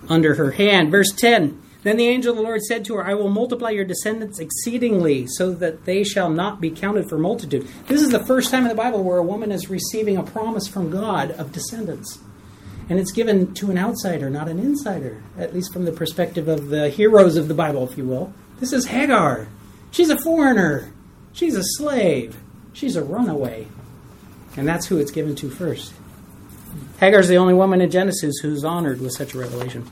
under 0.10 0.36
her 0.36 0.52
hand. 0.52 0.92
Verse 0.92 1.12
10 1.12 1.62
Then 1.84 1.98
the 1.98 2.08
angel 2.08 2.32
of 2.32 2.38
the 2.38 2.44
Lord 2.44 2.62
said 2.62 2.86
to 2.86 2.96
her, 2.96 3.06
I 3.06 3.14
will 3.14 3.30
multiply 3.30 3.72
your 3.72 3.86
descendants 3.86 4.40
exceedingly, 4.40 5.28
so 5.28 5.52
that 5.54 5.86
they 5.86 6.04
shall 6.04 6.30
not 6.30 6.62
be 6.62 6.70
counted 6.70 7.10
for 7.10 7.18
multitude. 7.18 7.68
This 7.88 8.02
is 8.02 8.10
the 8.10 8.24
first 8.24 8.52
time 8.52 8.64
in 8.64 8.70
the 8.70 8.76
Bible 8.76 9.04
where 9.04 9.18
a 9.18 9.24
woman 9.24 9.52
is 9.52 9.70
receiving 9.70 10.18
a 10.18 10.24
promise 10.24 10.68
from 10.68 10.92
God 10.92 11.32
of 11.32 11.52
descendants. 11.52 12.20
And 12.88 13.00
it's 13.00 13.12
given 13.12 13.54
to 13.56 13.72
an 13.72 13.80
outsider, 13.80 14.30
not 14.30 14.48
an 14.48 14.60
insider, 14.60 15.24
at 15.40 15.56
least 15.56 15.74
from 15.74 15.86
the 15.86 15.92
perspective 15.92 16.48
of 16.48 16.70
the 16.70 16.90
heroes 16.90 17.36
of 17.36 17.48
the 17.48 17.56
Bible, 17.56 17.88
if 17.90 17.98
you 17.98 18.06
will. 18.06 18.32
This 18.60 18.74
is 18.74 18.86
Hagar. 18.86 19.48
She's 19.96 20.10
a 20.10 20.20
foreigner. 20.20 20.92
She's 21.32 21.56
a 21.56 21.64
slave. 21.64 22.36
She's 22.74 22.98
a 22.98 23.02
runaway. 23.02 23.66
And 24.58 24.68
that's 24.68 24.88
who 24.88 24.98
it's 24.98 25.10
given 25.10 25.36
to 25.38 25.50
first. 25.50 25.94
Hagar's 27.00 27.30
the 27.30 27.38
only 27.38 27.54
woman 27.54 27.80
in 27.80 27.90
Genesis 27.90 28.40
who's 28.42 28.66
honored 28.66 29.00
with 29.00 29.14
such 29.14 29.34
a 29.34 29.38
revelation. 29.38 29.90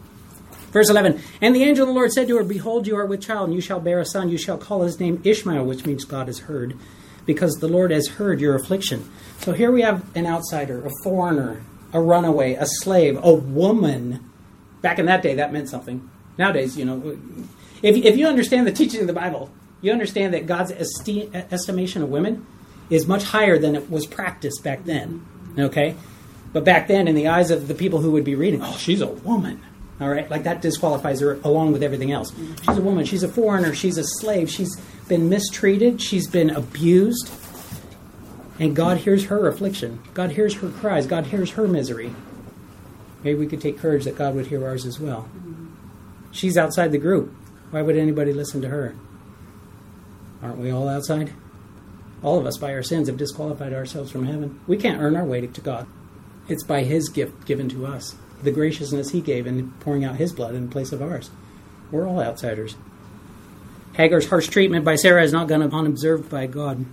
Verse 0.72 0.90
11 0.90 1.22
And 1.40 1.56
the 1.56 1.64
angel 1.64 1.84
of 1.84 1.88
the 1.88 1.94
Lord 1.94 2.12
said 2.12 2.28
to 2.28 2.36
her, 2.36 2.44
Behold, 2.44 2.86
you 2.86 2.98
are 2.98 3.06
with 3.06 3.22
child, 3.22 3.46
and 3.46 3.56
you 3.56 3.62
shall 3.62 3.80
bear 3.80 4.02
a 4.02 4.06
son. 4.06 4.28
You 4.28 4.38
shall 4.38 4.58
call 4.58 4.82
his 4.82 5.00
name 5.00 5.22
Ishmael, 5.24 5.64
which 5.64 5.86
means 5.86 6.04
God 6.04 6.28
has 6.28 6.40
heard, 6.40 6.78
because 7.26 7.54
the 7.54 7.70
Lord 7.70 7.92
has 7.92 8.10
heard 8.10 8.42
your 8.42 8.56
affliction. 8.56 9.10
So 9.40 9.54
here 9.54 9.72
we 9.72 9.84
have 9.84 10.04
an 10.18 10.28
outsider, 10.28 10.86
a 10.86 10.92
foreigner, 11.02 11.64
a 11.94 12.02
runaway, 12.02 12.56
a 12.56 12.66
slave, 12.66 13.18
a 13.24 13.34
woman. 13.34 14.30
Back 14.82 15.00
in 15.00 15.06
that 15.06 15.22
day, 15.22 15.36
that 15.36 15.54
meant 15.54 15.70
something. 15.70 16.10
Nowadays, 16.38 16.78
you 16.78 16.84
know, 16.84 17.18
if, 17.82 17.96
if 17.96 18.18
you 18.18 18.28
understand 18.28 18.68
the 18.68 18.74
teaching 18.74 19.00
of 19.00 19.08
the 19.08 19.14
Bible, 19.14 19.50
you 19.84 19.92
understand 19.92 20.34
that 20.34 20.48
God's 20.48 20.72
esti- 20.72 21.30
estimation 21.34 22.02
of 22.02 22.10
women 22.10 22.48
is 22.90 23.06
much 23.06 23.24
higher 23.24 23.60
than 23.60 23.76
it 23.76 23.92
was 23.92 24.08
practiced 24.08 24.64
back 24.64 24.86
then. 24.86 25.26
Okay? 25.60 25.96
But 26.54 26.64
back 26.64 26.88
then, 26.88 27.08
in 27.08 27.16
the 27.16 27.28
eyes 27.28 27.52
of 27.52 27.68
the 27.68 27.76
people 27.76 28.00
who 28.00 28.12
would 28.12 28.24
be 28.24 28.34
reading, 28.34 28.62
oh, 28.64 28.78
she's 28.78 29.02
a 29.02 29.08
woman. 29.08 29.62
All 30.00 30.10
right? 30.10 30.30
Like 30.30 30.44
that 30.44 30.62
disqualifies 30.62 31.20
her 31.20 31.40
along 31.44 31.74
with 31.74 31.84
everything 31.84 32.12
else. 32.12 32.34
She's 32.64 32.78
a 32.78 32.82
woman. 32.82 33.06
She's 33.06 33.24
a 33.24 33.28
foreigner. 33.28 33.76
She's 33.76 33.98
a 33.98 34.04
slave. 34.04 34.50
She's 34.50 34.76
been 35.08 35.30
mistreated. 35.30 36.02
She's 36.02 36.28
been 36.28 36.50
abused. 36.50 37.30
And 38.60 38.76
God 38.76 39.00
hears 39.00 39.26
her 39.26 39.48
affliction. 39.48 40.02
God 40.14 40.32
hears 40.32 40.56
her 40.56 40.70
cries. 40.70 41.08
God 41.08 41.28
hears 41.28 41.52
her 41.52 41.68
misery. 41.68 42.16
Maybe 43.24 43.38
we 43.38 43.48
could 43.48 43.62
take 43.62 43.80
courage 43.80 44.06
that 44.06 44.18
God 44.18 44.36
would 44.36 44.48
hear 44.48 44.66
ours 44.66 44.86
as 44.86 45.00
well. 45.00 45.28
She's 46.32 46.58
outside 46.58 46.92
the 46.92 46.98
group. 46.98 47.34
Why 47.72 47.82
would 47.82 47.98
anybody 47.98 48.32
listen 48.32 48.62
to 48.62 48.70
her? 48.70 48.96
Aren't 50.44 50.58
we 50.58 50.72
all 50.72 50.90
outside? 50.90 51.32
All 52.22 52.38
of 52.38 52.46
us, 52.46 52.58
by 52.58 52.74
our 52.74 52.84
sins, 52.84 53.08
have 53.08 53.18
disqualified 53.18 53.74
ourselves 53.74 54.12
from 54.12 54.26
heaven. 54.26 54.60
We 54.68 54.78
can't 54.78 55.02
earn 55.02 55.16
our 55.16 55.26
way 55.26 55.42
to 55.48 55.62
God. 55.62 55.88
It's 56.50 56.64
by 56.64 56.84
His 56.84 57.10
gift 57.10 57.46
given 57.46 57.70
to 57.70 57.86
us, 57.86 58.16
the 58.42 58.52
graciousness 58.52 59.12
He 59.12 59.22
gave 59.22 59.48
in 59.48 59.72
pouring 59.80 60.04
out 60.04 60.18
His 60.18 60.34
blood 60.34 60.54
in 60.54 60.70
place 60.70 60.92
of 60.92 61.02
ours. 61.02 61.32
We're 61.92 62.08
all 62.08 62.22
outsiders. 62.22 62.76
Hagar's 63.94 64.28
harsh 64.28 64.48
treatment 64.48 64.84
by 64.84 64.96
Sarah 64.96 65.24
is 65.24 65.32
not 65.32 65.48
gone 65.48 65.62
unobserved 65.62 66.30
by 66.30 66.48
God. 66.48 66.86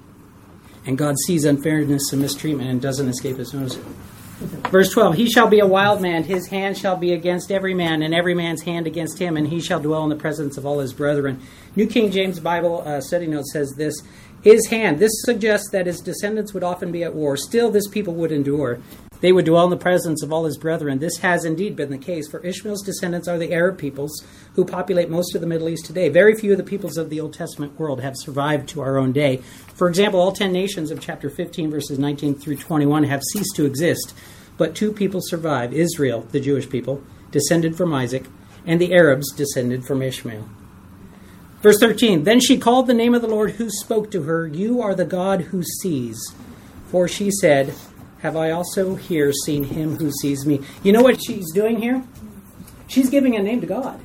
And 0.87 0.97
God 0.97 1.17
sees 1.27 1.45
unfairness 1.45 2.13
and 2.13 2.23
mistreatment 2.23 2.71
and 2.71 2.81
doesn't 2.81 3.09
escape 3.09 3.37
his 3.37 3.53
notice. 3.53 3.79
Verse 4.71 4.91
12 4.93 5.15
He 5.17 5.29
shall 5.29 5.49
be 5.49 5.61
a 5.61 5.67
wild 5.67 6.01
man, 6.01 6.25
his 6.25 6.49
hand 6.49 6.79
shall 6.79 6.97
be 6.97 7.13
against 7.13 7.51
every 7.51 7.75
man, 7.75 8.03
and 8.03 8.15
every 8.15 8.35
man's 8.35 8.63
hand 8.63 8.87
against 8.87 9.19
him, 9.19 9.37
and 9.37 9.49
he 9.49 9.61
shall 9.61 9.81
dwell 9.81 10.05
in 10.05 10.09
the 10.09 10.17
presence 10.17 10.57
of 10.57 10.65
all 10.65 10.79
his 10.79 10.93
brethren. 10.93 11.43
New 11.76 11.87
King 11.87 12.11
James 12.11 12.40
Bible 12.40 12.83
uh, 12.85 13.00
study 13.00 13.28
note 13.28 13.46
says 13.46 13.74
this 13.76 13.94
His 14.42 14.66
hand, 14.66 14.98
this 14.98 15.12
suggests 15.24 15.70
that 15.70 15.87
his 15.87 16.00
descendants 16.00 16.52
would 16.52 16.64
often 16.64 16.90
be 16.90 17.04
at 17.04 17.14
war. 17.14 17.37
Still, 17.37 17.70
this 17.70 17.87
people 17.87 18.14
would 18.14 18.33
endure. 18.33 18.80
They 19.20 19.30
would 19.33 19.44
dwell 19.44 19.64
in 19.64 19.70
the 19.70 19.76
presence 19.76 20.22
of 20.22 20.33
all 20.33 20.46
his 20.46 20.56
brethren. 20.56 20.98
This 20.98 21.18
has 21.18 21.44
indeed 21.44 21.76
been 21.76 21.90
the 21.90 21.98
case, 21.98 22.28
for 22.28 22.40
Ishmael's 22.40 22.83
descendants 22.83 23.28
are 23.28 23.38
the 23.38 23.52
Arab 23.52 23.78
peoples 23.78 24.24
who 24.54 24.64
populate 24.64 25.11
most 25.11 25.35
of 25.35 25.40
the 25.40 25.46
Middle 25.46 25.68
East 25.68 25.85
today. 25.85 26.09
Very 26.09 26.35
few 26.35 26.52
of 26.52 26.59
the 26.59 26.64
peoples 26.64 26.96
of 26.96 27.09
the 27.09 27.20
Old 27.20 27.35
Testament 27.35 27.78
world 27.78 28.00
have 28.00 28.14
survived 28.16 28.68
to 28.70 28.80
our 28.80 28.98
own 28.98 29.12
day. 29.12 29.37
For 29.74 29.88
example, 29.88 30.18
all 30.18 30.33
ten 30.33 30.52
nations 30.52 30.90
of 30.90 31.00
chapter 31.00 31.30
15, 31.30 31.70
verses 31.70 31.98
19 32.00 32.35
through 32.35 32.56
21 32.56 33.04
have 33.04 33.22
ceased 33.22 33.54
to 33.56 33.64
exist, 33.64 34.12
but 34.56 34.74
two 34.74 34.90
people 34.90 35.20
survive 35.22 35.72
Israel, 35.72 36.22
the 36.33 36.40
Jewish 36.40 36.68
people, 36.68 37.02
descended 37.30 37.76
from 37.76 37.94
Isaac, 37.94 38.24
and 38.66 38.80
the 38.80 38.92
Arabs, 38.92 39.30
descended 39.33 39.85
from 39.85 40.02
Ishmael. 40.02 40.48
Verse 41.62 41.79
13 41.79 42.25
Then 42.25 42.40
she 42.40 42.59
called 42.59 42.87
the 42.87 42.94
name 42.94 43.14
of 43.14 43.23
the 43.23 43.29
Lord 43.29 43.53
who 43.53 43.70
spoke 43.70 44.11
to 44.11 44.23
her, 44.23 44.46
You 44.46 44.81
are 44.81 44.94
the 44.94 45.05
God 45.05 45.42
who 45.42 45.62
sees. 45.62 46.35
For 46.90 47.07
she 47.07 47.31
said, 47.31 47.75
have 48.20 48.37
I 48.37 48.51
also 48.51 48.96
here 48.96 49.33
seen 49.33 49.64
him 49.64 49.96
who 49.96 50.12
sees 50.12 50.44
me? 50.44 50.61
You 50.83 50.92
know 50.92 51.03
what 51.03 51.23
she's 51.25 51.51
doing 51.53 51.81
here? 51.81 52.05
She's 52.87 53.09
giving 53.09 53.35
a 53.35 53.42
name 53.42 53.62
to 53.62 53.66
God. 53.66 54.01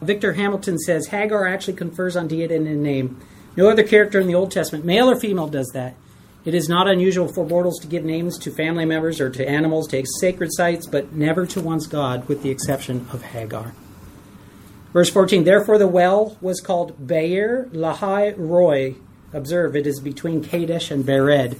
Victor 0.00 0.32
Hamilton 0.32 0.78
says 0.78 1.08
Hagar 1.08 1.46
actually 1.46 1.76
confers 1.76 2.16
on 2.16 2.26
deity 2.26 2.54
in 2.54 2.66
a 2.66 2.74
name. 2.74 3.20
No 3.56 3.68
other 3.68 3.82
character 3.82 4.18
in 4.18 4.28
the 4.28 4.34
Old 4.34 4.50
Testament, 4.50 4.86
male 4.86 5.10
or 5.10 5.16
female, 5.16 5.48
does 5.48 5.68
that. 5.74 5.94
It 6.46 6.54
is 6.54 6.70
not 6.70 6.88
unusual 6.88 7.30
for 7.30 7.44
mortals 7.44 7.78
to 7.80 7.86
give 7.86 8.02
names 8.02 8.38
to 8.38 8.50
family 8.50 8.86
members 8.86 9.20
or 9.20 9.28
to 9.28 9.46
animals, 9.46 9.88
to 9.88 10.02
sacred 10.20 10.48
sites, 10.54 10.86
but 10.86 11.12
never 11.12 11.44
to 11.46 11.60
one's 11.60 11.86
God, 11.86 12.26
with 12.28 12.42
the 12.42 12.48
exception 12.48 13.06
of 13.12 13.22
Hagar. 13.22 13.74
Verse 14.92 15.10
14 15.10 15.44
Therefore 15.44 15.78
the 15.78 15.86
well 15.86 16.36
was 16.40 16.60
called 16.60 17.06
Beer 17.06 17.68
Lahai 17.72 18.34
Roi. 18.36 18.96
Observe, 19.32 19.76
it 19.76 19.86
is 19.86 20.00
between 20.00 20.42
Kadesh 20.42 20.90
and 20.90 21.04
Bered. 21.04 21.58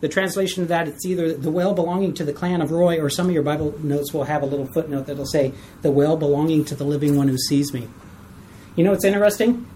The 0.00 0.08
translation 0.08 0.62
of 0.62 0.68
that, 0.68 0.88
it's 0.88 1.06
either 1.06 1.32
the 1.32 1.50
well 1.50 1.74
belonging 1.74 2.14
to 2.14 2.24
the 2.24 2.32
clan 2.32 2.60
of 2.60 2.72
Roi, 2.72 2.98
or 2.98 3.08
some 3.08 3.26
of 3.26 3.32
your 3.32 3.42
Bible 3.42 3.78
notes 3.82 4.12
will 4.12 4.24
have 4.24 4.42
a 4.42 4.46
little 4.46 4.66
footnote 4.66 5.06
that'll 5.06 5.26
say, 5.26 5.52
the 5.82 5.92
well 5.92 6.16
belonging 6.16 6.64
to 6.66 6.74
the 6.74 6.84
living 6.84 7.16
one 7.16 7.28
who 7.28 7.38
sees 7.38 7.72
me. 7.72 7.88
You 8.74 8.84
know 8.84 8.90
what's 8.90 9.04
interesting? 9.04 9.66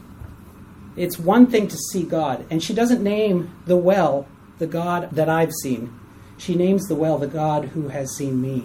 It's 0.96 1.18
one 1.18 1.46
thing 1.46 1.68
to 1.68 1.76
see 1.76 2.02
God, 2.02 2.46
and 2.50 2.62
she 2.62 2.74
doesn't 2.74 3.02
name 3.02 3.54
the 3.66 3.76
well 3.76 4.26
the 4.58 4.66
God 4.66 5.10
that 5.12 5.28
I've 5.28 5.52
seen. 5.62 5.92
She 6.38 6.54
names 6.54 6.86
the 6.86 6.94
well 6.94 7.18
the 7.18 7.26
God 7.26 7.66
who 7.66 7.88
has 7.88 8.16
seen 8.16 8.40
me. 8.40 8.64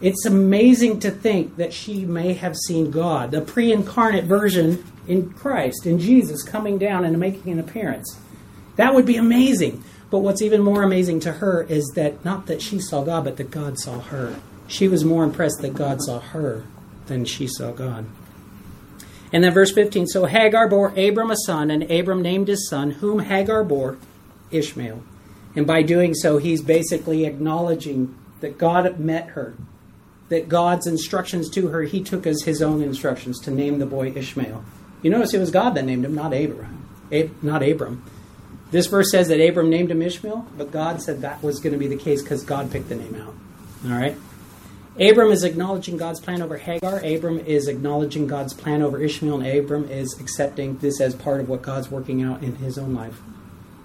It's 0.00 0.24
amazing 0.24 1.00
to 1.00 1.10
think 1.10 1.56
that 1.56 1.72
she 1.72 2.04
may 2.04 2.34
have 2.34 2.56
seen 2.56 2.90
God, 2.90 3.32
the 3.32 3.40
pre 3.40 3.72
incarnate 3.72 4.24
version 4.24 4.84
in 5.06 5.30
Christ, 5.30 5.86
in 5.86 5.98
Jesus, 5.98 6.42
coming 6.42 6.78
down 6.78 7.04
and 7.04 7.18
making 7.18 7.52
an 7.52 7.58
appearance. 7.58 8.18
That 8.76 8.94
would 8.94 9.06
be 9.06 9.16
amazing. 9.16 9.82
But 10.10 10.20
what's 10.20 10.40
even 10.40 10.62
more 10.62 10.82
amazing 10.82 11.20
to 11.20 11.32
her 11.32 11.64
is 11.64 11.84
that 11.96 12.24
not 12.24 12.46
that 12.46 12.62
she 12.62 12.78
saw 12.78 13.02
God, 13.02 13.24
but 13.24 13.36
that 13.36 13.50
God 13.50 13.78
saw 13.78 14.00
her. 14.00 14.36
She 14.66 14.88
was 14.88 15.04
more 15.04 15.24
impressed 15.24 15.60
that 15.62 15.74
God 15.74 16.00
saw 16.00 16.20
her 16.20 16.64
than 17.06 17.24
she 17.24 17.46
saw 17.46 17.72
God. 17.72 18.06
And 19.32 19.44
then 19.44 19.52
verse 19.52 19.72
15 19.72 20.06
So 20.06 20.26
Hagar 20.26 20.68
bore 20.68 20.92
Abram 20.96 21.30
a 21.30 21.36
son, 21.44 21.70
and 21.70 21.90
Abram 21.90 22.22
named 22.22 22.48
his 22.48 22.68
son, 22.68 22.92
whom 22.92 23.20
Hagar 23.20 23.64
bore 23.64 23.98
Ishmael. 24.50 25.02
And 25.54 25.66
by 25.66 25.82
doing 25.82 26.14
so, 26.14 26.38
he's 26.38 26.62
basically 26.62 27.24
acknowledging 27.24 28.16
that 28.40 28.58
God 28.58 28.98
met 28.98 29.30
her, 29.30 29.54
that 30.28 30.48
God's 30.48 30.86
instructions 30.86 31.50
to 31.50 31.68
her, 31.68 31.82
he 31.82 32.02
took 32.02 32.26
as 32.26 32.42
his 32.42 32.62
own 32.62 32.82
instructions 32.82 33.38
to 33.40 33.50
name 33.50 33.78
the 33.78 33.86
boy 33.86 34.12
Ishmael. 34.14 34.64
You 35.02 35.10
notice 35.10 35.32
it 35.32 35.38
was 35.38 35.50
God 35.50 35.70
that 35.74 35.84
named 35.84 36.04
him, 36.04 36.14
not 36.14 36.34
Abraham, 36.34 36.88
not 37.42 37.62
Abram. 37.62 38.04
This 38.70 38.86
verse 38.86 39.10
says 39.10 39.28
that 39.28 39.40
Abram 39.40 39.70
named 39.70 39.90
him 39.90 40.02
Ishmael, 40.02 40.46
but 40.56 40.70
God 40.70 41.00
said 41.00 41.22
that 41.22 41.42
was 41.42 41.60
going 41.60 41.72
to 41.72 41.78
be 41.78 41.86
the 41.86 41.96
case 41.96 42.22
because 42.22 42.42
God 42.44 42.70
picked 42.70 42.88
the 42.88 42.96
name 42.96 43.14
out. 43.14 43.34
All 43.90 43.98
right? 43.98 44.16
Abram 45.00 45.30
is 45.30 45.44
acknowledging 45.44 45.96
God's 45.96 46.20
plan 46.20 46.42
over 46.42 46.58
Hagar. 46.58 46.98
Abram 46.98 47.38
is 47.38 47.68
acknowledging 47.68 48.26
God's 48.26 48.52
plan 48.52 48.82
over 48.82 49.00
Ishmael, 49.00 49.40
and 49.40 49.58
Abram 49.58 49.88
is 49.88 50.18
accepting 50.20 50.76
this 50.78 51.00
as 51.00 51.14
part 51.14 51.40
of 51.40 51.48
what 51.48 51.62
God's 51.62 51.90
working 51.90 52.22
out 52.22 52.42
in 52.42 52.56
his 52.56 52.76
own 52.76 52.94
life. 52.94 53.20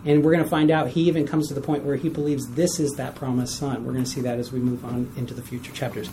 And 0.06 0.24
we're 0.24 0.34
going 0.34 0.44
to 0.44 0.50
find 0.50 0.70
out 0.70 0.90
he 0.90 1.04
even 1.04 1.26
comes 1.26 1.48
to 1.48 1.54
the 1.54 1.62
point 1.62 1.84
where 1.84 1.96
he 1.96 2.10
believes 2.10 2.46
this 2.50 2.80
is 2.80 2.92
that 2.94 3.16
promised 3.16 3.58
son. 3.58 3.86
We're 3.86 3.94
going 3.94 4.04
to 4.04 4.10
see 4.10 4.22
that 4.22 4.38
as 4.38 4.52
we 4.52 4.60
move 4.60 4.84
on 4.84 5.12
into 5.16 5.34
the 5.34 5.42
future 5.42 5.72
chapters. 5.72 6.10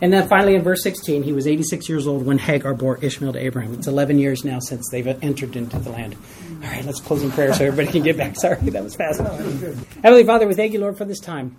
And 0.00 0.12
then 0.12 0.28
finally 0.28 0.54
in 0.54 0.62
verse 0.62 0.82
16, 0.82 1.24
he 1.24 1.32
was 1.32 1.46
86 1.46 1.88
years 1.88 2.06
old 2.06 2.24
when 2.24 2.38
Hagar 2.38 2.74
bore 2.74 2.98
Ishmael 2.98 3.32
to 3.32 3.38
Abraham. 3.40 3.74
It's 3.74 3.88
11 3.88 4.18
years 4.18 4.44
now 4.44 4.60
since 4.60 4.88
they've 4.90 5.06
entered 5.06 5.56
into 5.56 5.78
the 5.78 5.90
land. 5.90 6.16
All 6.62 6.70
right, 6.70 6.84
let's 6.84 7.00
close 7.00 7.22
in 7.22 7.32
prayer 7.32 7.52
so 7.52 7.64
everybody 7.64 7.90
can 7.90 8.02
get 8.02 8.16
back. 8.16 8.36
Sorry, 8.40 8.60
that 8.70 8.84
was 8.84 8.94
fast. 8.94 9.20
Heavenly 9.20 10.24
Father, 10.24 10.46
we 10.46 10.54
thank 10.54 10.72
you, 10.72 10.80
Lord, 10.80 10.96
for 10.96 11.04
this 11.04 11.18
time. 11.20 11.56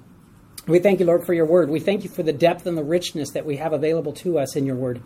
We 0.66 0.80
thank 0.80 1.02
you, 1.02 1.06
Lord, 1.06 1.26
for 1.26 1.34
your 1.34 1.46
word. 1.46 1.70
We 1.70 1.82
thank 1.82 2.06
you 2.06 2.10
for 2.10 2.24
the 2.24 2.32
depth 2.32 2.66
and 2.66 2.78
the 2.78 2.84
richness 2.84 3.32
that 3.32 3.46
we 3.46 3.58
have 3.58 3.74
available 3.74 4.14
to 4.14 4.40
us 4.40 4.56
in 4.56 4.66
your 4.66 4.78
word. 4.78 5.02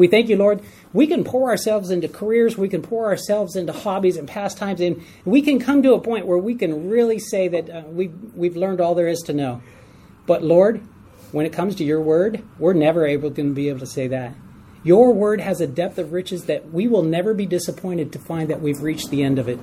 We 0.00 0.08
thank 0.08 0.30
you, 0.30 0.36
Lord. 0.38 0.62
We 0.94 1.06
can 1.06 1.24
pour 1.24 1.50
ourselves 1.50 1.90
into 1.90 2.08
careers, 2.08 2.56
we 2.56 2.70
can 2.70 2.80
pour 2.80 3.04
ourselves 3.04 3.54
into 3.54 3.74
hobbies 3.74 4.16
and 4.16 4.26
pastimes, 4.26 4.80
and 4.80 5.04
we 5.26 5.42
can 5.42 5.58
come 5.58 5.82
to 5.82 5.92
a 5.92 6.00
point 6.00 6.24
where 6.24 6.38
we 6.38 6.54
can 6.54 6.88
really 6.88 7.18
say 7.18 7.48
that 7.48 7.68
uh, 7.68 7.82
we've, 7.86 8.14
we've 8.34 8.56
learned 8.56 8.80
all 8.80 8.94
there 8.94 9.08
is 9.08 9.20
to 9.26 9.34
know. 9.34 9.60
But, 10.24 10.42
Lord, 10.42 10.80
when 11.32 11.44
it 11.44 11.52
comes 11.52 11.74
to 11.74 11.84
your 11.84 12.00
word, 12.00 12.42
we're 12.58 12.72
never 12.72 13.04
able 13.04 13.30
to 13.30 13.52
be 13.52 13.68
able 13.68 13.80
to 13.80 13.86
say 13.86 14.08
that. 14.08 14.32
Your 14.82 15.12
word 15.12 15.42
has 15.42 15.60
a 15.60 15.66
depth 15.66 15.98
of 15.98 16.14
riches 16.14 16.46
that 16.46 16.72
we 16.72 16.88
will 16.88 17.02
never 17.02 17.34
be 17.34 17.44
disappointed 17.44 18.10
to 18.14 18.18
find 18.18 18.48
that 18.48 18.62
we've 18.62 18.80
reached 18.80 19.10
the 19.10 19.22
end 19.22 19.38
of 19.38 19.50
it. 19.50 19.58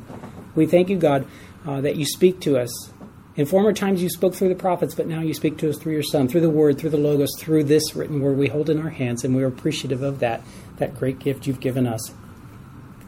We 0.54 0.68
thank 0.68 0.90
you, 0.90 1.00
God, 1.00 1.26
uh, 1.66 1.82
that 1.82 1.96
you 1.96 2.06
speak 2.06 2.42
to 2.42 2.60
us. 2.60 2.92
In 3.38 3.46
former 3.46 3.72
times 3.72 4.02
you 4.02 4.10
spoke 4.10 4.34
through 4.34 4.50
the 4.50 4.56
prophets, 4.56 4.96
but 4.96 5.06
now 5.06 5.22
you 5.22 5.36
speak 5.36 5.60
to 5.60 5.70
us 5.70 5.78
through 5.78 5.94
your 5.94 6.02
Son, 6.02 6.28
through 6.28 6.42
the 6.42 6.50
Word, 6.50 6.80
through 6.80 6.90
the 6.90 6.98
Logos, 6.98 7.30
through 7.38 7.66
this 7.66 7.96
written 7.96 8.20
word 8.20 8.36
we 8.36 8.48
hold 8.48 8.68
in 8.68 8.82
our 8.82 8.90
hands, 8.90 9.24
and 9.24 9.36
we're 9.36 9.48
appreciative 9.48 10.02
of 10.02 10.20
that, 10.20 10.42
that 10.78 10.96
great 10.96 11.20
gift 11.20 11.46
you've 11.46 11.60
given 11.60 11.86
us. 11.86 12.12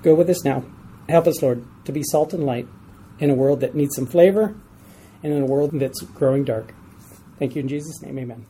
Go 0.03 0.13
with 0.13 0.29
us 0.29 0.45
now. 0.45 0.63
Help 1.09 1.25
us, 1.25 1.41
Lord, 1.41 1.65
to 1.85 1.91
be 1.91 2.03
salt 2.03 2.33
and 2.33 2.45
light 2.45 2.67
in 3.17 3.31
a 3.31 3.33
world 3.33 3.59
that 3.61 3.73
needs 3.73 3.95
some 3.95 4.05
flavor 4.05 4.55
and 5.23 5.33
in 5.33 5.41
a 5.41 5.47
world 5.47 5.71
that's 5.73 6.01
growing 6.01 6.43
dark. 6.43 6.75
Thank 7.39 7.55
you 7.55 7.63
in 7.63 7.67
Jesus' 7.67 7.99
name. 8.03 8.19
Amen. 8.19 8.45